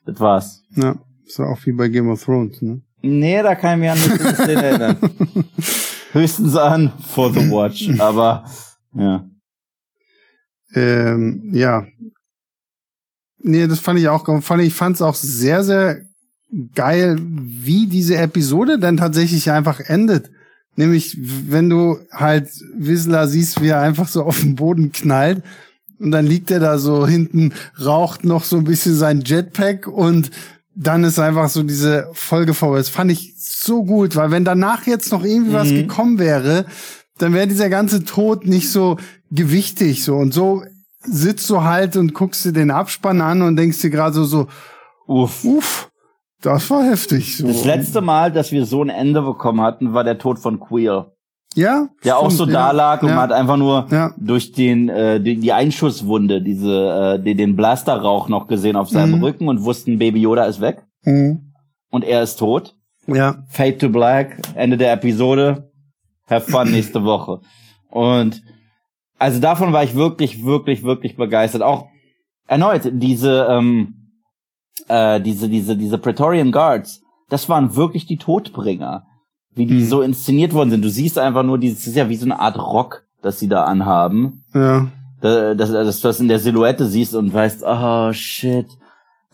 das 0.06 0.20
war's. 0.20 0.64
ja. 0.76 0.96
Das 1.28 1.40
war 1.40 1.50
auch 1.52 1.60
wie 1.66 1.72
bei 1.74 1.88
Game 1.90 2.10
of 2.10 2.24
Thrones, 2.24 2.62
ne? 2.62 2.82
Nee, 3.02 3.42
da 3.44 3.54
kann 3.56 3.74
ich 3.74 3.82
mich 3.82 3.90
an 3.92 4.00
nichts 4.00 4.38
Szene 4.44 4.64
erinnern. 4.64 4.98
Höchstens 6.12 6.56
an 6.56 6.92
For 7.08 7.32
the 7.32 7.52
Watch, 7.52 7.90
aber 8.00 8.46
ja. 8.94 9.26
Ähm, 10.74 11.50
ja. 11.54 11.86
Nee, 13.40 13.68
das 13.68 13.80
fand 13.80 14.00
ich 14.00 14.08
auch, 14.10 14.26
fand 14.42 14.64
ich, 14.64 14.74
fand's 14.74 15.02
auch 15.04 15.16
sehr, 15.16 15.64
sehr 15.64 16.02
geil, 16.76 17.18
wie 17.22 17.88
diese 17.88 18.18
Episode 18.18 18.80
dann 18.80 18.98
tatsächlich 18.98 19.52
einfach 19.52 19.80
endet. 19.80 20.32
Nämlich, 20.78 21.18
wenn 21.20 21.70
du 21.70 22.00
halt 22.12 22.50
Whistler 22.78 23.28
siehst, 23.28 23.62
wie 23.62 23.70
er 23.70 23.80
einfach 23.80 24.08
so 24.08 24.24
auf 24.24 24.42
den 24.42 24.56
Boden 24.56 24.92
knallt 24.92 25.42
und 26.00 26.12
dann 26.12 26.26
liegt 26.26 26.52
er 26.52 26.60
da 26.60 26.78
so 26.78 27.08
hinten, 27.08 27.54
raucht 27.84 28.26
noch 28.26 28.44
so 28.44 28.58
ein 28.58 28.66
bisschen 28.66 28.96
sein 28.96 29.22
Jetpack 29.26 29.88
und 29.88 30.32
dann 30.76 31.06
ist 31.06 31.18
einfach 31.20 31.48
so 31.50 31.64
diese 31.64 32.10
Folge 32.12 32.54
vorbei. 32.54 32.78
Das 32.78 32.90
fand 32.90 33.10
ich 33.10 33.36
so 33.38 33.86
gut, 33.86 34.18
weil 34.18 34.32
wenn 34.32 34.44
danach 34.44 34.86
jetzt 34.86 35.12
noch 35.14 35.24
irgendwie 35.24 35.54
was 35.54 35.70
Mhm. 35.70 35.76
gekommen 35.76 36.20
wäre, 36.20 36.66
dann 37.18 37.34
wäre 37.34 37.48
dieser 37.48 37.70
ganze 37.70 38.04
Tod 38.04 38.46
nicht 38.46 38.70
so 38.70 38.98
gewichtig 39.32 40.04
so 40.04 40.18
und 40.18 40.34
so 40.34 40.64
sitzt 41.02 41.50
du 41.50 41.64
halt 41.64 41.96
und 41.96 42.14
guckst 42.14 42.44
dir 42.44 42.52
den 42.52 42.72
Abspann 42.72 43.22
an 43.22 43.42
und 43.42 43.56
denkst 43.56 43.80
dir 43.80 43.90
gerade 43.90 44.14
so 44.14 44.26
so 44.26 44.48
Uff. 45.08 45.46
uff, 45.46 45.90
das 46.46 46.70
war 46.70 46.84
heftig 46.84 47.38
so. 47.38 47.48
Das 47.48 47.66
letzte 47.66 48.02
Mal, 48.02 48.32
dass 48.32 48.52
wir 48.52 48.66
so 48.66 48.82
ein 48.84 48.90
Ende 48.90 49.22
bekommen 49.22 49.62
hatten, 49.62 49.94
war 49.94 50.04
der 50.04 50.18
Tod 50.18 50.40
von 50.40 50.60
Queer. 50.60 51.12
ja, 51.56 51.88
Der 52.04 52.18
auch 52.18 52.32
so 52.32 52.46
ja, 52.46 52.52
da 52.52 52.72
lag 52.72 53.02
und 53.02 53.10
ja, 53.10 53.16
man 53.16 53.24
hat 53.24 53.32
einfach 53.32 53.58
nur 53.58 53.88
Ja. 53.92 54.12
durch 54.18 54.52
den 54.52 54.90
äh, 54.90 55.20
die, 55.22 55.38
die 55.38 55.54
Einschusswunde, 55.54 56.42
diese 56.42 57.18
äh, 57.18 57.24
den, 57.24 57.38
den 57.38 57.56
Blasterrauch 57.56 58.28
noch 58.30 58.48
gesehen 58.48 58.76
auf 58.76 58.90
seinem 58.90 59.18
Mhm. 59.20 59.24
Rücken 59.24 59.48
und 59.48 59.64
wussten, 59.64 59.98
Baby 60.00 60.22
Yoda 60.22 60.46
ist 60.46 60.60
weg 60.62 60.84
Mhm. 61.04 61.54
und 61.92 62.04
er 62.04 62.24
ist 62.24 62.38
tot. 62.38 62.76
ja, 63.08 63.44
Fade 63.50 63.78
to 63.78 63.90
Black, 63.90 64.38
Ende 64.56 64.78
der 64.78 64.92
Episode. 64.94 65.72
Have 66.28 66.50
fun 66.52 66.72
nächste 66.72 67.04
Woche. 67.04 67.40
Und 67.90 68.42
also 69.20 69.40
davon 69.40 69.72
war 69.74 69.84
ich 69.84 69.96
wirklich, 69.96 70.44
wirklich, 70.44 70.84
wirklich 70.84 71.16
begeistert. 71.16 71.62
Auch 71.62 71.86
erneut 72.48 72.90
diese, 72.92 73.48
ähm, 73.50 73.95
äh, 74.88 75.20
diese, 75.22 75.50
diese, 75.50 75.76
diese 75.78 75.98
Praetorian 75.98 76.52
Guards, 76.52 77.02
das 77.30 77.50
waren 77.50 77.76
wirklich 77.76 78.06
die 78.06 78.18
Todbringer, 78.18 79.06
wie 79.54 79.66
die 79.66 79.76
Mhm. 79.76 79.86
so 79.86 80.02
inszeniert 80.02 80.54
worden 80.54 80.70
sind. 80.72 80.84
Du 80.84 80.90
siehst 80.90 81.18
einfach 81.18 81.44
nur, 81.44 81.58
dieses 81.58 81.88
ist 81.88 81.96
ja 81.96 82.10
wie 82.10 82.16
so 82.18 82.26
eine 82.26 82.40
Art 82.40 82.58
Rock, 82.58 83.04
das 83.22 83.40
sie 83.40 83.48
da 83.48 83.64
anhaben. 83.64 84.44
ja, 84.54 84.88
Da- 85.22 85.56
dass, 85.56 85.72
dass 85.72 86.02
du 86.02 86.08
das 86.10 86.20
in 86.20 86.28
der 86.28 86.40
Silhouette 86.40 86.86
siehst 86.86 87.16
und 87.16 87.34
weißt, 87.34 87.64
oh 87.66 88.12
shit, 88.14 88.68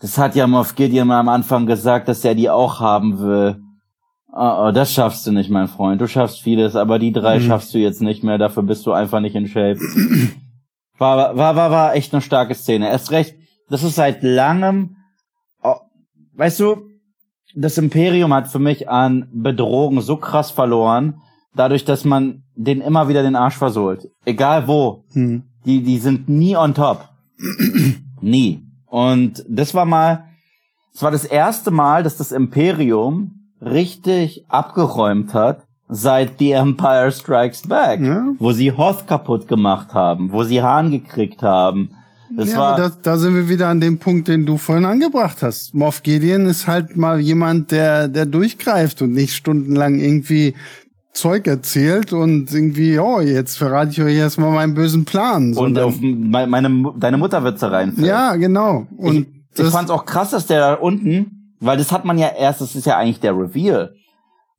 das 0.00 0.16
hat 0.16 0.34
ja 0.34 0.46
Moff 0.46 0.74
Gideon 0.74 1.06
mal 1.08 1.20
am 1.20 1.28
Anfang 1.28 1.66
gesagt, 1.66 2.08
dass 2.08 2.24
er 2.24 2.34
die 2.34 2.48
auch 2.48 2.80
haben 2.80 3.18
will. 3.18 3.60
Oh, 4.34 4.68
oh, 4.68 4.70
das 4.72 4.94
schaffst 4.94 5.26
du 5.26 5.32
nicht, 5.32 5.50
mein 5.50 5.68
Freund. 5.68 6.00
Du 6.00 6.08
schaffst 6.08 6.40
vieles, 6.40 6.74
aber 6.76 6.98
die 6.98 7.12
drei 7.12 7.38
Mhm. 7.38 7.42
schaffst 7.42 7.74
du 7.74 7.78
jetzt 7.78 8.00
nicht 8.00 8.24
mehr. 8.24 8.38
Dafür 8.38 8.62
bist 8.62 8.86
du 8.86 8.92
einfach 8.92 9.20
nicht 9.20 9.34
in 9.36 9.46
Shape. 9.46 9.78
War, 10.98 11.36
war, 11.36 11.56
war, 11.56 11.70
war 11.70 11.94
echt 11.94 12.12
eine 12.14 12.22
starke 12.22 12.54
Szene. 12.54 12.88
Erst 12.88 13.10
recht, 13.10 13.34
das 13.68 13.82
ist 13.82 13.96
seit 13.96 14.22
langem, 14.22 14.96
weißt 16.34 16.60
du, 16.60 16.82
das 17.54 17.78
Imperium 17.78 18.32
hat 18.32 18.48
für 18.48 18.58
mich 18.58 18.88
an 18.88 19.28
Bedrohung 19.32 20.00
so 20.00 20.16
krass 20.16 20.50
verloren, 20.50 21.16
dadurch, 21.54 21.84
dass 21.84 22.04
man 22.04 22.42
den 22.54 22.80
immer 22.80 23.08
wieder 23.08 23.22
den 23.22 23.36
Arsch 23.36 23.56
versohlt. 23.56 24.08
Egal 24.24 24.66
wo. 24.68 25.04
mhm. 25.12 25.44
Die, 25.64 25.82
die 25.82 25.98
sind 25.98 26.28
nie 26.28 26.56
on 26.56 26.74
top. 26.74 27.08
nie. 28.20 28.62
Und 28.86 29.44
das 29.48 29.74
war 29.74 29.84
mal, 29.84 30.24
das 30.92 31.02
war 31.02 31.10
das 31.10 31.24
erste 31.24 31.70
Mal, 31.70 32.02
dass 32.02 32.16
das 32.16 32.32
Imperium 32.32 33.48
richtig 33.60 34.44
abgeräumt 34.48 35.34
hat, 35.34 35.62
seit 35.88 36.38
The 36.38 36.52
Empire 36.52 37.12
Strikes 37.12 37.62
Back, 37.68 38.00
Ja. 38.00 38.24
wo 38.38 38.52
sie 38.52 38.72
Hoth 38.72 39.06
kaputt 39.06 39.46
gemacht 39.46 39.94
haben, 39.94 40.32
wo 40.32 40.42
sie 40.42 40.62
Hahn 40.62 40.90
gekriegt 40.90 41.42
haben. 41.42 41.90
Das 42.36 42.50
ja, 42.50 42.58
war 42.58 42.76
da, 42.76 42.90
da 43.02 43.16
sind 43.18 43.34
wir 43.34 43.48
wieder 43.48 43.68
an 43.68 43.80
dem 43.80 43.98
Punkt, 43.98 44.28
den 44.28 44.46
du 44.46 44.56
vorhin 44.56 44.84
angebracht 44.84 45.38
hast. 45.42 45.74
Moff 45.74 46.02
Gideon 46.02 46.46
ist 46.46 46.66
halt 46.66 46.96
mal 46.96 47.20
jemand, 47.20 47.70
der, 47.70 48.08
der 48.08 48.26
durchgreift 48.26 49.02
und 49.02 49.12
nicht 49.12 49.34
stundenlang 49.34 49.98
irgendwie 49.98 50.54
Zeug 51.12 51.46
erzählt 51.46 52.12
und 52.14 52.50
irgendwie, 52.52 52.98
oh, 52.98 53.20
jetzt 53.20 53.58
verrate 53.58 53.90
ich 53.90 54.00
euch 54.02 54.16
erstmal 54.16 54.50
meinen 54.50 54.74
bösen 54.74 55.04
Plan. 55.04 55.52
und 55.54 55.78
auf 55.78 56.00
me- 56.00 56.46
meine 56.46 56.68
Mu- 56.70 56.92
deine 56.98 57.18
Mutterwitze 57.18 57.70
reinfällt. 57.70 58.06
ja, 58.06 58.34
genau. 58.36 58.86
Und 58.96 59.26
ich, 59.54 59.60
ich 59.64 59.66
fand's 59.70 59.90
auch 59.90 60.06
krass, 60.06 60.30
dass 60.30 60.46
der 60.46 60.60
da 60.60 60.74
unten, 60.74 61.54
weil 61.60 61.76
das 61.76 61.92
hat 61.92 62.06
man 62.06 62.16
ja 62.16 62.28
erst, 62.28 62.62
das 62.62 62.74
ist 62.74 62.86
ja 62.86 62.96
eigentlich 62.96 63.20
der 63.20 63.36
Reveal, 63.36 63.92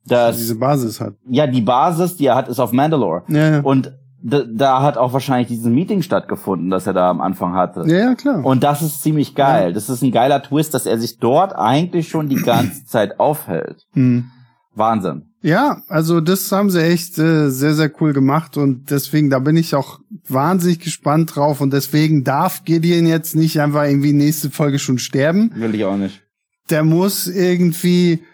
dass 0.06 0.36
diese 0.36 0.54
Basis 0.54 1.00
hat. 1.00 1.14
ja 1.28 1.46
die 1.48 1.60
Basis, 1.62 2.16
die 2.16 2.26
er 2.26 2.36
hat, 2.36 2.48
ist 2.48 2.60
auf 2.60 2.70
Mandalore. 2.72 3.22
Ja, 3.28 3.50
ja. 3.56 3.60
Und 3.60 3.92
da, 4.26 4.42
da 4.42 4.82
hat 4.82 4.96
auch 4.96 5.12
wahrscheinlich 5.12 5.48
dieses 5.48 5.66
Meeting 5.66 6.00
stattgefunden, 6.00 6.70
das 6.70 6.86
er 6.86 6.94
da 6.94 7.10
am 7.10 7.20
Anfang 7.20 7.52
hatte. 7.52 7.84
ja, 7.86 7.98
ja, 7.98 8.14
klar. 8.14 8.44
Und 8.44 8.64
das 8.64 8.80
ist 8.80 9.02
ziemlich 9.02 9.34
geil. 9.34 9.74
Das 9.74 9.90
ist 9.90 10.02
ein 10.02 10.12
geiler 10.12 10.42
Twist, 10.42 10.72
dass 10.72 10.86
er 10.86 10.98
sich 10.98 11.18
dort 11.18 11.54
eigentlich 11.54 12.08
schon 12.08 12.28
die 12.28 12.36
ganze 12.36 12.84
Zeit 12.86 13.20
aufhält. 13.20 13.86
Hm. 13.92 14.30
Wahnsinn. 14.74 15.26
Ja, 15.42 15.82
also 15.88 16.20
das 16.20 16.50
haben 16.50 16.70
sie 16.70 16.82
echt 16.82 17.18
äh, 17.18 17.50
sehr, 17.50 17.74
sehr 17.74 17.92
cool 18.00 18.12
gemacht 18.14 18.56
und 18.56 18.90
deswegen, 18.90 19.28
da 19.28 19.38
bin 19.38 19.56
ich 19.56 19.74
auch 19.74 20.00
wahnsinnig 20.26 20.80
gespannt 20.80 21.36
drauf 21.36 21.60
und 21.60 21.72
deswegen 21.72 22.24
darf 22.24 22.64
Gideon 22.64 23.06
jetzt 23.06 23.36
nicht 23.36 23.60
einfach 23.60 23.84
irgendwie 23.84 24.14
nächste 24.14 24.50
Folge 24.50 24.78
schon 24.78 24.98
sterben. 24.98 25.52
Will 25.54 25.74
ich 25.74 25.84
auch 25.84 25.98
nicht. 25.98 26.22
Der 26.70 26.82
muss 26.82 27.26
irgendwie 27.26 28.24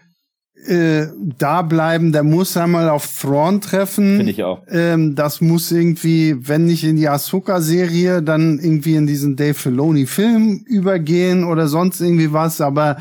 äh, 0.66 1.08
da 1.38 1.62
bleiben, 1.62 2.12
der 2.12 2.22
muss 2.22 2.56
einmal 2.56 2.88
auf 2.88 3.20
Thrawn 3.20 3.60
treffen. 3.60 4.16
Finde 4.16 4.32
ich 4.32 4.42
auch. 4.42 4.62
Ähm, 4.68 5.14
das 5.14 5.40
muss 5.40 5.70
irgendwie, 5.72 6.36
wenn 6.38 6.66
nicht 6.66 6.84
in 6.84 6.96
die 6.96 7.08
Ahsoka-Serie, 7.08 8.22
dann 8.22 8.58
irgendwie 8.58 8.94
in 8.94 9.06
diesen 9.06 9.36
Dave 9.36 9.54
Filoni-Film 9.54 10.64
übergehen 10.66 11.44
oder 11.44 11.68
sonst 11.68 12.00
irgendwie 12.00 12.32
was. 12.32 12.60
Aber 12.60 12.98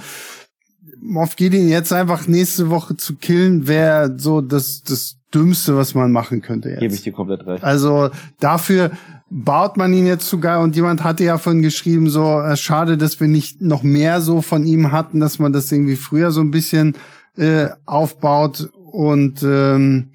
Moff 1.01 1.35
Gideon 1.35 1.67
jetzt 1.67 1.93
einfach 1.93 2.27
nächste 2.27 2.69
Woche 2.69 2.97
zu 2.97 3.15
killen, 3.15 3.67
wäre 3.67 4.15
so 4.17 4.41
das, 4.41 4.83
das 4.83 5.17
Dümmste, 5.33 5.75
was 5.75 5.93
man 5.93 6.11
machen 6.11 6.41
könnte 6.41 6.69
jetzt. 6.69 6.79
Gebe 6.79 6.93
ich 6.93 7.03
dir 7.03 7.13
komplett 7.13 7.45
recht. 7.45 7.63
Also 7.63 8.09
dafür 8.39 8.91
baut 9.29 9.77
man 9.77 9.93
ihn 9.93 10.07
jetzt 10.07 10.27
sogar 10.27 10.61
und 10.61 10.75
jemand 10.75 11.03
hatte 11.03 11.23
ja 11.23 11.37
von 11.37 11.61
geschrieben, 11.61 12.09
so 12.09 12.39
äh, 12.41 12.57
schade, 12.57 12.97
dass 12.97 13.19
wir 13.19 13.27
nicht 13.27 13.61
noch 13.61 13.83
mehr 13.83 14.21
so 14.21 14.41
von 14.41 14.65
ihm 14.65 14.91
hatten, 14.91 15.19
dass 15.19 15.37
man 15.37 15.53
das 15.53 15.71
irgendwie 15.71 15.97
früher 15.97 16.31
so 16.31 16.41
ein 16.41 16.51
bisschen 16.51 16.95
äh, 17.39 17.69
aufbaut. 17.85 18.69
Und 18.91 19.41
ähm, 19.43 20.11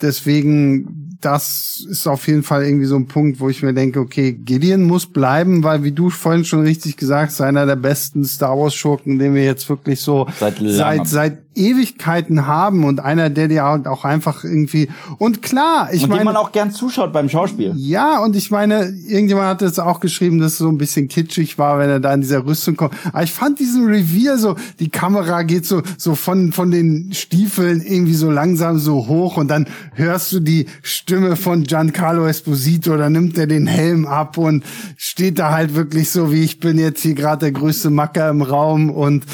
deswegen 0.00 1.13
das 1.20 1.84
ist 1.88 2.06
auf 2.06 2.26
jeden 2.26 2.42
Fall 2.42 2.64
irgendwie 2.64 2.86
so 2.86 2.96
ein 2.96 3.06
Punkt, 3.06 3.40
wo 3.40 3.48
ich 3.48 3.62
mir 3.62 3.74
denke, 3.74 4.00
okay, 4.00 4.32
Gideon 4.32 4.82
muss 4.82 5.06
bleiben, 5.06 5.62
weil 5.62 5.82
wie 5.84 5.92
du 5.92 6.10
vorhin 6.10 6.44
schon 6.44 6.62
richtig 6.62 6.96
gesagt 6.96 7.32
hast, 7.32 7.40
einer 7.40 7.66
der 7.66 7.76
besten 7.76 8.24
Star 8.24 8.58
Wars 8.58 8.74
Schurken, 8.74 9.18
den 9.18 9.34
wir 9.34 9.44
jetzt 9.44 9.68
wirklich 9.68 10.00
so 10.00 10.26
Seit 10.38 10.58
seit, 10.58 11.06
seit 11.06 11.38
Ewigkeiten 11.56 12.46
haben 12.46 12.84
und 12.84 13.00
einer, 13.00 13.30
der 13.30 13.48
dir 13.48 13.64
halt 13.64 13.86
auch 13.86 14.04
einfach 14.04 14.44
irgendwie 14.44 14.88
und 15.18 15.42
klar, 15.42 15.88
ich 15.92 16.04
und 16.04 16.10
meine 16.10 16.24
man 16.24 16.36
auch 16.36 16.52
gern 16.52 16.72
zuschaut 16.72 17.12
beim 17.12 17.28
Schauspiel. 17.28 17.72
ja, 17.76 18.18
und 18.18 18.34
ich 18.34 18.50
meine, 18.50 18.88
irgendjemand 19.06 19.46
hat 19.46 19.62
jetzt 19.62 19.80
auch 19.80 20.00
geschrieben, 20.00 20.40
dass 20.40 20.52
es 20.52 20.58
so 20.58 20.68
ein 20.68 20.78
bisschen 20.78 21.08
kitschig 21.08 21.58
war, 21.58 21.78
wenn 21.78 21.90
er 21.90 22.00
da 22.00 22.12
in 22.12 22.22
dieser 22.22 22.44
Rüstung 22.44 22.76
kommt. 22.76 22.94
Aber 23.12 23.22
ich 23.22 23.32
fand 23.32 23.60
diesen 23.60 23.86
Revier 23.86 24.36
so, 24.36 24.56
die 24.80 24.88
Kamera 24.88 25.42
geht 25.42 25.66
so, 25.66 25.82
so 25.96 26.14
von, 26.14 26.52
von 26.52 26.70
den 26.70 27.12
Stiefeln 27.12 27.80
irgendwie 27.80 28.14
so 28.14 28.30
langsam 28.30 28.78
so 28.78 29.06
hoch 29.06 29.36
und 29.36 29.48
dann 29.48 29.66
hörst 29.94 30.32
du 30.32 30.40
die 30.40 30.66
Stimme 30.82 31.13
von 31.36 31.64
Giancarlo 31.64 32.26
Esposito, 32.26 32.96
da 32.96 33.08
nimmt 33.10 33.36
er 33.38 33.46
den 33.46 33.66
Helm 33.66 34.06
ab 34.06 34.38
und 34.38 34.64
steht 34.96 35.38
da 35.38 35.52
halt 35.52 35.74
wirklich 35.74 36.10
so, 36.10 36.32
wie 36.32 36.42
ich 36.42 36.60
bin 36.60 36.78
jetzt 36.78 37.02
hier 37.02 37.14
gerade 37.14 37.40
der 37.40 37.52
größte 37.52 37.90
Macker 37.90 38.28
im 38.30 38.42
Raum 38.42 38.90
und 38.90 39.24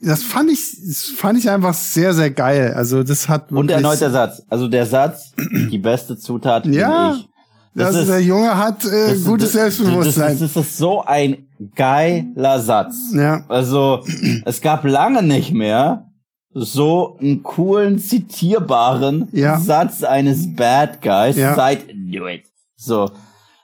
das 0.00 0.22
fand 0.22 0.50
ich, 0.50 0.76
das 0.86 1.04
fand 1.16 1.38
ich 1.38 1.50
einfach 1.50 1.74
sehr, 1.74 2.14
sehr 2.14 2.30
geil. 2.30 2.72
Also 2.76 3.02
das 3.02 3.28
hat 3.28 3.50
Und 3.50 3.70
erneut 3.70 4.00
der 4.00 4.10
Satz. 4.12 4.42
Also 4.48 4.68
der 4.68 4.86
Satz, 4.86 5.32
die 5.70 5.78
beste 5.78 6.16
Zutat 6.16 6.62
bin 6.64 6.72
Ja, 6.74 7.14
ich. 7.14 7.28
Das 7.74 7.94
also 7.94 8.10
der 8.12 8.22
Junge 8.22 8.56
hat 8.56 8.84
äh, 8.84 9.10
das- 9.14 9.24
gutes 9.24 9.52
das- 9.52 9.60
Selbstbewusstsein. 9.60 10.30
Das, 10.30 10.38
das, 10.40 10.52
das 10.54 10.66
ist 10.66 10.78
so 10.78 11.04
ein 11.04 11.48
geiler 11.74 12.60
Satz. 12.60 12.94
Ja. 13.12 13.44
Also, 13.48 14.04
es 14.44 14.60
gab 14.60 14.84
lange 14.84 15.22
nicht 15.22 15.52
mehr 15.52 16.07
so 16.52 17.16
einen 17.20 17.42
coolen, 17.42 17.98
zitierbaren 17.98 19.28
Ja. 19.32 19.58
Satz 19.58 20.02
eines 20.02 20.54
Bad 20.56 21.02
Guys 21.02 21.36
Ja. 21.36 21.54
seit 21.54 21.86
Do 21.90 22.26
It. 22.26 22.44
So. 22.76 23.10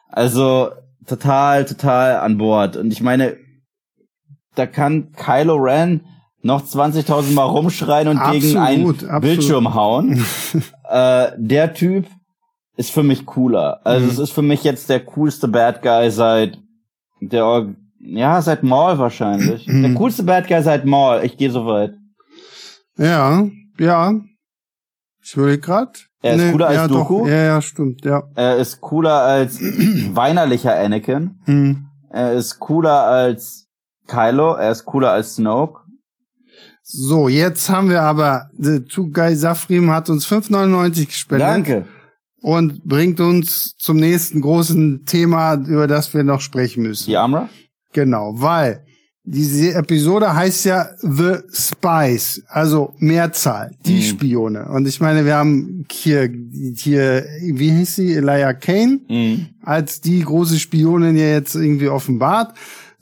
Also, 0.08 0.70
total, 1.06 1.64
total 1.64 2.16
an 2.18 2.38
Bord. 2.38 2.76
Und 2.76 2.92
ich 2.92 3.00
meine, 3.00 3.36
da 4.54 4.66
kann 4.66 5.12
Kylo 5.12 5.56
Ren 5.56 6.02
noch 6.42 6.62
20.000 6.62 7.32
Mal 7.34 7.44
rumschreien 7.44 8.06
und 8.08 8.20
gegen 8.30 8.56
einen 8.58 8.82
Absolut, 8.90 8.96
absolut. 9.04 9.22
Bildschirm 9.22 9.74
hauen. 9.74 10.24
äh, 10.88 11.28
der 11.36 11.72
Typ 11.74 12.06
ist 12.76 12.90
für 12.90 13.02
mich 13.02 13.24
cooler. 13.24 13.80
Also 13.84 14.04
Mhm. 14.06 14.10
es 14.12 14.18
ist 14.18 14.30
für 14.32 14.42
mich 14.42 14.62
jetzt 14.62 14.88
der 14.90 15.00
coolste 15.00 15.48
Bad 15.48 15.80
Guy 15.82 16.10
seit 16.10 16.58
der 17.20 17.74
ja 18.00 18.42
seit 18.42 18.62
Maul 18.62 18.98
wahrscheinlich. 18.98 19.66
Mhm. 19.66 19.82
Der 19.82 19.94
coolste 19.94 20.22
Bad 20.24 20.46
Guy 20.48 20.62
seit 20.62 20.84
Maul. 20.84 21.20
Ich 21.24 21.36
gehe 21.38 21.50
so 21.50 21.64
weit. 21.66 21.94
Ja, 22.96 23.48
ja. 23.78 24.14
Ich 25.22 25.36
will 25.36 25.58
grad. 25.58 26.06
Er 26.20 26.36
ist 26.36 26.52
cooler 26.52 26.66
als 26.66 26.76
ja, 26.76 26.88
Dooku? 26.88 27.18
Doch. 27.20 27.28
Ja, 27.28 27.44
ja, 27.44 27.62
stimmt, 27.62 28.04
ja. 28.04 28.22
Er 28.34 28.56
ist 28.56 28.80
cooler 28.80 29.22
als 29.22 29.58
weinerlicher 29.60 30.74
Anakin. 30.78 31.40
Hm. 31.44 31.86
Er 32.10 32.32
ist 32.34 32.58
cooler 32.60 33.04
als 33.04 33.66
Kylo. 34.06 34.54
Er 34.54 34.70
ist 34.70 34.84
cooler 34.84 35.12
als 35.12 35.36
Snoke. 35.36 35.80
So, 36.82 37.28
jetzt 37.28 37.70
haben 37.70 37.88
wir 37.88 38.02
aber, 38.02 38.50
The 38.58 38.80
Two 38.80 39.08
Guy 39.10 39.34
Safrim 39.34 39.90
hat 39.90 40.10
uns 40.10 40.26
5,99 40.26 41.06
gespendet. 41.06 41.48
Danke. 41.48 41.86
Und 42.42 42.84
bringt 42.84 43.20
uns 43.20 43.74
zum 43.78 43.96
nächsten 43.96 44.42
großen 44.42 45.06
Thema, 45.06 45.54
über 45.54 45.86
das 45.86 46.12
wir 46.12 46.24
noch 46.24 46.42
sprechen 46.42 46.82
müssen. 46.82 47.06
Die 47.06 47.16
Amra? 47.16 47.48
Genau, 47.94 48.32
weil 48.34 48.83
diese 49.26 49.72
Episode 49.74 50.34
heißt 50.34 50.66
ja 50.66 50.88
The 51.00 51.36
Spies, 51.50 52.42
also 52.48 52.92
Mehrzahl, 52.98 53.70
die 53.86 53.96
Mhm. 53.96 54.00
Spione. 54.02 54.64
Und 54.68 54.86
ich 54.86 55.00
meine, 55.00 55.24
wir 55.24 55.36
haben 55.36 55.86
hier, 55.90 56.30
hier, 56.76 57.24
wie 57.40 57.70
hieß 57.70 57.96
sie, 57.96 58.14
Elia 58.14 58.52
Kane, 58.52 59.00
Mhm. 59.08 59.46
als 59.62 60.00
die 60.02 60.20
große 60.20 60.58
Spionin 60.58 61.16
ja 61.16 61.26
jetzt 61.28 61.54
irgendwie 61.54 61.88
offenbart. 61.88 62.54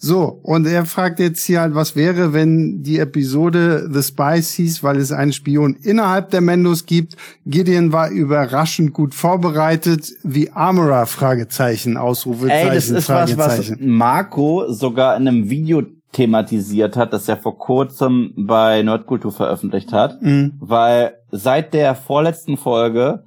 So, 0.05 0.41
und 0.43 0.67
er 0.67 0.85
fragt 0.85 1.21
jetzt 1.21 1.45
hier 1.45 1.61
halt, 1.61 1.77
was 1.77 1.95
wäre, 1.95 2.33
wenn 2.33 2.83
die 2.83 2.99
Episode 2.99 3.89
The 3.93 4.03
Spies 4.03 4.51
hieß, 4.53 4.83
weil 4.83 4.97
es 4.97 5.13
einen 5.13 5.33
Spion 5.33 5.77
innerhalb 5.83 6.31
der 6.31 6.41
Mendos 6.41 6.87
gibt. 6.87 7.15
Gideon 7.47 7.93
war 7.93 8.11
überraschend 8.11 8.93
gut 8.95 9.15
vorbereitet, 9.15 10.13
wie 10.25 10.51
Armorer, 10.51 11.07
Fragezeichen, 11.07 11.97
Ausrufezeichen, 11.97 12.69
Ey, 12.69 12.75
das 12.75 12.91
ist 12.91 13.09
was, 13.09 13.37
was 13.37 13.55
Fragezeichen. 13.55 13.89
Marco 13.91 14.73
sogar 14.73 15.17
in 15.17 15.29
einem 15.29 15.49
Video 15.51 15.83
thematisiert 16.13 16.97
hat, 16.97 17.13
das 17.13 17.29
er 17.29 17.37
vor 17.39 17.59
kurzem 17.59 18.35
bei 18.37 18.83
Nerdkultur 18.83 19.33
veröffentlicht 19.33 19.93
hat. 19.93 20.21
Mhm. 20.23 20.55
Weil 20.61 21.15
seit 21.31 21.75
der 21.75 21.95
vorletzten 21.95 22.57
Folge 22.57 23.25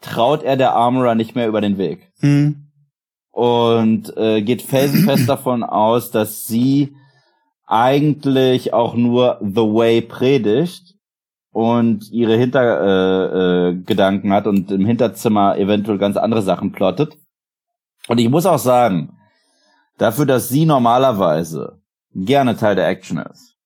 traut 0.00 0.42
er 0.42 0.56
der 0.56 0.74
Armorer 0.74 1.14
nicht 1.14 1.34
mehr 1.34 1.48
über 1.48 1.60
den 1.60 1.78
Weg. 1.78 2.12
Mhm. 2.20 2.66
Und 3.32 4.16
äh, 4.16 4.42
geht 4.42 4.62
felsenfest 4.62 5.28
davon 5.28 5.62
aus, 5.62 6.10
dass 6.10 6.46
sie 6.46 6.94
eigentlich 7.66 8.74
auch 8.74 8.94
nur 8.94 9.38
The 9.40 9.62
Way 9.62 10.02
predigt 10.02 10.94
und 11.52 12.10
ihre 12.10 12.36
Hintergedanken 12.36 14.30
äh, 14.30 14.34
äh, 14.34 14.36
hat 14.36 14.46
und 14.46 14.70
im 14.70 14.84
Hinterzimmer 14.84 15.56
eventuell 15.56 15.98
ganz 15.98 16.16
andere 16.16 16.42
Sachen 16.42 16.72
plottet. 16.72 17.16
Und 18.08 18.18
ich 18.18 18.28
muss 18.28 18.46
auch 18.46 18.58
sagen, 18.58 19.16
dafür, 19.98 20.26
dass 20.26 20.48
sie 20.48 20.66
normalerweise 20.66 21.79
gerne 22.14 22.56
Teil 22.56 22.74
der 22.76 22.88
Action 22.88 23.18
ist, 23.18 23.56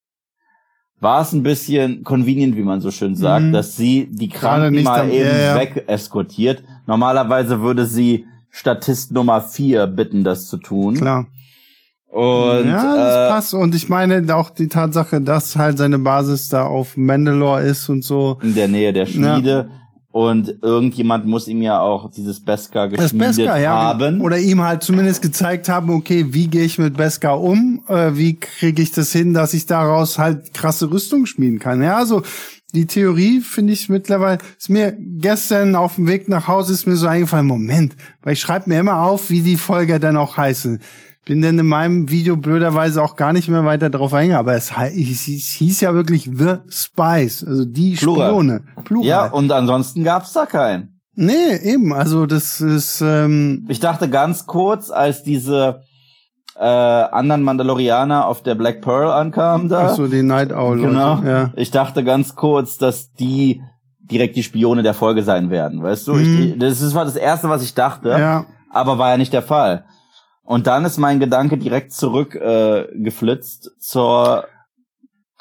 war 1.01 1.21
es 1.23 1.33
ein 1.33 1.43
bisschen 1.43 2.03
convenient, 2.05 2.57
wie 2.57 2.63
man 2.63 2.81
so 2.81 2.91
schön 2.91 3.15
sagt, 3.15 3.47
Mhm. 3.47 3.53
dass 3.53 3.77
sie 3.77 4.09
die 4.11 4.29
Kranken 4.29 4.75
nicht 4.75 4.85
mal 4.85 5.09
eben 5.11 5.29
ja, 5.29 5.55
ja. 5.55 5.57
weg 5.57 5.85
eskortiert. 5.87 6.63
Normalerweise 6.87 7.61
würde 7.61 7.85
sie 7.87 8.27
Statist 8.51 9.13
Nummer 9.13 9.41
4 9.43 9.87
bitten, 9.89 10.25
das 10.25 10.47
zu 10.47 10.57
tun. 10.59 10.95
Klar. 10.95 11.27
Und 12.07 12.69
ja, 12.69 12.95
das 12.97 13.15
äh, 13.15 13.29
passt. 13.33 13.55
Und 13.55 13.75
ich 13.75 13.89
meine 13.89 14.35
auch 14.37 14.51
die 14.51 14.69
Tatsache, 14.69 15.21
dass 15.21 15.57
halt 15.57 15.79
seine 15.79 15.99
Basis 15.99 16.49
da 16.49 16.65
auf 16.65 16.97
Mandalore 16.97 17.63
ist 17.63 17.89
und 17.89 18.05
so. 18.05 18.39
in 18.41 18.55
der 18.55 18.69
Nähe 18.69 18.93
der 18.93 19.07
Schmiede. 19.07 19.69
Und 20.15 20.59
irgendjemand 20.62 21.27
muss 21.27 21.49
ihm 21.49 21.61
ja 21.61 21.81
auch 21.81 22.09
dieses 22.09 22.39
Beskar 22.39 22.89
geschmiedet 22.89 23.19
Beskar, 23.19 23.59
ja. 23.59 23.73
haben. 23.73 24.21
Oder 24.21 24.39
ihm 24.39 24.62
halt 24.62 24.85
zumindest 24.85 25.23
gezeigt 25.23 25.69
haben, 25.69 25.91
okay, 25.91 26.27
wie 26.29 26.47
gehe 26.47 26.62
ich 26.62 26.79
mit 26.79 26.97
Beskar 26.97 27.41
um? 27.41 27.83
Äh, 27.89 28.12
wie 28.15 28.37
kriege 28.37 28.81
ich 28.81 28.93
das 28.93 29.11
hin, 29.11 29.35
dass 29.35 29.55
ich 29.55 29.67
daraus 29.67 30.17
halt 30.17 30.55
krasse 30.55 30.89
Rüstung 30.89 31.27
schmieden 31.27 31.59
kann? 31.59 31.83
Ja, 31.83 31.97
also 31.97 32.23
die 32.77 32.87
Theorie 32.87 33.41
finde 33.41 33.73
ich 33.73 33.89
mittlerweile, 33.89 34.39
ist 34.57 34.71
mir 34.71 34.97
gestern 34.97 35.75
auf 35.75 35.97
dem 35.97 36.07
Weg 36.07 36.29
nach 36.29 36.47
Hause 36.47 36.75
ist 36.75 36.87
mir 36.87 36.95
so 36.95 37.09
eingefallen, 37.09 37.47
Moment, 37.47 37.97
weil 38.23 38.35
ich 38.35 38.41
schreibe 38.41 38.71
mir 38.71 38.79
immer 38.79 39.03
auf, 39.03 39.31
wie 39.31 39.41
die 39.41 39.57
Folge 39.57 39.99
dann 39.99 40.17
auch 40.17 40.37
heißen. 40.37 40.79
Bin 41.25 41.41
dann 41.41 41.59
in 41.59 41.66
meinem 41.66 42.11
Video 42.11 42.37
blöderweise 42.37 43.03
auch 43.03 43.16
gar 43.16 43.33
nicht 43.33 43.49
mehr 43.49 43.64
weiter 43.64 43.89
drauf 43.89 44.12
eingegangen, 44.12 44.41
aber 44.47 44.55
es, 44.55 44.72
hieß 44.77 45.81
ja 45.81 45.95
wirklich 45.95 46.25
The 46.33 46.57
Spies, 46.68 47.43
also 47.47 47.64
die 47.64 47.95
Plural. 47.95 48.29
Spione. 48.31 48.61
Plural. 48.85 49.07
Ja, 49.07 49.27
und 49.27 49.51
ansonsten 49.51 50.05
gab's 50.05 50.33
da 50.35 50.45
keinen. 50.45 51.01
Nee, 51.14 51.57
eben, 51.62 51.93
also 51.95 52.27
das 52.27 52.61
ist, 52.61 53.01
ähm, 53.01 53.64
Ich 53.68 53.81
dachte 53.81 54.11
ganz 54.11 54.47
kurz, 54.47 54.91
als 54.91 55.22
diese 55.22 55.81
äh, 56.57 56.62
anderen 56.64 57.43
Mandalorianer 57.43 58.27
auf 58.27 58.43
der 58.43 58.55
Black 58.55 58.83
Pearl 58.83 59.11
ankamen 59.11 59.68
da. 59.68 59.87
ach 59.87 59.95
so 59.95 60.07
die 60.07 60.22
Night 60.22 60.53
Owl. 60.53 60.81
Genau. 60.81 61.22
Ja. 61.25 61.53
Ich 61.57 61.70
dachte 61.70 62.05
ganz 62.05 62.35
kurz, 62.35 62.77
dass 62.79 63.12
die 63.12 63.62
direkt 63.99 64.37
die 64.37 64.43
Spione 64.43 64.83
der 64.83 64.93
Folge 64.95 65.22
sein 65.22 65.49
werden, 65.51 65.83
weißt 65.83 66.07
du? 66.09 66.14
Mhm. 66.14 66.39
Ich, 66.55 66.59
das 66.59 66.95
war 66.95 67.05
das 67.07 67.16
erste, 67.16 67.49
was 67.49 67.62
ich 67.62 67.72
dachte, 67.75 68.11
Ja. 68.11 68.45
aber 68.70 68.99
war 68.99 69.11
ja 69.11 69.16
nicht 69.16 69.33
der 69.33 69.43
Fall. 69.43 69.85
Und 70.45 70.67
dann 70.67 70.85
ist 70.85 70.99
mein 70.99 71.21
Gedanke 71.21 71.57
direkt 71.59 71.93
zurück 71.93 72.35
äh, 72.35 72.87
geflitzt 72.95 73.71
zur 73.79 74.45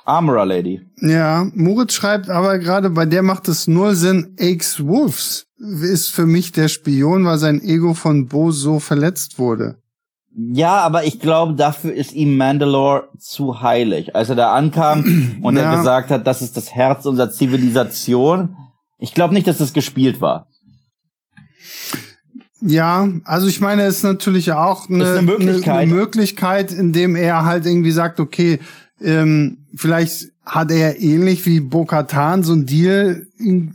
Armorer 0.06 0.45
Lady. 0.45 0.82
Ja, 1.01 1.47
Moritz 1.54 1.93
schreibt 1.93 2.30
aber 2.30 2.58
gerade, 2.60 2.89
bei 2.89 3.06
der 3.06 3.22
macht 3.24 3.47
es 3.47 3.68
null 3.68 3.95
Sinn, 3.95 4.36
Aix 4.39 4.86
Wolves 4.86 5.47
ist 5.58 6.10
für 6.10 6.26
mich 6.26 6.51
der 6.51 6.68
Spion, 6.68 7.26
weil 7.26 7.38
sein 7.38 7.62
Ego 7.62 7.93
von 7.93 8.28
Bo 8.28 8.51
so 8.51 8.80
verletzt 8.80 9.39
wurde. 9.39 9.78
Ja, 10.36 10.80
aber 10.80 11.06
ich 11.06 11.20
glaube, 11.20 11.54
dafür 11.54 11.93
ist 11.93 12.12
ihm 12.14 12.36
Mandalore 12.38 13.08
zu 13.20 13.62
heilig. 13.62 14.16
Als 14.16 14.30
er 14.30 14.36
da 14.36 14.54
ankam 14.54 15.39
und 15.41 15.56
Ja. 15.56 15.64
er 15.72 15.78
gesagt 15.78 16.12
hat, 16.12 16.26
das 16.28 16.41
ist 16.41 16.58
das 16.58 16.74
Herz 16.74 17.06
unserer 17.06 17.30
Zivilisation. 17.32 18.58
Ich 18.97 19.14
glaube 19.14 19.34
nicht, 19.34 19.47
dass 19.47 19.58
das 19.60 19.74
gespielt 19.74 20.22
war. 20.22 20.47
Ja, 22.66 23.09
also 23.26 23.47
ich 23.47 23.59
meine, 23.59 23.84
es 23.84 23.97
ist 23.97 24.03
natürlich 24.03 24.51
auch 24.53 24.89
eine, 24.89 25.05
eine 25.05 25.22
Möglichkeit. 25.22 25.76
eine 25.76 25.93
Möglichkeit, 25.93 26.72
indem 26.72 27.16
er 27.16 27.45
halt 27.45 27.66
irgendwie 27.66 27.91
sagt, 27.91 28.20
okay, 28.20 28.59
ähm, 29.01 29.57
vielleicht 29.76 30.30
hat 30.45 30.72
er 30.72 30.99
ähnlich 31.01 31.45
wie 31.45 31.59
Bo-Katan 31.59 32.43
so 32.43 32.53
ein 32.53 32.66
Deal, 32.66 33.28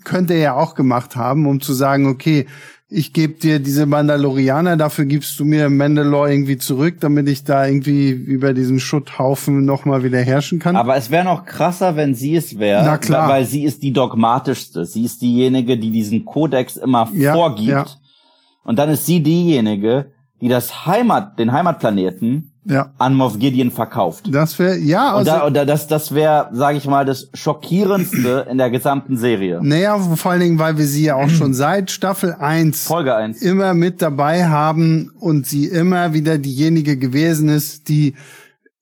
könnte 0.04 0.34
er 0.34 0.40
ja 0.40 0.54
auch 0.54 0.74
gemacht 0.74 1.16
haben, 1.16 1.46
um 1.46 1.60
zu 1.60 1.72
sagen, 1.72 2.06
okay, 2.06 2.46
ich 2.90 3.12
gebe 3.12 3.34
dir 3.34 3.58
diese 3.58 3.84
Mandalorianer, 3.84 4.78
dafür 4.78 5.04
gibst 5.04 5.38
du 5.38 5.44
mir 5.44 5.68
Mandalore 5.68 6.32
irgendwie 6.32 6.56
zurück, 6.56 6.96
damit 7.00 7.28
ich 7.28 7.44
da 7.44 7.66
irgendwie 7.66 8.08
über 8.10 8.54
diesen 8.54 8.80
Schutthaufen 8.80 9.66
nochmal 9.66 10.02
wieder 10.04 10.20
herrschen 10.20 10.58
kann. 10.58 10.74
Aber 10.76 10.96
es 10.96 11.10
wäre 11.10 11.24
noch 11.24 11.44
krasser, 11.44 11.96
wenn 11.96 12.14
sie 12.14 12.36
es 12.36 12.58
wäre. 12.58 12.82
Na 12.84 12.96
klar. 12.96 13.28
Weil 13.28 13.44
sie 13.44 13.64
ist 13.64 13.82
die 13.82 13.92
dogmatischste. 13.92 14.86
Sie 14.86 15.04
ist 15.04 15.20
diejenige, 15.20 15.76
die 15.76 15.90
diesen 15.90 16.24
Kodex 16.24 16.76
immer 16.78 17.10
Ja, 17.12 17.34
vorgibt. 17.34 17.68
ja. 17.68 17.86
Und 18.68 18.78
dann 18.78 18.90
ist 18.90 19.06
sie 19.06 19.22
diejenige, 19.22 20.12
die 20.42 20.48
das 20.48 20.84
Heimat, 20.84 21.38
den 21.38 21.52
Heimatplaneten 21.52 22.52
ja, 22.66 22.92
an 22.98 23.14
Moff 23.14 23.38
Gideon 23.38 23.70
verkauft. 23.70 24.28
das 24.30 24.58
wäre, 24.58 24.76
ja, 24.76 25.12
Und, 25.12 25.20
also, 25.20 25.30
da, 25.30 25.46
und 25.46 25.54
da, 25.54 25.64
das, 25.64 25.86
das 25.86 26.14
wäre, 26.14 26.50
sage 26.52 26.76
ich 26.76 26.86
mal, 26.86 27.06
das 27.06 27.30
schockierendste 27.32 28.46
in 28.50 28.58
der 28.58 28.68
gesamten 28.68 29.16
Serie. 29.16 29.60
naja, 29.62 29.98
vor 29.98 30.32
allen 30.32 30.42
Dingen, 30.42 30.58
weil 30.58 30.76
wir 30.76 30.84
sie 30.84 31.04
ja 31.04 31.14
auch 31.14 31.30
schon 31.30 31.54
seit 31.54 31.90
Staffel 31.90 32.34
1 32.34 32.86
Folge 32.86 33.14
1. 33.16 33.40
immer 33.40 33.72
mit 33.72 34.02
dabei 34.02 34.48
haben 34.48 35.12
und 35.18 35.46
sie 35.46 35.64
immer 35.64 36.12
wieder 36.12 36.36
diejenige 36.36 36.98
gewesen 36.98 37.48
ist, 37.48 37.88
die 37.88 38.16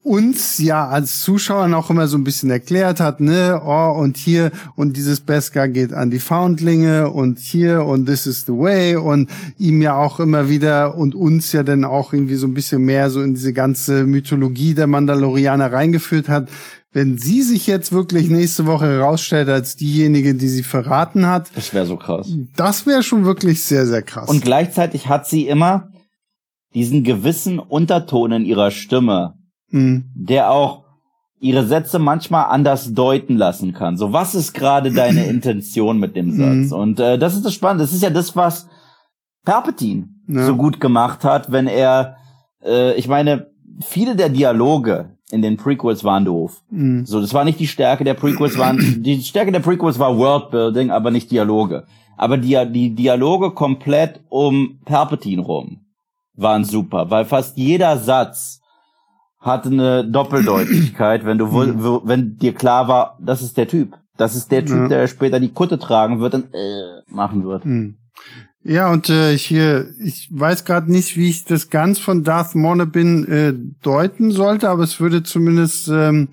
uns 0.07 0.59
ja 0.59 0.87
als 0.89 1.21
Zuschauern 1.23 1.75
auch 1.75 1.91
immer 1.91 2.07
so 2.07 2.17
ein 2.17 2.23
bisschen 2.23 2.49
erklärt 2.49 3.01
hat, 3.01 3.21
ne, 3.21 3.61
oh, 3.65 3.91
und 3.99 4.17
hier, 4.17 4.53
und 4.77 4.97
dieses 4.97 5.21
Beskar 5.21 5.69
geht 5.69 5.93
an 5.93 6.11
die 6.11 6.21
Foundlinge 6.21 7.11
und 7.11 7.41
hier 7.41 7.85
und 7.85 8.07
this 8.07 8.27
is 8.27 8.47
the 8.47 8.53
way 8.53 8.95
und 8.95 9.29
ihm 9.59 9.83
ja 9.83 9.97
auch 9.97 10.21
immer 10.21 10.49
wieder 10.49 10.97
und 10.97 11.17
uns 11.17 11.51
ja 11.53 11.65
dann 11.65 11.85
auch 11.85 12.13
irgendwie 12.13 12.37
so 12.37 12.47
ein 12.47 12.55
bisschen 12.55 12.83
mehr 12.83 13.11
so 13.11 13.21
in 13.21 13.35
diese 13.35 13.53
ganze 13.53 14.05
Mythologie 14.05 14.75
der 14.75 14.87
Mandalorianer 14.87 15.73
reingeführt 15.73 16.29
hat. 16.29 16.49
Wenn 16.93 17.19
sie 17.19 17.43
sich 17.43 17.67
jetzt 17.67 17.91
wirklich 17.93 18.31
nächste 18.31 18.65
Woche 18.67 18.87
herausstellt 18.87 19.49
als 19.49 19.75
diejenige, 19.75 20.35
die 20.35 20.49
sie 20.49 20.63
verraten 20.63 21.27
hat, 21.27 21.51
Das 21.57 21.75
wäre 21.75 21.85
so 21.85 21.97
krass. 21.97 22.33
das 22.57 22.87
wäre 22.87 23.03
schon 23.03 23.25
wirklich 23.25 23.65
sehr, 23.65 23.87
sehr 23.87 24.03
krass. 24.03 24.29
Und 24.29 24.43
gleichzeitig 24.43 25.09
hat 25.09 25.27
sie 25.27 25.49
immer 25.49 25.89
diesen 26.75 27.03
gewissen 27.03 27.59
Unterton 27.59 28.33
in 28.33 28.45
ihrer 28.45 28.71
Stimme, 28.71 29.35
Mhm. 29.71 30.05
der 30.15 30.51
auch 30.51 30.85
ihre 31.39 31.67
Sätze 31.67 31.99
manchmal 31.99 32.47
anders 32.47 32.95
deuten 32.95 33.37
lassen 33.37 33.73
kann. 33.73 33.97
So, 33.97 34.13
was 34.13 34.35
ist 34.35 34.53
gerade 34.55 34.93
deine 34.93 35.27
Intention 35.29 35.99
mit 35.99 36.17
dem 36.17 36.31
Satz? 36.33 36.71
Mhm. 36.71 36.73
Und 36.73 37.01
äh, 37.01 37.19
das 37.19 37.35
ist 37.35 37.45
das 37.45 37.55
Spannende. 37.55 37.85
Das 37.85 37.93
ist 37.93 38.03
ja 38.03 38.11
das, 38.11 38.35
was 38.37 38.69
Palpatine 39.45 40.09
Ja. 40.29 40.47
so 40.47 40.57
gut 40.57 40.81
gemacht 40.81 41.25
hat, 41.25 41.53
wenn 41.53 41.67
er, 41.67 42.17
äh, 42.65 42.95
ich 42.95 43.09
meine, 43.09 43.51
viele 43.85 44.17
der 44.17 44.29
Dialoge 44.29 45.11
in 45.31 45.43
den 45.43 45.57
Prequels 45.57 46.05
waren 46.05 46.25
doof. 46.25 46.63
Mhm. 46.71 47.05
So, 47.05 47.21
das 47.21 47.35
war 47.35 47.45
nicht 47.45 47.59
die 47.61 47.67
Stärke 47.67 48.05
der 48.05 48.15
Prequels, 48.15 48.57
waren, 48.59 48.79
die 49.03 49.21
Stärke 49.23 49.53
der 49.53 49.61
Prequels 49.61 49.99
war 49.99 50.17
Worldbuilding, 50.17 50.91
aber 50.91 51.11
nicht 51.11 51.31
Dialoge. 51.31 51.85
Aber 52.17 52.39
die, 52.39 52.57
die 52.73 52.95
Dialoge 52.95 53.51
komplett 53.51 54.21
um 54.31 54.79
Palpatine 54.87 55.43
rum 55.43 55.81
waren 56.35 56.65
super, 56.65 57.11
weil 57.11 57.25
fast 57.25 57.57
jeder 57.59 57.99
Satz 57.99 58.61
hatte 59.47 59.69
eine 59.71 60.05
Doppeldeutigkeit, 60.09 61.25
wenn 61.25 61.39
du, 61.39 61.51
wo- 61.53 62.03
wenn 62.05 62.37
dir 62.39 62.53
klar 62.55 62.89
war, 62.89 63.19
das 63.21 63.43
ist 63.43 63.57
der 63.57 63.69
Typ. 63.69 63.95
Das 64.17 64.35
ist 64.35 64.51
der 64.51 64.65
Typ, 64.65 64.77
Ja. 64.77 64.89
der 64.89 65.07
später 65.09 65.41
die 65.41 65.53
Kutte 65.53 65.79
tragen 65.79 66.21
wird 66.21 66.35
und 66.35 66.47
äh, 66.55 67.03
machen 67.09 67.45
wird. 67.45 67.65
Hm. 67.65 67.97
Ja, 68.63 68.91
und 68.91 69.11
äh, 69.11 69.33
ich 69.33 69.45
hier, 69.45 69.87
ich 70.03 70.29
weiß 70.33 70.65
gerade 70.65 70.91
nicht, 70.91 71.17
wie 71.17 71.29
ich 71.29 71.45
das 71.45 71.71
ganz 71.71 71.99
von 72.01 72.25
Darth 72.25 72.55
Mornabin 72.57 73.25
äh, 73.29 73.55
deuten 73.83 74.33
sollte, 74.33 74.69
aber 74.71 74.83
es 74.83 74.99
würde 74.99 75.23
zumindest 75.23 75.89
ähm, 75.89 76.29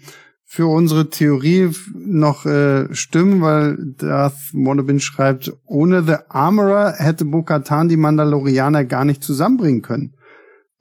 für 0.45 0.65
unsere 0.67 1.09
Theorie 1.09 1.69
noch 1.93 2.45
äh, 2.45 2.87
stimmen, 2.95 3.41
weil 3.41 3.77
Darth 3.97 4.37
Mornabin 4.53 4.99
schreibt, 4.99 5.51
ohne 5.65 6.03
The 6.03 6.15
Armorer 6.29 6.93
hätte 6.97 7.25
Bo-Katan 7.25 7.89
die 7.89 7.97
Mandalorianer 7.97 8.85
gar 8.85 9.03
nicht 9.05 9.23
zusammenbringen 9.23 9.81
können. 9.83 10.13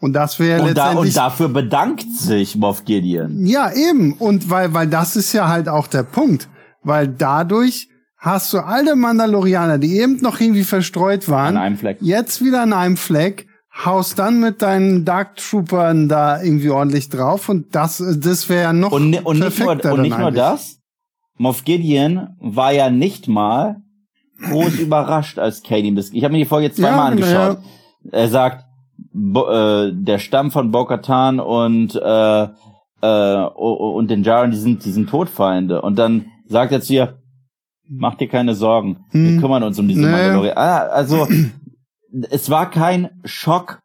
Und 0.02 0.14
das 0.14 0.40
wäre 0.40 0.62
Und, 0.62 0.76
da, 0.76 0.86
letztendlich... 0.88 1.14
und 1.14 1.16
dafür 1.16 1.48
bedankt 1.48 2.10
sich 2.10 2.56
Moff 2.56 2.84
Gideon. 2.84 3.46
Ja, 3.46 3.72
eben. 3.72 4.14
Und 4.14 4.50
weil, 4.50 4.74
weil 4.74 4.88
das 4.88 5.14
ist 5.14 5.32
ja 5.32 5.46
halt 5.46 5.68
auch 5.68 5.86
der 5.86 6.02
Punkt. 6.02 6.48
Weil 6.82 7.06
dadurch 7.06 7.88
hast 8.16 8.52
du 8.52 8.58
alle 8.58 8.96
Mandalorianer, 8.96 9.78
die 9.78 10.00
eben 10.00 10.16
noch 10.16 10.40
irgendwie 10.40 10.64
verstreut 10.64 11.28
waren, 11.28 11.56
An 11.56 11.62
einem 11.62 11.76
Fleck. 11.76 11.98
jetzt 12.00 12.44
wieder 12.44 12.62
an 12.62 12.72
einem 12.72 12.96
Fleck, 12.96 13.46
haust 13.84 14.18
dann 14.18 14.40
mit 14.40 14.60
deinen 14.60 15.04
Dark 15.04 15.36
Troopern 15.36 16.08
da 16.08 16.42
irgendwie 16.42 16.70
ordentlich 16.70 17.08
drauf 17.08 17.48
und 17.48 17.72
das, 17.72 18.02
das 18.16 18.48
wäre 18.48 18.62
ja 18.62 18.72
noch 18.72 18.90
Und, 18.90 19.14
und 19.24 19.38
nicht 19.38 19.56
nur, 19.58 19.66
perfekter 19.68 19.94
und 19.94 20.02
nicht 20.02 20.18
nur 20.18 20.32
das. 20.32 20.80
Moff 21.38 21.62
Gideon 21.64 22.30
war 22.40 22.72
ja 22.72 22.90
nicht 22.90 23.28
mal 23.28 23.76
groß 24.50 24.80
überrascht, 24.80 25.38
als 25.38 25.62
ihm 25.70 25.94
das. 25.94 26.10
Ich 26.10 26.24
habe 26.24 26.32
mir 26.32 26.38
die 26.38 26.44
Folge 26.44 26.66
jetzt 26.66 26.78
zweimal 26.78 27.10
Ja, 27.10 27.24
genau, 27.24 27.40
angeschaut. 27.40 27.64
Er 28.10 28.28
sagt, 28.28 28.64
Bo, 29.14 29.48
äh, 29.50 29.92
der 29.94 30.18
Stamm 30.18 30.50
von 30.50 30.70
Bo-Katan 30.70 31.38
und 31.40 31.94
äh, 31.96 32.48
äh, 33.02 33.44
und 33.44 34.10
den 34.10 34.22
Jaren, 34.22 34.50
die 34.52 34.56
sind, 34.56 34.84
die 34.84 34.90
sind 34.90 35.10
Todfeinde. 35.10 35.82
Und 35.82 35.98
dann 35.98 36.26
sagt 36.46 36.72
er 36.72 36.80
zu 36.80 36.92
ihr, 36.94 37.18
mach 37.88 38.14
dir 38.14 38.28
keine 38.28 38.54
Sorgen, 38.54 39.04
Hm. 39.10 39.24
wir 39.34 39.40
kümmern 39.40 39.62
uns 39.64 39.78
um 39.78 39.88
diese 39.88 40.00
Nee. 40.02 40.10
Mandalorianer. 40.12 40.56
Ah, 40.60 40.78
also 40.86 41.26
es 42.30 42.48
war 42.50 42.70
kein 42.70 43.10
Schock 43.24 43.80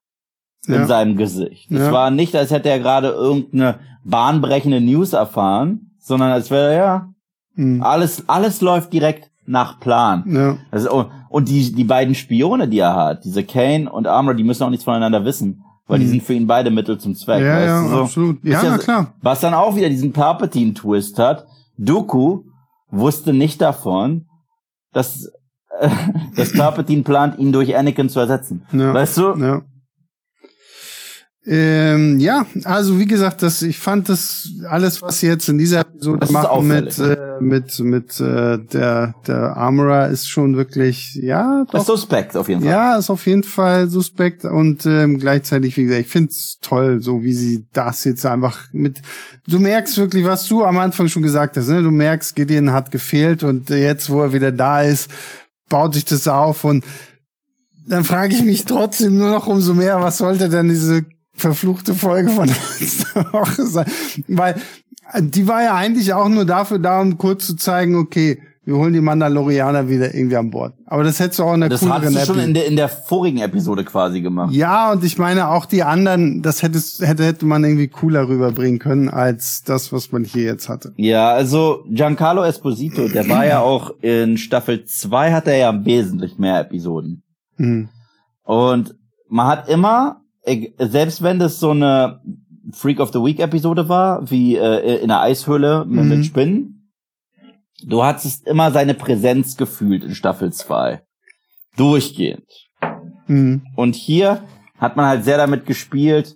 in 0.67 0.73
Ja. 0.75 0.85
seinem 0.85 1.17
Gesicht. 1.17 1.71
Es 1.71 1.79
Ja. 1.87 1.91
war 1.91 2.11
nicht, 2.11 2.35
als 2.35 2.51
hätte 2.51 2.69
er 2.69 2.79
gerade 2.79 3.09
irgendeine 3.09 3.79
bahnbrechende 4.03 4.81
News 4.81 5.13
erfahren, 5.13 5.91
sondern 5.99 6.31
als 6.31 6.51
wäre 6.51 6.75
ja 6.75 7.09
Hm. 7.55 7.81
alles 7.81 8.29
alles 8.29 8.61
läuft 8.61 8.93
direkt 8.93 9.31
nach 9.47 9.79
Plan. 9.79 10.23
Ja. 10.27 10.57
Also, 10.71 11.09
und 11.29 11.49
die 11.49 11.73
die 11.73 11.83
beiden 11.83 12.15
Spione, 12.15 12.67
die 12.67 12.79
er 12.79 12.95
hat, 12.95 13.23
diese 13.25 13.43
Kane 13.43 13.91
und 13.91 14.07
Armor, 14.07 14.33
die 14.33 14.43
müssen 14.43 14.63
auch 14.63 14.69
nichts 14.69 14.85
voneinander 14.85 15.23
wissen, 15.25 15.63
weil 15.87 15.99
die 15.99 16.05
Mhm. 16.05 16.09
sind 16.09 16.23
für 16.23 16.33
ihn 16.33 16.47
beide 16.47 16.69
Mittel 16.71 16.97
zum 16.97 17.15
Zweck. 17.15 17.41
Ja, 17.43 17.55
weißt 17.55 17.67
ja, 17.67 17.81
du, 17.83 17.89
so. 17.89 18.01
absolut. 18.03 18.43
Ja, 18.43 18.63
ja 18.63 18.69
na 18.71 18.77
klar. 18.77 19.13
Was 19.21 19.39
dann 19.41 19.53
auch 19.53 19.75
wieder 19.75 19.89
diesen 19.89 20.13
Palpatine-Twist 20.13 21.17
hat. 21.19 21.45
Dooku 21.77 22.43
wusste 22.89 23.33
nicht 23.33 23.61
davon, 23.61 24.25
dass, 24.93 25.31
äh, 25.79 25.89
dass 26.35 26.53
Palpatine 26.53 27.03
plant, 27.03 27.37
ihn 27.39 27.51
durch 27.51 27.75
Anakin 27.77 28.09
zu 28.09 28.19
ersetzen. 28.19 28.65
Ja. 28.71 28.93
Weißt 28.93 29.17
du? 29.17 29.35
Ja. 29.37 29.61
Ähm, 31.49 32.19
ja, 32.19 32.45
also 32.65 32.99
wie 32.99 33.05
gesagt, 33.05 33.41
das, 33.41 33.61
ich 33.61 33.79
fand 33.79 34.09
das 34.09 34.49
alles, 34.67 35.01
was 35.01 35.21
sie 35.21 35.27
jetzt 35.27 35.47
in 35.47 35.57
dieser 35.57 35.79
Episode 35.79 36.19
Das 36.19 36.29
machen 36.31 36.67
mit, 36.67 36.99
auffällig. 36.99 37.17
äh, 37.17 37.41
mit, 37.41 37.79
mit 37.79 38.19
äh, 38.19 38.57
der, 38.57 39.15
der 39.25 39.55
Armorer 39.55 40.09
ist 40.09 40.27
schon 40.27 40.57
wirklich, 40.57 41.15
ja, 41.15 41.63
Das 41.71 41.85
doch, 41.85 41.93
ist 41.95 42.01
suspekt 42.01 42.35
auf 42.35 42.49
jeden 42.49 42.61
Fall. 42.63 42.69
ja, 42.69 42.97
ist 42.97 43.09
auf 43.09 43.25
jeden 43.25 43.43
Fall 43.43 43.87
suspekt 43.89 44.43
und 44.43 44.85
ähm, 44.85 45.19
gleichzeitig, 45.19 45.77
wie 45.77 45.83
gesagt, 45.85 46.01
ich 46.01 46.07
find's 46.11 46.57
toll, 46.61 47.01
so 47.01 47.23
wie 47.23 47.33
sie 47.33 47.65
das 47.71 48.03
jetzt 48.03 48.25
einfach 48.25 48.65
mit, 48.73 49.01
du 49.47 49.59
merkst 49.59 49.97
wirklich, 49.99 50.25
was 50.25 50.47
du 50.49 50.65
am 50.65 50.77
Anfang 50.77 51.07
schon 51.07 51.23
gesagt 51.23 51.55
hast, 51.55 51.69
ne? 51.69 51.81
du 51.81 51.91
merkst, 51.91 52.35
Gideon 52.35 52.73
hat 52.73 52.91
gefehlt 52.91 53.43
und 53.43 53.69
jetzt, 53.69 54.09
wo 54.09 54.21
er 54.21 54.33
wieder 54.33 54.51
da 54.51 54.81
ist, 54.81 55.09
baut 55.69 55.93
sich 55.93 56.03
das 56.03 56.27
auf 56.27 56.65
und 56.65 56.83
dann 57.87 58.03
frage 58.03 58.33
ich 58.33 58.43
mich 58.43 58.65
trotzdem 58.65 59.17
nur 59.17 59.29
noch 59.31 59.47
umso 59.47 59.73
mehr, 59.73 60.01
was 60.01 60.17
sollte 60.17 60.49
denn 60.49 60.67
diese 60.67 61.05
verfluchte 61.37 61.93
Folge 61.93 62.29
von 62.29 62.47
letzter 62.79 63.31
Woche 63.33 63.65
sein? 63.65 63.85
Weil 64.27 64.55
äh, 65.13 65.21
die 65.23 65.47
war 65.47 65.63
ja 65.63 65.75
eigentlich 65.75 66.13
auch 66.13 66.29
nur 66.29 66.45
dafür 66.45 66.79
da, 66.79 66.99
um 67.01 67.17
kurz 67.17 67.47
zu 67.47 67.55
zeigen, 67.55 67.95
okay, 67.95 68.39
wir 68.65 68.75
holen 68.75 68.91
die 68.91 68.99
Mandalorianer 68.99 69.87
wieder 69.87 70.13
irgendwie 70.13 70.35
an 70.35 70.49
Bord. 70.51 70.73
Aber 70.87 71.05
das 71.05 71.21
hättest 71.21 71.39
du 71.39 71.43
auch 71.45 71.53
in 71.53 71.61
der 71.61 71.69
Das 71.69 71.79
cooleren 71.79 72.13
hast 72.13 72.23
du 72.27 72.33
schon 72.33 72.39
Epi- 72.39 72.43
in 72.47 72.53
der, 72.53 72.65
in 72.65 72.75
der 72.75 72.89
vorigen 72.89 73.37
Episode 73.37 73.85
quasi 73.85 74.19
gemacht. 74.19 74.53
ja, 74.53 74.91
und 74.91 75.05
ich 75.05 75.17
meine 75.17 75.47
auch 75.51 75.65
die 75.65 75.83
anderen, 75.83 76.41
das 76.41 76.63
hättest, 76.63 76.99
hätte, 77.01 77.23
hätte 77.23 77.45
man 77.45 77.63
irgendwie 77.63 77.87
cooler 77.87 78.27
rüberbringen 78.27 78.79
können 78.79 79.07
als 79.07 79.63
das, 79.63 79.93
was 79.93 80.11
man 80.11 80.25
hier 80.25 80.43
jetzt 80.43 80.67
hatte. 80.67 80.91
Ja, 80.97 81.31
also 81.31 81.85
Giancarlo 81.87 82.43
Esposito, 82.43 83.07
der 83.07 83.29
war 83.29 83.45
ja 83.45 83.61
auch 83.61 83.91
in 84.01 84.37
Staffel 84.37 84.83
2 84.83 85.31
hat 85.31 85.47
er 85.47 85.55
ja 85.55 85.85
wesentlich 85.85 86.37
mehr 86.37 86.59
Episoden. 86.59 87.23
Hm. 87.55 87.87
Und 88.43 88.95
man 89.29 89.47
hat 89.47 89.69
immer, 89.69 90.23
selbst 90.79 91.21
wenn 91.21 91.39
das 91.39 91.59
so 91.59 91.71
eine 91.71 92.21
Freak 92.71 92.99
of 92.99 93.11
the 93.13 93.19
Week 93.19 93.39
Episode 93.39 93.87
war, 93.89 94.29
wie 94.29 94.55
äh, 94.55 94.97
in 95.01 95.07
der 95.09 95.21
Eishöhle 95.21 95.85
mit, 95.85 96.03
Mhm. 96.03 96.09
mit 96.09 96.25
Spinnen, 96.25 96.91
du 97.85 98.03
hattest 98.03 98.47
immer 98.47 98.71
seine 98.71 98.93
Präsenz 98.93 99.57
gefühlt 99.57 100.03
in 100.03 100.15
Staffel 100.15 100.51
2. 100.51 101.01
Durchgehend. 101.75 102.47
Hm. 103.27 103.61
Und 103.75 103.95
hier 103.95 104.41
hat 104.77 104.95
man 104.95 105.05
halt 105.05 105.23
sehr 105.25 105.37
damit 105.37 105.65
gespielt, 105.65 106.35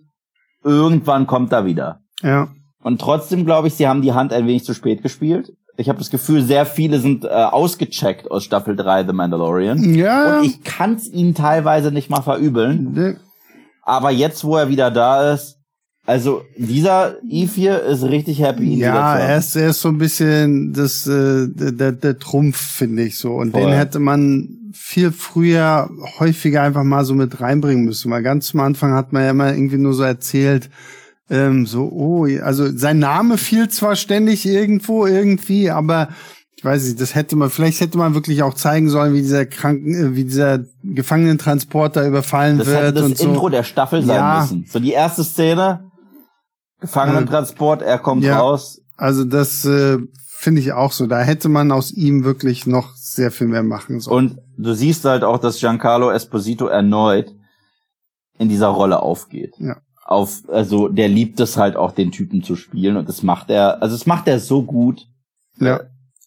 irgendwann 0.63 1.27
kommt 1.27 1.51
er 1.51 1.65
wieder. 1.65 1.99
Ja. 2.21 2.49
Und 2.83 2.99
trotzdem 3.01 3.45
glaube 3.45 3.67
ich, 3.67 3.73
sie 3.75 3.87
haben 3.87 4.01
die 4.01 4.13
Hand 4.13 4.33
ein 4.33 4.47
wenig 4.47 4.63
zu 4.65 4.73
spät 4.73 5.01
gespielt. 5.01 5.51
Ich 5.77 5.87
habe 5.89 5.99
das 5.99 6.09
Gefühl, 6.11 6.41
sehr 6.43 6.65
viele 6.65 6.99
sind 6.99 7.23
äh, 7.23 7.29
ausgecheckt 7.29 8.29
aus 8.29 8.43
Staffel 8.43 8.75
3 8.75 9.05
The 9.05 9.13
Mandalorian. 9.13 9.93
Ja. 9.95 10.39
Und 10.39 10.45
ich 10.45 10.63
kann 10.63 10.93
es 10.95 11.09
ihnen 11.11 11.33
teilweise 11.33 11.91
nicht 11.91 12.09
mal 12.09 12.21
verübeln. 12.21 13.17
Aber 13.81 14.11
jetzt, 14.11 14.43
wo 14.43 14.57
er 14.57 14.69
wieder 14.69 14.91
da 14.91 15.33
ist, 15.33 15.57
also 16.05 16.41
dieser 16.57 17.17
Eve 17.27 17.51
hier 17.53 17.81
ist 17.83 18.03
richtig 18.03 18.41
happy, 18.41 18.75
Ja, 18.75 18.93
zu 18.93 19.01
haben. 19.01 19.19
er 19.21 19.37
ist, 19.37 19.55
er 19.55 19.69
ist 19.69 19.81
so 19.81 19.89
ein 19.89 19.97
bisschen 19.97 20.73
das, 20.73 21.05
äh, 21.05 21.47
der, 21.47 21.91
der, 21.91 22.17
Trumpf, 22.17 22.57
finde 22.57 23.03
ich 23.03 23.17
so. 23.17 23.33
Und 23.35 23.51
Voll. 23.51 23.61
den 23.61 23.73
hätte 23.73 23.99
man 23.99 24.49
viel 24.73 25.11
früher 25.11 25.89
häufiger 26.19 26.63
einfach 26.63 26.83
mal 26.83 27.05
so 27.05 27.13
mit 27.13 27.39
reinbringen 27.39 27.85
müssen. 27.85 28.11
Weil 28.11 28.23
ganz 28.23 28.53
am 28.53 28.61
Anfang 28.61 28.93
hat 28.93 29.13
man 29.13 29.23
ja 29.23 29.29
immer 29.29 29.53
irgendwie 29.53 29.77
nur 29.77 29.93
so 29.93 30.03
erzählt, 30.03 30.69
ähm, 31.29 31.65
so, 31.65 31.89
oh, 31.89 32.25
also 32.43 32.75
sein 32.75 32.99
Name 32.99 33.37
fiel 33.37 33.69
zwar 33.69 33.95
ständig 33.95 34.45
irgendwo 34.45 35.05
irgendwie, 35.05 35.69
aber 35.69 36.09
ich 36.61 36.65
weiß 36.65 36.83
nicht, 36.85 37.01
das 37.01 37.15
hätte 37.15 37.35
man, 37.35 37.49
vielleicht 37.49 37.79
hätte 37.81 37.97
man 37.97 38.13
wirklich 38.13 38.43
auch 38.43 38.53
zeigen 38.53 38.87
sollen, 38.87 39.15
wie 39.15 39.21
dieser 39.23 39.47
Kranken, 39.47 39.95
äh, 39.95 40.15
wie 40.15 40.25
dieser 40.25 40.59
Gefangenentransporter 40.83 42.07
überfallen 42.07 42.59
Das 42.59 42.67
wird 42.67 42.77
hätte 42.77 42.93
das 42.93 43.03
und 43.03 43.17
so. 43.17 43.29
Intro 43.29 43.49
der 43.49 43.63
Staffel 43.63 44.03
sein 44.03 44.15
Ja. 44.17 44.41
müssen. 44.41 44.65
So 44.69 44.79
die 44.79 44.91
erste 44.91 45.23
Szene, 45.23 45.89
Gefangenentransport, 46.79 47.81
er 47.81 47.97
kommt 47.99 48.23
Ja. 48.23 48.39
raus. 48.39 48.79
Also 48.97 49.23
das 49.23 49.65
äh, 49.65 49.97
finde 50.37 50.61
ich 50.61 50.73
auch 50.73 50.91
so. 50.91 51.07
Da 51.07 51.21
hätte 51.21 51.49
man 51.49 51.71
aus 51.71 51.91
ihm 51.91 52.23
wirklich 52.23 52.67
noch 52.67 52.95
sehr 52.95 53.31
viel 53.31 53.47
mehr 53.47 53.63
machen 53.63 53.99
sollen. 53.99 54.29
Und 54.31 54.39
du 54.57 54.73
siehst 54.73 55.05
halt 55.05 55.23
auch, 55.23 55.39
dass 55.39 55.59
Giancarlo 55.59 56.11
Esposito 56.11 56.67
erneut 56.67 57.33
in 58.37 58.49
dieser 58.49 58.67
Rolle 58.67 59.01
aufgeht. 59.01 59.55
Ja. 59.59 59.77
Auf, 60.05 60.41
also 60.47 60.87
der 60.89 61.07
liebt 61.07 61.39
es 61.39 61.57
halt 61.57 61.75
auch, 61.75 61.91
den 61.93 62.11
Typen 62.11 62.43
zu 62.43 62.55
spielen 62.55 62.97
und 62.97 63.07
das 63.07 63.23
macht 63.23 63.49
er, 63.49 63.81
also 63.81 63.95
das 63.95 64.05
macht 64.05 64.27
er 64.27 64.39
so 64.39 64.63
gut. 64.63 65.07
ja. 65.59 65.81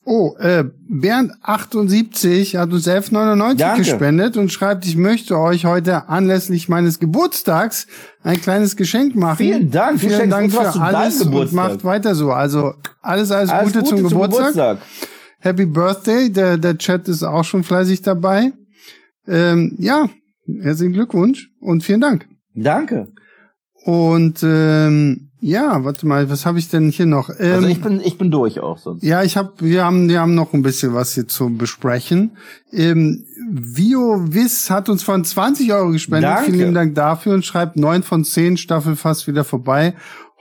Oh, 0.07 0.37
äh, 0.39 0.65
Bernd 0.87 1.33
78 1.41 2.57
hat 2.57 2.71
uns 2.73 2.87
11,99 2.87 3.55
Danke. 3.57 3.79
gespendet 3.79 4.37
und 4.37 4.53
schreibt, 4.53 4.85
ich 4.85 4.97
möchte 4.97 5.39
euch 5.39 5.65
heute 5.65 6.11
anlässlich 6.11 6.69
meines 6.69 6.99
Geburtstags 6.99 7.87
ein 8.23 8.39
kleines 8.39 8.77
Geschenk 8.77 9.15
machen. 9.17 9.39
Vielen 9.39 9.71
Dank. 9.71 9.99
Vielen 9.99 10.13
schenkst 10.13 10.33
Dank 10.33 10.53
für 10.53 10.81
alles 10.81 11.23
und 11.23 11.31
Geburtstag. 11.31 11.57
macht 11.57 11.85
weiter 11.85 12.15
so. 12.15 12.33
Also 12.33 12.75
alles, 13.01 13.31
alles, 13.31 13.49
Alles 13.49 13.73
Gute, 13.73 13.85
zum, 13.85 14.03
Geburtstag. 14.03 14.79
Happy 15.39 15.65
Birthday. 15.65 16.31
Der, 16.31 16.59
der 16.59 16.77
Chat 16.77 17.09
ist 17.09 17.23
auch 17.23 17.45
schon 17.45 17.65
fleißig 17.65 18.03
dabei. 18.03 18.53
Ähm, 19.27 19.75
ja, 19.79 20.11
herzlichen 20.61 20.93
Glückwunsch 20.93 21.49
und 21.61 21.83
vielen 21.83 22.03
Dank. 22.03 22.27
Danke. 22.55 23.09
Und 23.85 24.43
ähm, 24.43 25.24
ja, 25.47 25.85
warte 25.85 26.07
mal, 26.07 26.31
was 26.31 26.47
habe 26.47 26.59
ich 26.59 26.71
denn 26.71 26.89
hier 26.89 27.05
noch? 27.05 27.29
Ähm, 27.39 27.53
Also 27.53 27.69
ich 27.69 27.83
bin, 27.83 28.01
ich 28.01 28.17
bin 28.17 28.31
durch 28.31 28.61
auch 28.61 28.79
sonst. 28.79 29.03
ja, 29.03 29.23
ich 29.23 29.37
habe, 29.37 29.53
wir 29.59 29.85
haben, 29.85 30.09
wir 30.09 30.21
haben 30.21 30.35
noch 30.35 30.55
ein 30.55 30.63
bisschen 30.63 30.95
was 30.95 31.13
hier 31.13 31.29
zu 31.29 31.51
besprechen. 31.51 32.31
Ähm, 32.73 33.25
VioVis 33.51 34.71
hat 34.71 34.89
uns 34.89 35.03
von 35.03 35.23
20 35.23 35.71
Euro 35.75 35.91
gespendet. 35.91 36.31
Danke. 36.31 36.45
Vielen 36.47 36.59
lieben 36.59 36.75
Dank 36.75 36.95
dafür 36.95 37.35
und 37.35 37.45
schreibt 37.45 37.77
9 37.77 38.03
von 38.03 38.25
10 38.25 38.57
Staffel 38.57 38.97
fast 38.97 39.27
wieder 39.27 39.45
vorbei. 39.45 39.93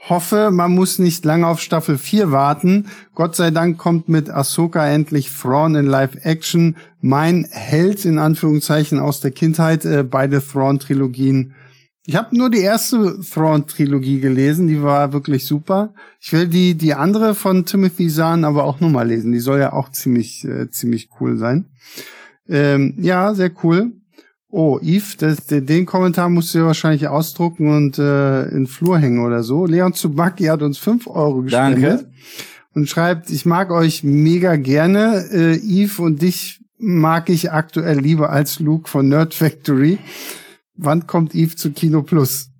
Hoffe, 0.08 0.50
man 0.50 0.72
muss 0.74 0.98
nicht 0.98 1.22
lange 1.26 1.46
auf 1.46 1.60
Staffel 1.60 1.98
4 1.98 2.30
warten. 2.30 2.86
Gott 3.14 3.36
sei 3.36 3.50
Dank 3.50 3.76
kommt 3.76 4.08
mit 4.08 4.30
Ahsoka 4.30 4.86
endlich 4.86 5.30
Thrawn 5.30 5.74
in 5.74 5.84
Live-Action. 5.86 6.76
Mein 7.02 7.46
Held 7.50 8.06
in 8.06 8.18
Anführungszeichen 8.18 8.98
aus 8.98 9.20
der 9.20 9.32
Kindheit. 9.32 9.84
Äh, 9.84 10.02
beide 10.02 10.42
Thrawn-Trilogien 10.42 11.52
ich 12.06 12.16
habe 12.16 12.36
nur 12.36 12.50
die 12.50 12.60
erste 12.60 13.18
Thrawn-Trilogie 13.20 14.20
gelesen, 14.20 14.66
die 14.66 14.82
war 14.82 15.12
wirklich 15.12 15.46
super. 15.46 15.94
Ich 16.20 16.32
will 16.32 16.46
die 16.46 16.74
die 16.74 16.94
andere 16.94 17.34
von 17.34 17.64
Timothy 17.64 18.08
Zahn 18.08 18.44
aber 18.44 18.64
auch 18.64 18.80
nochmal 18.80 19.08
lesen. 19.08 19.32
Die 19.32 19.40
soll 19.40 19.58
ja 19.58 19.72
auch 19.72 19.90
ziemlich 19.90 20.44
äh, 20.44 20.70
ziemlich 20.70 21.08
cool 21.20 21.38
sein. 21.38 21.66
Ähm, 22.46 22.94
ja, 22.98 23.34
sehr 23.34 23.50
cool. 23.62 23.92
Oh, 24.50 24.78
Yves, 24.80 25.16
das, 25.16 25.46
den 25.46 25.86
Kommentar 25.86 26.28
musst 26.28 26.54
du 26.54 26.58
dir 26.58 26.66
wahrscheinlich 26.66 27.08
ausdrucken 27.08 27.74
und 27.74 27.98
äh, 27.98 28.44
in 28.44 28.50
den 28.50 28.66
Flur 28.66 28.98
hängen 28.98 29.24
oder 29.24 29.42
so. 29.42 29.66
Leon 29.66 29.94
Zubacki 29.94 30.44
hat 30.44 30.62
uns 30.62 30.78
fünf 30.78 31.08
Euro 31.08 31.42
gespendet 31.42 31.82
Danke. 31.82 32.10
und 32.74 32.88
schreibt, 32.88 33.30
ich 33.30 33.46
mag 33.46 33.72
euch 33.72 34.04
mega 34.04 34.54
gerne. 34.56 35.24
Äh, 35.32 35.56
Yves 35.56 35.98
und 35.98 36.22
dich 36.22 36.60
mag 36.78 37.30
ich 37.30 37.50
aktuell 37.50 37.98
lieber 37.98 38.30
als 38.30 38.60
Luke 38.60 38.88
von 38.88 39.08
Nerd 39.08 39.34
Factory. 39.34 39.98
Wann 40.76 41.06
kommt 41.06 41.34
Yves 41.34 41.56
zu 41.56 41.72
Kino 41.72 42.02
Plus? 42.02 42.50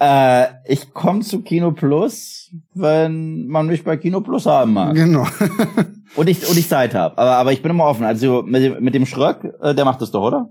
Äh, 0.00 0.46
ich 0.66 0.92
komme 0.92 1.20
zu 1.20 1.42
Kino 1.42 1.72
Plus, 1.72 2.50
wenn 2.74 3.46
man 3.46 3.66
mich 3.66 3.84
bei 3.84 3.96
Kino 3.96 4.20
Plus 4.20 4.46
haben 4.46 4.72
mag. 4.72 4.94
Genau. 4.94 5.26
Und 6.16 6.28
ich, 6.28 6.46
und 6.46 6.58
ich 6.58 6.68
Zeit 6.68 6.94
habe. 6.94 7.16
Aber, 7.16 7.36
aber 7.36 7.52
ich 7.52 7.62
bin 7.62 7.70
immer 7.70 7.86
offen. 7.86 8.04
Also 8.04 8.42
mit 8.42 8.62
dem, 8.62 8.84
mit 8.84 8.94
dem 8.94 9.06
Schröck, 9.06 9.50
äh, 9.62 9.74
der 9.74 9.86
macht 9.86 10.02
das 10.02 10.10
doch, 10.10 10.22
oder? 10.22 10.50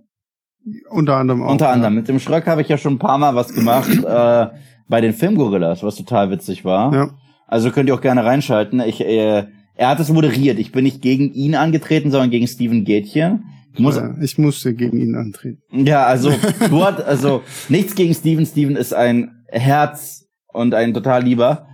Unter 0.89 1.18
anderem 1.18 1.43
auch. 1.43 1.51
Unter 1.51 1.70
anderem. 1.70 1.93
Mit 1.95 2.07
dem 2.07 2.20
Schröck 2.20 2.47
habe 2.47 2.62
ich 2.62 2.68
ja 2.68 2.80
schon 2.80 2.93
ein 2.93 2.99
paar 2.99 3.20
Mal 3.20 3.36
was 3.36 3.53
gemacht 3.53 3.89
äh, 4.03 4.47
bei 4.88 5.01
den 5.01 5.14
Filmgorillas, 5.14 5.84
was 5.84 5.95
total 5.95 6.32
witzig 6.32 6.66
war. 6.66 6.93
Ja. 6.93 7.09
Also 7.45 7.70
könnt 7.70 7.89
ihr 7.89 7.95
auch 7.95 8.01
gerne 8.01 8.26
reinschalten. 8.26 8.80
Ich, 8.80 9.01
äh, 9.01 9.45
er 9.76 9.88
hat 9.88 9.99
es 9.99 10.12
moderiert. 10.12 10.57
Ich 10.57 10.72
bin 10.72 10.84
nicht 10.84 11.01
gegen 11.01 11.32
ihn 11.34 11.55
angetreten, 11.55 12.12
sondern 12.12 12.32
gegen 12.32 12.47
Steven 12.47 12.84
Gätchen. 12.84 13.45
Ich 13.74 13.80
muss, 13.80 13.99
ich 14.22 14.38
musste 14.38 14.74
gegen 14.74 14.99
ihn 14.99 15.15
antreten. 15.15 15.61
ja, 15.72 16.05
also 16.05 16.32
du 16.69 16.84
hat, 16.84 17.03
also 17.03 17.41
nichts 17.69 17.95
gegen 17.95 18.13
Steven. 18.13 18.45
Steven 18.45 18.76
ist 18.76 18.93
ein 18.93 19.43
Herz 19.47 20.26
und 20.47 20.74
ein 20.74 20.93
total 20.93 21.24
lieber. 21.24 21.67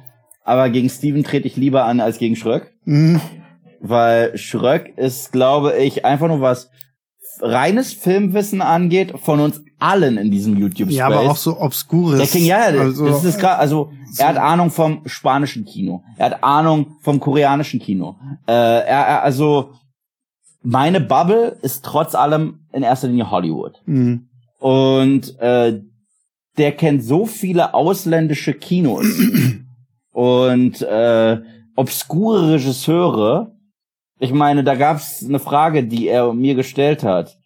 Aber 0.43 0.69
gegen 0.69 0.89
Steven 0.89 1.23
trete 1.23 1.47
ich 1.47 1.57
lieber 1.57 1.85
an 1.85 1.99
als 1.99 2.19
gegen 2.19 2.35
Schröck. 2.35 2.71
Mhm. 2.85 3.19
Weil 3.81 4.37
Schröck 4.37 4.97
ist, 4.97 5.31
glaube 5.31 5.75
ich, 5.77 6.05
einfach 6.05 6.27
nur 6.27 6.41
was 6.41 6.69
reines 7.41 7.93
Filmwissen 7.93 8.61
angeht, 8.61 9.13
von 9.19 9.39
uns 9.39 9.61
allen 9.79 10.17
in 10.17 10.31
diesem 10.31 10.57
YouTube-Space. 10.57 10.97
Ja, 10.97 11.07
aber 11.07 11.21
auch 11.21 11.35
so 11.35 11.59
obskures. 11.59 12.17
Der 12.17 12.27
King, 12.27 12.45
ja, 12.45 12.69
ja, 12.69 12.81
also, 12.81 13.07
das 13.07 13.23
ist 13.23 13.39
gerade, 13.39 13.59
also 13.59 13.91
er 14.17 14.29
hat 14.29 14.37
Ahnung 14.37 14.71
vom 14.71 15.01
spanischen 15.05 15.65
Kino, 15.65 16.03
er 16.17 16.27
hat 16.27 16.43
Ahnung 16.43 16.97
vom 17.01 17.19
koreanischen 17.19 17.79
Kino. 17.79 18.15
Äh, 18.47 18.53
er, 18.53 18.83
er, 18.85 19.23
also 19.23 19.71
meine 20.69 20.99
Bubble 20.99 21.57
ist 21.61 21.85
trotz 21.85 22.13
allem 22.13 22.59
in 22.73 22.83
erster 22.83 23.07
Linie 23.07 23.31
Hollywood. 23.31 23.81
Mhm. 23.85 24.27
Und 24.59 25.39
äh, 25.39 25.79
der 26.57 26.71
kennt 26.73 27.05
so 27.05 27.25
viele 27.25 27.73
ausländische 27.73 28.53
Kinos 28.53 29.05
und 30.11 30.81
äh, 30.81 31.39
obskure 31.77 32.51
Regisseure. 32.51 33.55
Ich 34.19 34.33
meine, 34.33 34.65
da 34.65 34.75
gab's 34.75 35.23
eine 35.23 35.39
Frage, 35.39 35.85
die 35.85 36.09
er 36.09 36.33
mir 36.33 36.55
gestellt 36.55 37.01
hat 37.01 37.37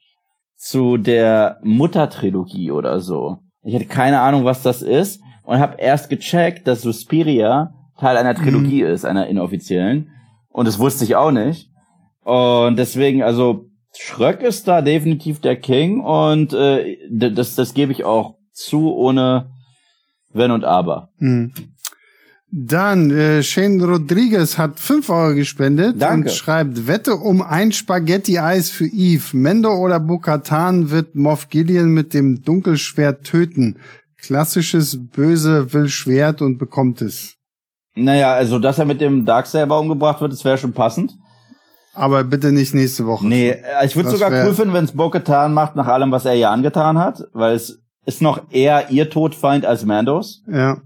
zu 0.56 0.98
der 0.98 1.60
Muttertrilogie 1.62 2.72
oder 2.72 3.00
so. 3.02 3.38
Ich 3.62 3.76
hatte 3.76 3.86
keine 3.86 4.22
Ahnung, 4.22 4.46
was 4.46 4.64
das 4.64 4.82
ist 4.82 5.22
und 5.44 5.60
habe 5.60 5.80
erst 5.80 6.10
gecheckt, 6.10 6.68
dass 6.68 6.82
Suspiria 6.82 7.76
Teil 8.00 8.18
einer 8.18 8.34
Trilogie 8.34 8.82
ist, 8.82 9.06
einer 9.06 9.28
inoffiziellen. 9.28 10.10
Und 10.50 10.68
das 10.68 10.80
wusste 10.80 11.04
ich 11.04 11.16
auch 11.16 11.32
nicht. 11.32 11.71
Und 12.24 12.78
deswegen, 12.78 13.24
also 13.24 13.66
Schröck 13.98 14.42
ist 14.42 14.68
da 14.68 14.82
definitiv 14.82 15.40
der 15.42 15.56
King 15.58 16.00
und 16.00 16.54
äh, 16.54 16.98
das, 17.10 17.56
das 17.56 17.74
gebe 17.74 17.92
ich 17.92 18.04
auch 18.04 18.36
zu, 18.54 18.94
ohne 18.94 19.52
Wenn 20.34 20.52
und 20.52 20.64
Aber. 20.64 21.10
Mhm. 21.18 21.52
Dann, 22.54 23.12
äh, 23.12 23.44
Shane 23.44 23.82
Rodriguez 23.82 24.58
hat 24.58 24.78
5 24.78 25.10
Euro 25.10 25.36
gespendet 25.36 26.02
Danke. 26.02 26.30
und 26.30 26.36
schreibt, 26.36 26.86
Wette 26.86 27.16
um 27.16 27.42
ein 27.42 27.72
Spaghetti-Eis 27.72 28.70
für 28.70 28.88
Eve. 28.88 29.38
Mendo 29.38 29.74
oder 29.74 30.02
Bokatan 30.02 30.92
wird 30.92 31.16
Moff 31.16 31.48
Gideon 31.48 31.92
mit 31.92 32.14
dem 32.14 32.44
Dunkelschwert 32.44 33.24
töten. 33.24 33.78
Klassisches 34.18 35.00
Böse 35.02 35.72
will 35.74 35.88
Schwert 35.88 36.42
und 36.42 36.58
bekommt 36.58 37.02
es. 37.02 37.38
Naja, 37.96 38.34
also 38.34 38.60
dass 38.60 38.80
er 38.80 38.86
mit 38.86 39.00
dem 39.00 39.26
Darksaber 39.26 39.80
umgebracht 39.80 40.20
wird, 40.20 40.34
das 40.34 40.44
wäre 40.44 40.58
schon 40.58 40.74
passend. 40.74 41.14
Aber 41.94 42.24
bitte 42.24 42.52
nicht 42.52 42.74
nächste 42.74 43.06
Woche. 43.06 43.28
Nee, 43.28 43.50
äh, 43.50 43.86
ich 43.86 43.96
würde 43.96 44.10
sogar 44.10 44.32
cool 44.46 44.54
finden, 44.54 44.74
wenn 44.74 44.86
es 44.86 44.94
Bo-Katan 44.94 45.54
macht, 45.54 45.76
nach 45.76 45.88
allem, 45.88 46.12
was 46.12 46.26
er 46.26 46.36
ihr 46.36 46.50
angetan 46.50 46.98
hat, 46.98 47.24
weil 47.34 47.54
es 47.56 47.82
ist 48.06 48.22
noch 48.22 48.44
eher 48.50 48.90
ihr 48.90 49.10
Todfeind 49.10 49.66
als 49.66 49.86
Mandos. 49.86 50.44
Ja. 50.48 50.78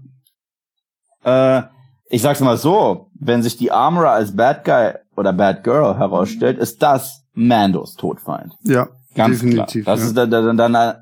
Äh, 1.24 1.62
ich 2.08 2.22
sag's 2.22 2.40
mal 2.40 2.56
so, 2.56 3.10
wenn 3.18 3.42
sich 3.42 3.56
die 3.56 3.70
Armorer 3.72 4.10
als 4.10 4.34
Bad 4.36 4.64
Guy 4.64 4.92
oder 5.16 5.32
Bad 5.32 5.64
Girl 5.64 5.96
herausstellt, 5.98 6.58
ist 6.58 6.82
das 6.82 7.24
Mandos 7.34 7.94
Todfeind. 7.96 8.54
Ja. 8.62 8.88
Ganz 9.14 9.40
definitiv. 9.40 9.84
klar. 9.84 9.96
Das 9.96 10.02
ja. 10.02 10.08
ist 10.08 10.16
dann, 10.16 10.30
dann, 10.30 10.56
dann 10.56 10.74
äh, 10.74 10.94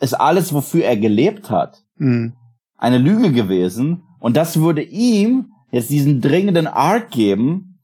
ist 0.00 0.14
alles, 0.14 0.52
wofür 0.52 0.84
er 0.84 0.96
gelebt 0.96 1.50
hat, 1.50 1.82
Mhm. 1.98 2.34
eine 2.76 2.98
Lüge 2.98 3.32
gewesen. 3.32 4.02
Und 4.20 4.36
das 4.36 4.60
würde 4.60 4.82
ihm 4.82 5.52
jetzt 5.70 5.88
diesen 5.88 6.20
dringenden 6.20 6.66
Arc 6.66 7.10
geben, 7.10 7.75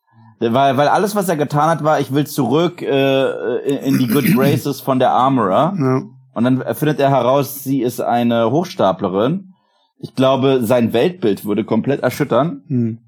weil, 0.42 0.76
weil 0.76 0.88
alles, 0.88 1.14
was 1.14 1.28
er 1.28 1.36
getan 1.36 1.68
hat, 1.68 1.84
war, 1.84 2.00
ich 2.00 2.12
will 2.12 2.26
zurück 2.26 2.82
äh, 2.82 3.56
in, 3.68 3.94
in 3.94 3.98
die 3.98 4.08
Good 4.08 4.34
Graces 4.34 4.80
von 4.80 4.98
der 4.98 5.10
Armorer. 5.10 5.74
ja. 5.78 6.02
Und 6.34 6.44
dann 6.44 6.64
findet 6.74 6.98
er 6.98 7.10
heraus, 7.10 7.62
sie 7.62 7.82
ist 7.82 8.00
eine 8.00 8.50
Hochstaplerin. 8.50 9.52
Ich 9.98 10.14
glaube, 10.14 10.60
sein 10.62 10.92
Weltbild 10.92 11.44
würde 11.44 11.64
komplett 11.64 12.02
erschüttern. 12.02 12.62
Mhm. 12.68 12.98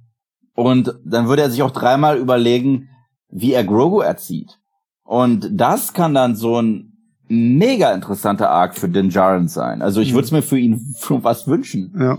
Und 0.55 0.95
dann 1.05 1.27
würde 1.27 1.43
er 1.43 1.51
sich 1.51 1.63
auch 1.63 1.71
dreimal 1.71 2.19
überlegen, 2.19 2.89
wie 3.31 3.53
er 3.53 3.65
Grogu 3.65 4.01
erzieht. 4.01 4.59
Und 5.03 5.49
das 5.53 5.93
kann 5.93 6.15
dann 6.15 6.37
so 6.37 6.61
ein 6.61 6.93
mega 7.27 7.93
interessanter 7.93 8.51
Arc 8.51 8.77
für 8.77 8.89
Din 8.89 9.09
Djarin 9.09 9.49
sein. 9.49 9.83
Also 9.83 10.01
ich 10.01 10.13
würde 10.13 10.27
es 10.27 10.31
mir 10.31 10.43
für 10.43 10.59
ihn 10.59 10.95
schon 11.01 11.25
was 11.25 11.47
wünschen. 11.47 11.95
Ja. 11.99 12.19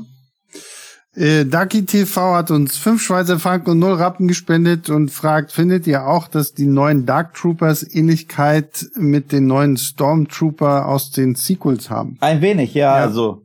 Äh, 1.15 1.45
Daki 1.45 1.85
TV 1.85 2.35
hat 2.35 2.51
uns 2.51 2.77
fünf 2.77 3.01
Schweizer 3.01 3.39
Franken 3.39 3.71
und 3.71 3.79
null 3.79 3.93
Rappen 3.93 4.27
gespendet 4.27 4.89
und 4.89 5.11
fragt, 5.11 5.51
findet 5.53 5.87
ihr 5.87 6.05
auch, 6.05 6.27
dass 6.27 6.53
die 6.53 6.65
neuen 6.65 7.05
Dark 7.05 7.33
Troopers 7.33 7.83
Ähnlichkeit 7.95 8.85
mit 8.95 9.31
den 9.31 9.47
neuen 9.47 9.77
Stormtrooper 9.77 10.87
aus 10.87 11.11
den 11.11 11.35
Sequels 11.35 11.89
haben? 11.89 12.17
Ein 12.19 12.41
wenig, 12.41 12.73
ja, 12.73 12.97
Ja. 12.97 13.03
also 13.05 13.41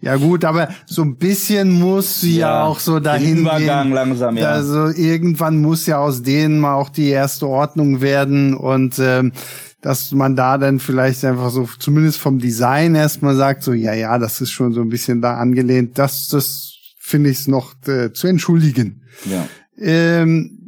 Ja 0.00 0.16
gut, 0.16 0.44
aber 0.44 0.68
so 0.86 1.02
ein 1.02 1.16
bisschen 1.16 1.72
muss 1.72 2.20
sie 2.20 2.38
ja, 2.38 2.62
auch 2.64 2.78
so 2.78 3.00
dahin 3.00 3.38
Übergang 3.38 3.88
gehen. 3.88 3.94
langsam, 3.94 4.36
ja. 4.36 4.50
Also 4.50 4.86
irgendwann 4.88 5.60
muss 5.60 5.86
ja 5.86 5.98
aus 5.98 6.22
denen 6.22 6.60
mal 6.60 6.74
auch 6.74 6.88
die 6.88 7.08
erste 7.08 7.48
Ordnung 7.48 8.00
werden 8.00 8.54
und 8.54 8.98
ähm, 9.00 9.32
dass 9.80 10.12
man 10.12 10.36
da 10.36 10.56
dann 10.56 10.78
vielleicht 10.80 11.24
einfach 11.24 11.50
so 11.50 11.68
zumindest 11.78 12.18
vom 12.18 12.38
Design 12.38 12.94
erstmal 12.94 13.36
sagt, 13.36 13.62
so 13.62 13.72
ja, 13.72 13.92
ja, 13.92 14.18
das 14.18 14.40
ist 14.40 14.50
schon 14.52 14.72
so 14.72 14.80
ein 14.80 14.88
bisschen 14.88 15.20
da 15.20 15.34
angelehnt. 15.36 15.98
Das, 15.98 16.28
das 16.28 16.77
finde 17.08 17.30
ich 17.30 17.48
noch 17.48 17.74
äh, 17.86 18.12
zu 18.12 18.26
entschuldigen. 18.26 19.02
ja. 19.24 19.48
Ähm, 19.80 20.58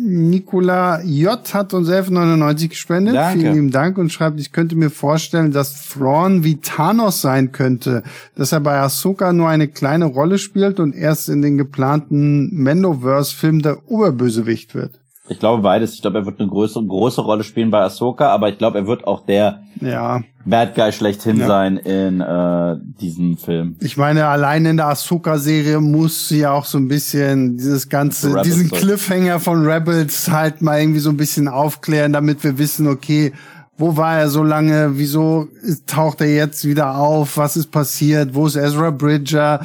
Nicola 0.00 1.02
J. 1.02 1.42
hat 1.54 1.74
uns 1.74 1.88
11,99 1.88 2.68
gespendet. 2.68 3.16
Danke. 3.16 3.40
Vielen 3.40 3.54
lieben 3.54 3.70
Dank 3.72 3.98
und 3.98 4.12
schreibt, 4.12 4.38
ich 4.38 4.52
könnte 4.52 4.76
mir 4.76 4.90
vorstellen, 4.90 5.50
dass 5.50 5.88
Thrawn 5.88 6.44
wie 6.44 6.60
Thanos 6.60 7.20
sein 7.20 7.50
könnte, 7.50 8.04
dass 8.36 8.52
er 8.52 8.60
bei 8.60 8.78
Ahsoka 8.78 9.32
nur 9.32 9.48
eine 9.48 9.66
kleine 9.66 10.04
Rolle 10.04 10.38
spielt 10.38 10.78
und 10.78 10.94
erst 10.94 11.28
in 11.28 11.42
den 11.42 11.58
geplanten 11.58 12.62
Mandoverse-Film 12.62 13.60
der 13.60 13.90
Oberbösewicht 13.90 14.76
wird. 14.76 15.00
Ich 15.30 15.38
glaube 15.38 15.62
beides. 15.62 15.94
Ich 15.94 16.00
glaube, 16.02 16.18
er 16.18 16.26
wird 16.26 16.40
eine 16.40 16.48
größere, 16.48 16.84
große 16.84 17.20
Rolle 17.20 17.44
spielen 17.44 17.70
bei 17.70 17.80
Ahsoka, 17.82 18.28
aber 18.30 18.48
ich 18.48 18.58
glaube, 18.58 18.78
er 18.78 18.86
wird 18.86 19.06
auch 19.06 19.24
der 19.26 19.60
Ja, 19.80 20.22
Bad 20.44 20.74
Guy 20.74 20.92
schlechthin 20.92 21.38
Ja. 21.38 21.46
sein 21.46 21.76
in 21.76 22.20
äh, 22.20 22.76
diesem 23.00 23.36
Film. 23.36 23.76
ich 23.80 23.96
meine, 23.96 24.26
allein 24.26 24.64
in 24.64 24.76
der 24.78 24.86
Ahsoka-Serie 24.88 25.80
muss 25.80 26.28
sie 26.28 26.40
ja 26.40 26.52
auch 26.52 26.64
so 26.64 26.78
ein 26.78 26.88
bisschen 26.88 27.56
dieses 27.56 27.88
ganze, 27.88 28.28
Rebels 28.30 28.44
diesen. 28.46 28.70
Cliffhanger 28.70 29.40
von 29.40 29.66
Rebels 29.66 30.30
halt 30.30 30.62
mal 30.62 30.80
irgendwie 30.80 31.00
so 31.00 31.10
ein 31.10 31.16
bisschen 31.16 31.48
aufklären, 31.48 32.12
damit 32.12 32.42
wir 32.44 32.56
wissen, 32.58 32.86
okay, 32.88 33.32
wo 33.76 33.96
war 33.96 34.18
er 34.18 34.28
so 34.28 34.42
lange? 34.42 34.92
Wieso 34.98 35.46
taucht 35.86 36.20
er 36.20 36.34
jetzt 36.34 36.64
wieder 36.64 36.96
auf? 36.96 37.36
Was 37.36 37.56
ist 37.56 37.70
passiert? 37.70 38.34
Wo 38.34 38.46
ist 38.46 38.56
Ezra 38.56 38.90
Bridger? 38.90 39.60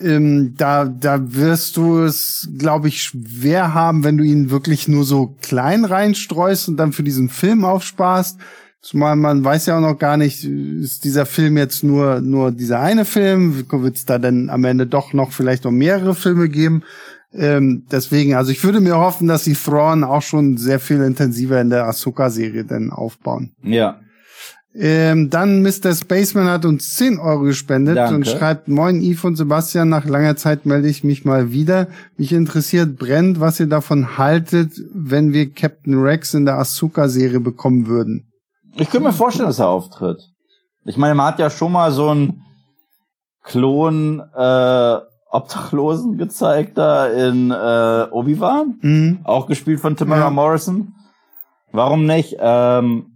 Ähm, 0.00 0.54
da, 0.56 0.84
da 0.84 1.34
wirst 1.34 1.76
du 1.76 2.00
es, 2.00 2.48
glaube 2.58 2.88
ich, 2.88 3.02
schwer 3.02 3.74
haben, 3.74 4.04
wenn 4.04 4.16
du 4.16 4.24
ihn 4.24 4.50
wirklich 4.50 4.88
nur 4.88 5.04
so 5.04 5.36
klein 5.42 5.84
reinstreust 5.84 6.68
und 6.68 6.76
dann 6.76 6.92
für 6.92 7.02
diesen 7.02 7.28
Film 7.28 7.64
aufsparst. 7.64 8.38
Zumal 8.80 9.16
man 9.16 9.44
weiß 9.44 9.66
ja 9.66 9.76
auch 9.76 9.80
noch 9.80 9.98
gar 9.98 10.16
nicht, 10.16 10.44
ist 10.44 11.04
dieser 11.04 11.26
Film 11.26 11.56
jetzt 11.56 11.82
nur, 11.82 12.20
nur 12.20 12.52
dieser 12.52 12.80
eine 12.80 13.04
Film? 13.04 13.64
Wird 13.70 13.96
es 13.96 14.04
da 14.04 14.18
denn 14.18 14.50
am 14.50 14.64
Ende 14.64 14.86
doch 14.86 15.12
noch 15.12 15.32
vielleicht 15.32 15.64
noch 15.64 15.72
mehrere 15.72 16.14
Filme 16.14 16.48
geben? 16.48 16.84
Ähm, 17.32 17.84
deswegen, 17.90 18.34
also 18.34 18.52
ich 18.52 18.62
würde 18.64 18.80
mir 18.80 18.96
hoffen, 18.96 19.28
dass 19.28 19.44
die 19.44 19.54
Thrawn 19.54 20.04
auch 20.04 20.22
schon 20.22 20.56
sehr 20.56 20.80
viel 20.80 21.02
intensiver 21.02 21.60
in 21.60 21.70
der 21.70 21.86
Ahsoka-Serie 21.86 22.64
dann 22.64 22.90
aufbauen. 22.90 23.52
Ja. 23.62 24.00
Ähm, 24.74 25.30
dann 25.30 25.62
Mr. 25.62 25.92
Spaceman 25.94 26.46
hat 26.48 26.64
uns 26.64 26.94
10 26.96 27.18
Euro 27.18 27.40
gespendet 27.40 27.96
Danke. 27.96 28.14
und 28.16 28.26
schreibt, 28.28 28.68
Moin 28.68 29.00
Yves 29.02 29.24
und 29.24 29.36
Sebastian, 29.36 29.88
nach 29.88 30.04
langer 30.04 30.36
Zeit 30.36 30.66
melde 30.66 30.88
ich 30.88 31.02
mich 31.02 31.24
mal 31.24 31.50
wieder. 31.52 31.88
Mich 32.16 32.32
interessiert 32.32 32.96
brennend, 32.98 33.40
was 33.40 33.58
ihr 33.58 33.66
davon 33.66 34.18
haltet, 34.18 34.72
wenn 34.92 35.32
wir 35.32 35.52
Captain 35.52 35.98
Rex 36.00 36.34
in 36.34 36.44
der 36.44 36.58
Ahsoka-Serie 36.58 37.40
bekommen 37.40 37.86
würden. 37.86 38.30
Ich 38.76 38.90
könnte 38.90 39.08
mir 39.08 39.12
vorstellen, 39.12 39.48
dass 39.48 39.58
er 39.58 39.68
auftritt. 39.68 40.22
Ich 40.84 40.96
meine, 40.96 41.14
man 41.14 41.26
hat 41.26 41.38
ja 41.40 41.50
schon 41.50 41.72
mal 41.72 41.90
so 41.90 42.10
einen 42.10 42.42
Klon 43.42 44.20
äh, 44.36 44.96
Obdachlosen 45.30 46.16
gezeigt 46.18 46.78
da 46.78 47.06
in 47.06 47.50
äh, 47.50 48.06
Obi-Wan, 48.10 48.78
Mhm. 48.80 49.18
auch 49.24 49.46
gespielt 49.46 49.80
von 49.80 49.96
Tamara 49.96 50.20
Ja. 50.24 50.30
Morrison. 50.30 50.94
Warum 51.72 52.06
nicht? 52.06 52.36
Ähm, 52.38 53.06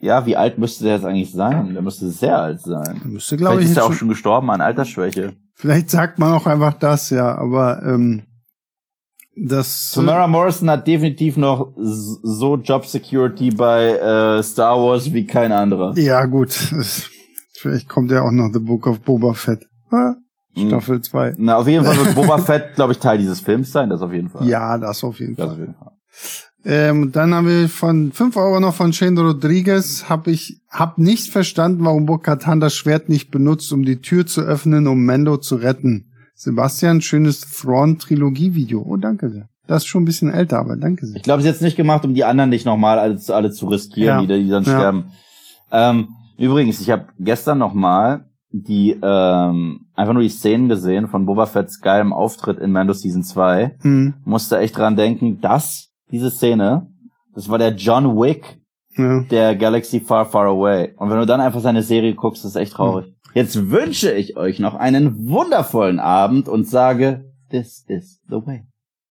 ja, 0.00 0.24
wie 0.26 0.36
alt 0.36 0.58
müsste 0.58 0.84
der 0.84 0.94
jetzt 0.94 1.04
eigentlich 1.04 1.32
sein? 1.32 1.72
Der 1.72 1.82
müsste 1.82 2.08
sehr 2.08 2.38
alt 2.40 2.60
sein. 2.60 3.00
Müsste, 3.04 3.36
glaube 3.36 3.56
Vielleicht 3.56 3.70
ich, 3.72 3.76
ist 3.76 3.76
er 3.78 3.84
auch 3.86 3.92
schon, 3.92 4.08
gestorben 4.08 4.50
an 4.50 4.60
Altersschwäche. 4.60 5.34
vielleicht 5.54 5.90
sagt 5.90 6.18
man 6.18 6.32
auch 6.32 6.46
einfach 6.46 6.74
das, 6.74 7.10
ja, 7.10 7.36
aber 7.36 7.82
ähm, 7.84 8.22
das 9.36 9.92
Tamara 9.94 10.26
Morrison 10.26 10.68
hat 10.70 10.86
definitiv 10.86 11.36
noch 11.36 11.72
so 11.76 12.56
Job 12.56 12.86
Security 12.86 13.50
bei 13.50 13.90
äh, 13.96 14.42
Star 14.42 14.76
Wars 14.76 15.12
wie 15.12 15.26
kein 15.26 15.52
anderer. 15.52 15.96
Ja, 15.96 16.24
gut. 16.26 16.52
Vielleicht 17.60 17.88
kommt 17.88 18.10
ja 18.10 18.22
auch 18.22 18.30
noch 18.32 18.50
The 18.52 18.58
Book 18.60 18.86
of 18.86 19.00
Boba 19.00 19.34
Fett. 19.34 19.64
Ah, 19.90 20.14
Mhm. 20.54 20.68
Staffel 20.68 21.00
2. 21.00 21.34
Na, 21.38 21.56
auf 21.58 21.68
jeden 21.68 21.84
Fall 21.84 21.96
wird 21.98 22.14
Boba 22.16 22.38
Fett, 22.38 22.74
glaube 22.74 22.92
ich, 22.92 22.98
Teil 22.98 23.18
dieses 23.18 23.38
Films 23.40 23.70
sein, 23.70 23.90
das 23.90 24.00
auf 24.02 24.12
jeden 24.12 24.28
Fall. 24.28 24.44
Ja, 24.48 24.76
das 24.78 25.04
auf 25.04 25.20
jeden 25.20 25.36
Das 25.36 25.44
Fall. 25.46 25.54
auf 25.54 25.60
jeden 25.60 25.74
Fall. 25.74 25.92
Ähm, 26.70 27.12
dann 27.12 27.32
haben 27.34 27.46
wir 27.48 27.68
von 27.68 28.12
5 28.12 28.36
Euro 28.36 28.60
noch 28.60 28.74
von 28.74 28.92
Shane 28.92 29.16
Rodriguez. 29.18 30.04
Hab 30.10 30.26
ich 30.26 30.60
hab 30.68 30.98
nicht 30.98 31.32
verstanden, 31.32 31.82
warum 31.84 32.04
Bo-Katan 32.04 32.60
das 32.60 32.74
Schwert 32.74 33.08
nicht 33.08 33.30
benutzt, 33.30 33.72
um 33.72 33.84
die 33.84 34.00
Tür 34.02 34.26
zu 34.26 34.42
öffnen, 34.42 34.86
um 34.86 35.04
Mando 35.06 35.38
zu 35.38 35.56
retten. 35.56 36.10
Sebastian, 36.34 37.00
schönes 37.00 37.40
Thrawn-Trilogie-Video. 37.40 38.84
Oh, 38.86 38.96
danke 38.96 39.30
sehr. 39.30 39.48
Das 39.66 39.82
ist 39.84 39.88
schon 39.88 40.02
ein 40.02 40.06
bisschen 40.06 40.30
älter, 40.30 40.58
aber 40.58 40.76
danke 40.76 41.06
sehr. 41.06 41.16
Ich 41.16 41.22
glaube, 41.22 41.42
sie 41.42 41.48
ist 41.48 41.54
jetzt 41.56 41.62
nicht 41.62 41.76
gemacht, 41.76 42.04
um 42.04 42.14
die 42.14 42.24
anderen 42.24 42.50
nicht 42.50 42.64
nochmal 42.66 42.98
alle, 42.98 43.16
zu- 43.16 43.34
alle 43.34 43.50
zu 43.50 43.66
riskieren, 43.66 44.20
Ja. 44.20 44.36
die, 44.36 44.44
die 44.44 44.50
dann 44.50 44.64
Ja. 44.64 44.70
sterben. 44.78 45.04
Ähm, 45.72 46.08
übrigens, 46.38 46.80
ich 46.80 46.90
habe 46.90 47.06
gestern 47.18 47.58
nochmal 47.58 48.26
die 48.50 48.96
ähm, 49.02 49.80
einfach 49.94 50.14
nur 50.14 50.22
die 50.22 50.30
Szenen 50.30 50.68
gesehen 50.70 51.08
von 51.08 51.26
Boba 51.26 51.44
Fett's 51.44 51.80
geilem 51.80 52.14
Auftritt 52.14 52.58
in 52.58 52.72
Mando 52.72 52.94
Season 52.94 53.22
2. 53.22 53.76
Hm, 53.82 54.14
Musste 54.24 54.58
echt 54.58 54.76
dran 54.78 54.96
denken, 54.96 55.40
dass 55.42 55.87
diese 56.10 56.30
Szene, 56.30 56.90
das 57.34 57.48
war 57.48 57.58
der 57.58 57.74
John 57.74 58.16
Wick 58.16 58.58
ja. 58.96 59.20
der 59.22 59.56
Galaxy 59.56 60.00
Far 60.00 60.26
Far 60.26 60.46
Away. 60.46 60.94
Und 60.96 61.10
wenn 61.10 61.18
du 61.18 61.26
dann 61.26 61.40
einfach 61.40 61.60
seine 61.60 61.82
Serie 61.82 62.14
guckst, 62.14 62.44
ist 62.44 62.56
echt 62.56 62.72
traurig. 62.72 63.14
Jetzt 63.34 63.70
wünsche 63.70 64.12
ich 64.12 64.36
euch 64.36 64.58
noch 64.58 64.74
einen 64.74 65.28
wundervollen 65.28 66.00
Abend 66.00 66.48
und 66.48 66.66
sage, 66.68 67.32
this 67.50 67.84
is 67.88 68.20
the 68.28 68.36
way. 68.44 68.64